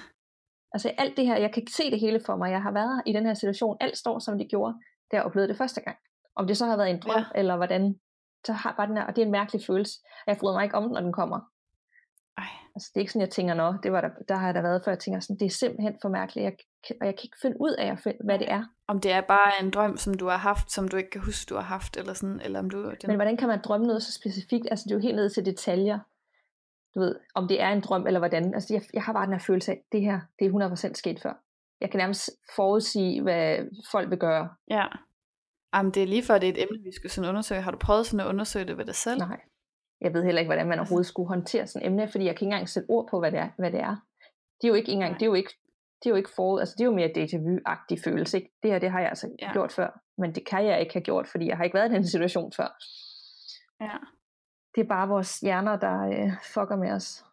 altså 0.72 0.88
alt 0.98 1.16
det 1.16 1.26
her, 1.26 1.36
jeg 1.36 1.52
kan 1.52 1.66
se 1.66 1.90
det 1.90 2.00
hele 2.00 2.20
for 2.26 2.36
mig. 2.36 2.50
Jeg 2.50 2.62
har 2.62 2.72
været 2.72 3.02
i 3.06 3.12
den 3.12 3.26
her 3.26 3.34
situation. 3.34 3.76
Alt 3.80 3.98
står, 3.98 4.18
som 4.18 4.38
det 4.38 4.48
gjorde, 4.50 4.74
da 5.10 5.16
jeg 5.16 5.24
oplevede 5.24 5.48
det 5.48 5.56
første 5.58 5.80
gang. 5.80 5.96
Om 6.36 6.46
det 6.46 6.56
så 6.56 6.66
har 6.66 6.76
været 6.76 6.90
en 6.90 7.00
drøm, 7.00 7.18
ja. 7.18 7.24
eller 7.34 7.56
hvordan, 7.56 8.00
så 8.46 8.52
har 8.52 8.74
bare 8.76 8.86
den 8.86 8.96
her, 8.96 9.04
og 9.04 9.16
det 9.16 9.22
er 9.22 9.26
en 9.26 9.32
mærkelig 9.32 9.62
følelse. 9.66 10.00
Jeg 10.26 10.36
bryder 10.40 10.54
mig 10.54 10.64
ikke 10.64 10.76
om 10.76 10.82
den, 10.82 10.92
når 10.92 11.00
den 11.00 11.12
kommer. 11.12 11.40
Altså, 12.74 12.90
det 12.94 13.00
er 13.00 13.00
ikke 13.00 13.12
sådan, 13.12 13.26
jeg 13.26 13.30
tænker, 13.30 13.54
nå, 13.54 13.74
det 13.83 13.92
var 13.92 14.00
der, 14.00 14.09
der 14.28 14.35
har 14.35 14.46
jeg 14.46 14.54
da 14.54 14.61
været 14.61 14.85
før, 14.85 14.92
jeg 14.92 14.98
tænker 14.98 15.20
sådan, 15.20 15.37
det 15.37 15.46
er 15.46 15.50
simpelthen 15.50 15.96
for 16.02 16.09
mærkeligt, 16.09 16.44
jeg, 16.44 16.52
og 17.00 17.06
jeg 17.06 17.16
kan 17.16 17.24
ikke 17.24 17.37
finde 17.42 17.61
ud 17.61 17.70
af, 17.70 17.87
at 17.87 18.16
hvad 18.24 18.38
det 18.38 18.50
er. 18.50 18.64
Om 18.87 19.00
det 19.00 19.12
er 19.12 19.20
bare 19.20 19.52
en 19.61 19.70
drøm, 19.70 19.96
som 19.96 20.14
du 20.14 20.28
har 20.28 20.37
haft, 20.37 20.72
som 20.72 20.88
du 20.88 20.96
ikke 20.96 21.11
kan 21.11 21.20
huske, 21.20 21.48
du 21.48 21.54
har 21.54 21.62
haft, 21.62 21.96
eller 21.96 22.12
sådan, 22.12 22.40
eller 22.44 22.59
om 22.59 22.70
du... 22.70 22.83
Den... 22.83 22.96
Men 23.06 23.16
hvordan 23.16 23.37
kan 23.37 23.48
man 23.48 23.61
drømme 23.64 23.87
noget 23.87 24.02
så 24.02 24.12
specifikt? 24.12 24.66
Altså, 24.70 24.85
det 24.85 24.90
er 24.90 24.96
jo 24.96 25.02
helt 25.02 25.16
ned 25.16 25.30
til 25.30 25.46
detaljer. 25.46 25.98
Du 26.94 27.00
ved, 27.00 27.14
om 27.35 27.48
det 27.48 27.61
er 27.61 27.68
en 27.68 27.80
drøm, 27.80 28.06
eller 28.06 28.20
hvordan. 28.20 28.54
Altså, 28.54 28.74
jeg, 28.74 28.83
jeg 28.94 29.02
har 29.02 29.12
bare 29.12 29.26
den 29.26 29.35
her 29.35 29.40
følelse 29.40 29.72
af, 29.72 29.83
det 29.92 30.00
her, 30.00 30.20
det 30.38 30.46
er 30.46 30.68
100% 30.90 30.94
sket 30.94 31.20
før. 31.22 31.33
Jeg 31.80 31.90
kan 31.90 31.98
nærmest 31.98 32.30
forudsige, 32.56 33.22
hvad 33.22 33.59
folk 33.90 34.11
vil 34.11 34.18
gøre. 34.18 34.48
Ja. 34.70 34.87
Jamen, 35.74 35.92
det 35.92 36.02
er 36.02 36.06
lige 36.06 36.22
før, 36.22 36.38
det 36.38 36.48
er 36.48 36.52
et 36.52 36.62
emne, 36.62 36.85
vi 36.85 36.92
skal 36.92 37.11
sådan 37.11 37.28
undersøge. 37.28 37.61
Har 37.61 37.70
du 37.70 37.78
prøvet 37.78 38.06
sådan 38.06 38.26
at 38.26 38.26
undersøge 38.26 38.64
det 38.64 38.78
ved 38.78 38.85
dig 38.85 38.94
selv? 38.94 39.18
Nej. 39.18 39.40
Jeg 40.00 40.14
ved 40.14 40.24
heller 40.24 40.40
ikke, 40.40 40.48
hvordan 40.48 40.66
man 40.66 40.78
Altså- 40.78 40.90
overhovedet 40.90 41.06
skulle 41.06 41.28
håndtere 41.28 41.66
sådan 41.66 41.86
et 41.86 41.90
emne, 41.92 42.08
fordi 42.08 42.24
jeg 42.24 42.36
kan 42.36 42.46
ikke 42.46 42.54
engang 42.54 42.68
sætte 42.68 42.90
ord 42.90 43.08
på, 43.10 43.18
hvad 43.18 43.32
det 43.32 43.38
er. 43.40 43.48
Hvad 43.58 43.70
det 43.70 43.80
er. 43.80 43.96
Det 44.60 44.64
er 44.64 44.68
jo 44.68 44.74
ikke 44.74 44.92
engang, 44.92 45.14
det 45.14 45.22
er 45.22 45.26
jo 45.26 45.34
ikke, 45.34 45.52
det 46.02 46.06
er 46.06 46.10
jo 46.10 46.16
ikke 46.16 46.30
forud, 46.36 46.60
altså 46.60 46.74
det 46.78 46.80
er 46.80 46.86
jo 46.90 46.94
mere 46.94 47.08
déjà 47.18 47.36
vu-agtig 47.38 47.98
følelse. 48.04 48.36
Ikke? 48.36 48.52
Det 48.62 48.70
her, 48.70 48.78
det 48.78 48.90
har 48.90 49.00
jeg 49.00 49.08
altså 49.08 49.30
ja. 49.42 49.52
gjort 49.52 49.72
før, 49.72 50.00
men 50.18 50.34
det 50.34 50.46
kan 50.46 50.66
jeg 50.66 50.80
ikke 50.80 50.92
have 50.92 51.02
gjort, 51.02 51.26
fordi 51.28 51.46
jeg 51.48 51.56
har 51.56 51.64
ikke 51.64 51.74
været 51.74 51.90
i 51.90 51.94
den 51.94 52.06
situation 52.14 52.52
før. 52.52 52.68
Ja. 53.80 53.96
Det 54.74 54.80
er 54.80 54.88
bare 54.88 55.08
vores 55.08 55.40
hjerner, 55.40 55.76
der 55.76 56.00
øh, 56.02 56.32
fucker 56.54 56.76
med 56.76 56.90
os. 56.92 57.24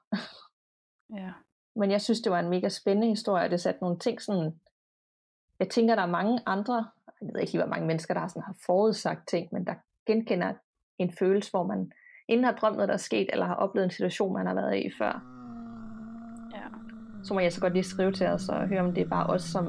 ja. 1.16 1.32
Men 1.76 1.92
jeg 1.92 2.02
synes, 2.02 2.22
det 2.22 2.32
var 2.32 2.40
en 2.40 2.50
mega 2.50 2.70
spændende 2.70 3.08
historie, 3.08 3.44
og 3.46 3.52
det 3.52 3.62
satte 3.62 3.82
nogle 3.82 4.00
ting 4.00 4.22
sådan... 4.22 4.60
Jeg 5.60 5.70
tænker, 5.70 5.96
der 5.96 6.02
er 6.02 6.08
mange 6.08 6.40
andre, 6.46 6.88
jeg 7.22 7.30
ved 7.34 7.42
ikke 7.42 7.54
lige, 7.54 7.62
hvor 7.64 7.70
mange 7.70 7.88
mennesker, 7.88 8.14
der 8.14 8.22
har, 8.22 8.28
sådan, 8.28 8.44
har 8.44 8.56
forudsagt 8.66 9.28
ting, 9.28 9.50
men 9.52 9.66
der 9.66 9.74
genkender 10.06 10.54
en 10.98 11.12
følelse, 11.20 11.52
hvor 11.52 11.64
man 11.64 11.92
inden 12.28 12.44
har 12.46 12.52
drømt 12.52 12.76
noget, 12.76 12.88
der 12.88 12.94
er 12.94 12.98
sket, 12.98 13.30
eller 13.34 13.46
har 13.46 13.56
oplevet 13.56 13.86
en 13.86 13.92
situation, 13.92 14.34
man 14.34 14.46
har 14.48 14.54
været 14.54 14.78
i 14.86 14.92
før. 14.98 15.14
Ja. 16.56 16.64
Så 17.24 17.34
må 17.34 17.40
jeg 17.40 17.54
så 17.54 17.62
godt 17.62 17.74
lige 17.74 17.84
skrive 17.84 18.12
til 18.12 18.28
os 18.28 18.50
og 18.50 18.68
høre, 18.68 18.80
om 18.82 18.94
det 18.94 19.02
er 19.04 19.10
bare 19.10 19.28
os, 19.28 19.42
som 19.44 19.66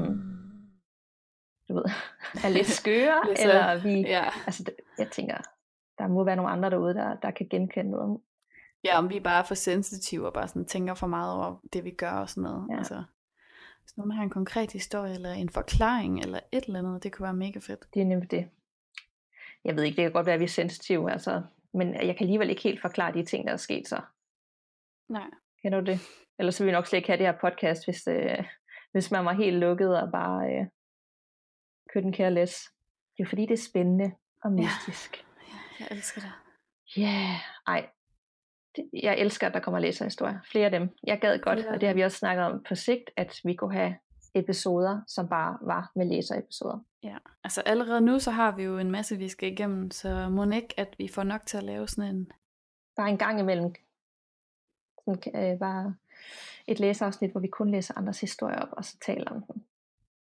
du 1.68 1.74
ved, 1.74 1.84
er 2.44 2.48
lidt 2.48 2.66
skøre, 2.66 3.22
Lidt 3.28 3.40
eller 3.42 3.82
vi... 3.82 4.00
Ja. 4.00 4.24
Altså, 4.46 4.62
det- 4.64 4.74
jeg 4.98 5.08
tænker, 5.10 5.36
der 5.98 6.06
må 6.08 6.24
være 6.24 6.36
nogle 6.36 6.50
andre 6.50 6.70
derude, 6.70 6.94
der, 6.94 7.14
der 7.16 7.30
kan 7.30 7.46
genkende 7.50 7.90
noget. 7.90 8.20
ja, 8.84 8.98
om 8.98 9.10
vi 9.10 9.20
bare 9.20 9.38
er 9.38 9.42
for 9.46 9.54
sensitive 9.54 10.26
og 10.26 10.32
bare 10.32 10.48
sådan 10.48 10.64
tænker 10.64 10.94
for 10.94 11.06
meget 11.06 11.32
over 11.34 11.56
det, 11.72 11.84
vi 11.84 11.90
gør 11.90 12.10
og 12.10 12.28
sådan 12.30 12.42
noget. 12.42 12.66
Ja. 12.70 12.76
Altså, 12.78 13.02
hvis 13.82 13.96
nogen 13.96 14.10
har 14.12 14.22
en 14.22 14.30
konkret 14.30 14.72
historie, 14.72 15.14
eller 15.14 15.32
en 15.32 15.48
forklaring, 15.48 16.20
eller 16.20 16.40
et 16.52 16.64
eller 16.64 16.78
andet, 16.78 17.02
det 17.02 17.12
kunne 17.12 17.24
være 17.24 17.34
mega 17.34 17.58
fedt. 17.58 17.94
Det 17.94 18.02
er 18.02 18.06
nemlig 18.06 18.30
det. 18.30 18.48
Jeg 19.64 19.76
ved 19.76 19.82
ikke, 19.82 19.96
det 19.96 20.02
kan 20.04 20.12
godt 20.12 20.26
være, 20.26 20.34
at 20.34 20.40
vi 20.40 20.44
er 20.44 20.48
sensitive, 20.48 21.12
altså, 21.12 21.42
men 21.78 21.94
jeg 21.94 22.16
kan 22.16 22.24
alligevel 22.24 22.50
ikke 22.50 22.62
helt 22.62 22.80
forklare 22.80 23.12
de 23.12 23.24
ting, 23.24 23.46
der 23.46 23.52
er 23.52 23.56
sket 23.56 23.88
så. 23.88 24.00
Nej. 25.08 25.30
Kender 25.62 25.80
du 25.80 25.86
det? 25.86 26.00
Ellers 26.38 26.54
så 26.54 26.64
vil 26.64 26.70
vi 26.70 26.72
nok 26.72 26.86
slet 26.86 26.96
ikke 26.96 27.08
have 27.08 27.18
det 27.18 27.26
her 27.26 27.38
podcast, 27.40 27.86
hvis, 27.86 28.06
øh, 28.06 28.44
hvis 28.92 29.10
man 29.10 29.24
var 29.24 29.32
helt 29.32 29.56
lukket 29.56 30.02
og 30.02 30.12
bare 30.12 30.68
øh, 31.94 32.12
care 32.12 32.34
less. 32.34 32.54
Det 33.16 33.22
er 33.22 33.24
jo 33.24 33.28
fordi, 33.28 33.42
det 33.42 33.52
er 33.52 33.68
spændende 33.70 34.12
og 34.44 34.52
mystisk. 34.52 35.24
Jeg 35.80 35.88
elsker 35.90 36.20
det. 36.20 36.32
Ja, 36.96 37.02
yeah. 37.02 37.36
ej. 37.66 37.88
Det, 38.76 38.90
jeg 38.92 39.18
elsker, 39.18 39.46
at 39.46 39.54
der 39.54 39.60
kommer 39.60 39.80
læserhistorier. 39.80 40.38
Flere 40.50 40.64
af 40.64 40.70
dem. 40.70 40.88
Jeg 41.06 41.20
gad 41.20 41.38
godt, 41.38 41.58
af 41.58 41.72
og 41.72 41.80
det 41.80 41.88
har 41.88 41.94
vi 41.94 42.02
også 42.02 42.18
snakket 42.18 42.44
om 42.44 42.64
på 42.68 42.74
sigt, 42.74 43.10
at 43.16 43.40
vi 43.44 43.54
kunne 43.54 43.74
have 43.74 43.96
episoder, 44.34 45.00
som 45.06 45.28
bare 45.28 45.58
var 45.60 45.92
med 45.94 46.06
læserepisoder. 46.06 46.78
Ja, 47.02 47.16
altså 47.44 47.60
allerede 47.60 48.00
nu, 48.00 48.18
så 48.18 48.30
har 48.30 48.56
vi 48.56 48.62
jo 48.62 48.78
en 48.78 48.90
masse, 48.90 49.16
vi 49.16 49.28
skal 49.28 49.52
igennem, 49.52 49.90
så 49.90 50.28
må 50.28 50.50
ikke, 50.50 50.74
at 50.80 50.94
vi 50.98 51.08
får 51.08 51.22
nok 51.22 51.46
til 51.46 51.56
at 51.56 51.64
lave 51.64 51.88
sådan 51.88 52.14
en... 52.14 52.32
Bare 52.96 53.08
en 53.08 53.18
gang 53.18 53.40
imellem. 53.40 53.74
Sådan, 55.04 55.52
øh, 55.52 55.58
bare 55.58 55.94
et 56.66 56.80
læseafsnit, 56.80 57.30
hvor 57.30 57.40
vi 57.40 57.48
kun 57.48 57.70
læser 57.70 57.98
andres 57.98 58.20
historier 58.20 58.58
op, 58.58 58.68
og 58.72 58.84
så 58.84 58.98
taler 59.00 59.30
om 59.30 59.42
den. 59.42 59.64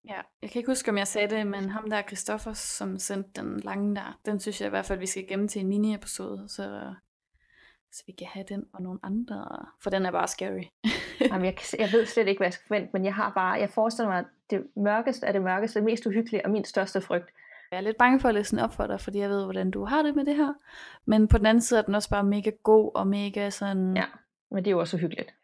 Ja, 0.05 0.21
jeg 0.43 0.51
kan 0.51 0.59
ikke 0.59 0.71
huske, 0.71 0.91
om 0.91 0.99
jeg 0.99 1.09
sagde 1.09 1.37
det, 1.37 1.47
men 1.47 1.71
ham 1.71 1.91
der, 1.91 2.03
Christoffers, 2.03 2.59
som 2.59 2.99
sendte 2.99 3.41
den 3.41 3.61
lange 3.61 3.95
der, 3.95 4.21
den 4.27 4.41
synes 4.41 4.61
jeg 4.61 4.67
i 4.67 4.71
hvert 4.71 4.87
fald, 4.87 4.99
vi 4.99 5.07
skal 5.07 5.29
gemme 5.29 5.49
til 5.49 5.61
en 5.61 5.69
mini-episode, 5.69 6.49
så, 6.49 6.95
så 7.93 8.03
vi 8.07 8.13
kan 8.13 8.27
have 8.27 8.45
den 8.49 8.67
og 8.73 8.83
nogle 8.83 8.99
andre, 9.03 9.67
for 9.81 9.91
den 9.91 10.07
er 10.07 10.11
bare 10.11 10.29
scary. 10.29 10.63
Jamen, 11.31 11.45
jeg, 11.45 11.55
jeg 11.79 11.89
ved 11.93 12.07
slet 12.07 12.29
ikke, 12.29 12.39
hvad 12.39 12.47
jeg 12.47 12.53
skal 12.53 12.67
forvente, 12.67 12.91
men 12.93 13.05
jeg 13.05 13.15
har 13.15 13.33
bare, 13.35 13.53
jeg 13.53 13.71
forestiller 13.71 14.09
mig, 14.09 14.19
at 14.19 14.25
det 14.51 14.67
mørkeste 14.77 15.27
er 15.27 15.33
det 15.33 15.43
mørkeste, 15.43 15.79
det 15.79 15.85
mest 15.85 16.07
uhyggelige 16.07 16.45
og 16.45 16.51
min 16.51 16.65
største 16.65 17.01
frygt. 17.01 17.31
Jeg 17.71 17.77
er 17.77 17.81
lidt 17.81 17.97
bange 17.97 18.21
for 18.21 18.29
at 18.29 18.35
læse 18.35 18.57
den 18.57 18.65
op 18.65 18.75
for 18.75 18.87
dig, 18.87 19.01
fordi 19.01 19.19
jeg 19.19 19.31
ved, 19.31 19.45
hvordan 19.45 19.71
du 19.71 19.85
har 19.85 20.03
det 20.03 20.17
med 20.17 20.25
det 20.25 20.37
her. 20.37 20.53
Men 21.05 21.29
på 21.29 21.39
den 21.39 21.47
anden 21.47 21.61
side 21.61 21.81
er 21.81 21.85
den 21.85 21.95
også 21.95 22.11
bare 22.11 22.25
mega 22.25 22.51
god 22.63 22.91
og 22.95 23.07
mega 23.07 23.51
sådan... 23.51 23.97
Ja. 23.97 24.05
Men 24.51 24.65
det 24.65 24.71
er 24.71 24.73
jo 24.73 24.81
også 24.81 24.97
uhyggeligt. 24.97 25.35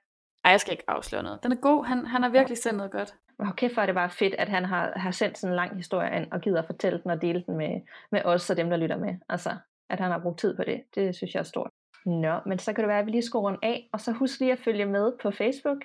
Ej, 0.45 0.51
jeg 0.51 0.61
skal 0.61 0.73
ikke 0.73 0.91
afsløre 0.91 1.23
noget. 1.23 1.43
Den 1.43 1.53
er 1.53 1.57
god. 1.57 1.85
Han, 1.85 2.07
han 2.07 2.23
har 2.23 2.31
virkelig 2.31 2.59
sendt 2.59 2.77
noget 2.77 2.93
godt. 2.93 3.15
Og 3.39 3.57
kæft, 3.57 3.75
hvor 3.75 3.83
er 3.83 3.87
det 3.87 3.95
bare 3.95 4.11
fedt, 4.11 4.35
at 4.35 4.49
han 4.49 4.65
har, 4.65 4.93
har 4.97 5.11
sendt 5.11 5.39
sådan 5.39 5.53
en 5.53 5.57
lang 5.57 5.77
historie 5.77 6.17
ind, 6.17 6.33
og 6.33 6.41
gider 6.41 6.59
at 6.59 6.67
fortælle 6.67 7.01
den 7.03 7.11
og 7.11 7.23
dele 7.23 7.45
den 7.47 7.57
med, 7.57 7.81
med 8.11 8.23
os 8.25 8.51
og 8.51 8.57
dem, 8.57 8.71
der 8.71 8.77
lytter 8.77 8.97
med. 8.97 9.15
Altså, 9.29 9.57
at 9.91 10.01
han 10.01 10.11
har 10.11 10.19
brugt 10.19 10.39
tid 10.39 10.57
på 10.57 10.65
det. 10.65 10.83
Det 10.95 11.17
synes 11.17 11.35
jeg 11.35 11.41
er 11.41 11.45
stort. 11.45 11.71
Nå, 12.09 12.41
men 12.47 12.59
så 12.59 12.73
kan 12.73 12.83
det 12.83 12.89
være, 12.89 12.99
at 12.99 13.07
vi 13.07 13.11
lige 13.11 13.23
skal 13.23 13.39
runde 13.39 13.59
af, 13.63 13.89
og 13.93 14.01
så 14.01 14.13
husk 14.13 14.41
lige 14.41 14.53
at 14.53 14.65
følge 14.65 14.87
med 14.87 15.13
på 15.23 15.31
Facebook. 15.31 15.79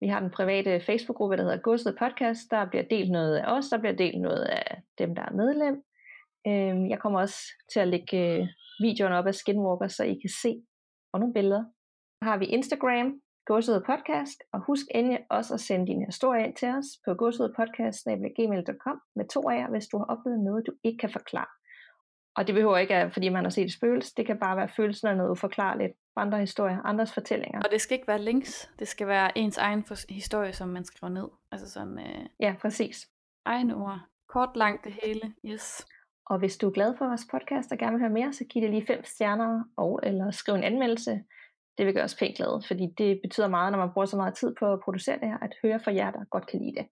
Vi 0.00 0.08
har 0.08 0.20
den 0.20 0.30
private 0.30 0.80
Facebook-gruppe, 0.80 1.36
der 1.36 1.42
hedder 1.42 1.56
Godset 1.56 1.96
Podcast. 1.98 2.50
Der 2.50 2.68
bliver 2.70 2.84
delt 2.90 3.10
noget 3.10 3.36
af 3.36 3.56
os, 3.56 3.68
der 3.68 3.78
bliver 3.78 3.96
delt 3.96 4.20
noget 4.20 4.44
af 4.44 4.82
dem, 4.98 5.14
der 5.14 5.22
er 5.22 5.32
medlem. 5.32 5.82
Øhm, 6.46 6.86
jeg 6.90 6.98
kommer 6.98 7.20
også 7.20 7.40
til 7.72 7.80
at 7.80 7.88
lægge 7.88 8.18
øh, 8.18 8.46
videoerne 8.80 9.16
op 9.16 9.26
af 9.26 9.34
Skinwalker, 9.34 9.88
så 9.88 10.04
I 10.04 10.14
kan 10.22 10.30
se 10.42 10.62
og 11.12 11.20
nogle 11.20 11.34
billeder. 11.34 11.64
Så 12.22 12.24
har 12.28 12.36
vi 12.36 12.46
Instagram, 12.46 13.20
Godset 13.46 13.82
Podcast, 13.86 14.38
og 14.52 14.60
husk 14.66 14.86
endelig 14.94 15.18
også 15.30 15.54
at 15.54 15.60
sende 15.60 15.86
din 15.86 16.04
historie 16.04 16.44
ind 16.46 16.56
til 16.56 16.68
os 16.68 16.86
på 17.04 17.14
godsetpodcast.gmail.com 17.14 19.00
med 19.16 19.28
to 19.28 19.40
af 19.50 19.56
jer, 19.56 19.70
hvis 19.70 19.86
du 19.86 19.98
har 19.98 20.04
oplevet 20.04 20.40
noget, 20.40 20.66
du 20.66 20.72
ikke 20.84 20.98
kan 20.98 21.10
forklare. 21.10 21.52
Og 22.36 22.46
det 22.46 22.54
behøver 22.54 22.78
ikke 22.78 22.94
være, 22.94 23.10
fordi 23.10 23.28
man 23.28 23.44
har 23.44 23.50
set 23.50 23.64
et 23.64 23.72
spøgelse. 23.72 24.14
Det 24.16 24.26
kan 24.26 24.38
bare 24.38 24.56
være 24.56 24.68
følelsen 24.68 25.08
af 25.08 25.16
noget 25.16 25.30
uforklarligt. 25.30 25.92
Andre 26.16 26.38
historier, 26.38 26.78
andres 26.84 27.12
fortællinger. 27.12 27.60
Og 27.64 27.70
det 27.70 27.80
skal 27.80 27.94
ikke 27.94 28.08
være 28.08 28.22
links. 28.22 28.70
Det 28.78 28.88
skal 28.88 29.06
være 29.06 29.38
ens 29.38 29.58
egen 29.58 29.84
historie, 30.08 30.52
som 30.52 30.68
man 30.68 30.84
skriver 30.84 31.12
ned. 31.12 31.28
Altså 31.52 31.70
sådan 31.70 31.98
øh, 31.98 32.26
Ja, 32.40 32.54
præcis. 32.60 33.08
egne 33.44 33.76
ord. 33.76 34.00
Kort, 34.28 34.56
langt 34.56 34.84
det 34.84 34.94
hele. 35.02 35.34
Yes. 35.44 35.86
Og 36.26 36.38
hvis 36.38 36.56
du 36.56 36.68
er 36.68 36.72
glad 36.72 36.94
for 36.98 37.06
vores 37.06 37.26
podcast 37.30 37.72
og 37.72 37.78
gerne 37.78 37.92
vil 37.92 38.00
høre 38.00 38.10
mere, 38.10 38.32
så 38.32 38.44
giv 38.44 38.62
det 38.62 38.70
lige 38.70 38.86
fem 38.86 39.04
stjerner 39.04 39.64
og 39.76 40.00
eller 40.02 40.30
skriv 40.30 40.54
en 40.54 40.64
anmeldelse. 40.64 41.24
Det 41.78 41.86
vil 41.86 41.94
gøre 41.94 42.04
os 42.04 42.14
pænt 42.14 42.36
glade, 42.36 42.62
fordi 42.66 42.94
det 42.98 43.20
betyder 43.22 43.48
meget, 43.48 43.72
når 43.72 43.78
man 43.78 43.92
bruger 43.92 44.06
så 44.06 44.16
meget 44.16 44.34
tid 44.34 44.54
på 44.58 44.72
at 44.72 44.80
producere 44.80 45.18
det 45.20 45.28
her, 45.28 45.38
at 45.42 45.54
høre 45.62 45.80
fra 45.80 45.94
jer, 45.94 46.10
der 46.10 46.24
godt 46.30 46.46
kan 46.46 46.60
lide 46.60 46.74
det. 46.76 46.86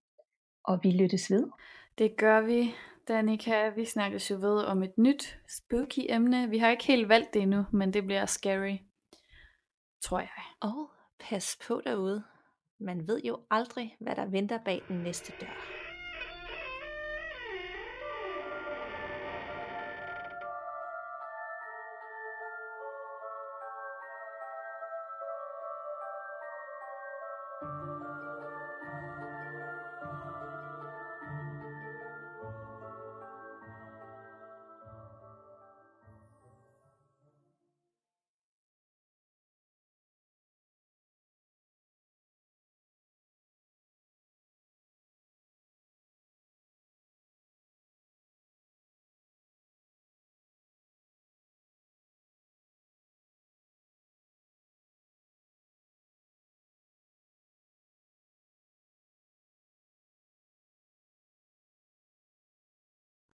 Og 0.63 0.79
vi 0.83 0.91
lyttes 0.91 1.31
ved. 1.31 1.47
Det 1.97 2.17
gør 2.17 2.41
vi, 2.41 2.75
Danika. 3.11 3.69
Vi 3.69 3.85
snakkes 3.85 4.31
jo 4.31 4.35
ved 4.35 4.63
om 4.63 4.83
et 4.83 4.97
nyt 4.97 5.39
spooky 5.47 6.05
emne. 6.09 6.49
Vi 6.49 6.57
har 6.57 6.69
ikke 6.69 6.83
helt 6.83 7.09
valgt 7.09 7.33
det 7.33 7.41
endnu, 7.41 7.65
men 7.73 7.93
det 7.93 8.05
bliver 8.05 8.25
scary. 8.25 8.77
Tror 10.03 10.19
jeg. 10.19 10.29
Og 10.61 10.89
pas 11.19 11.57
på 11.67 11.81
derude. 11.85 12.23
Man 12.79 13.07
ved 13.07 13.21
jo 13.23 13.39
aldrig, 13.49 13.95
hvad 13.99 14.15
der 14.15 14.25
venter 14.25 14.59
bag 14.65 14.81
den 14.87 14.97
næste 14.97 15.33
dør. 15.41 15.80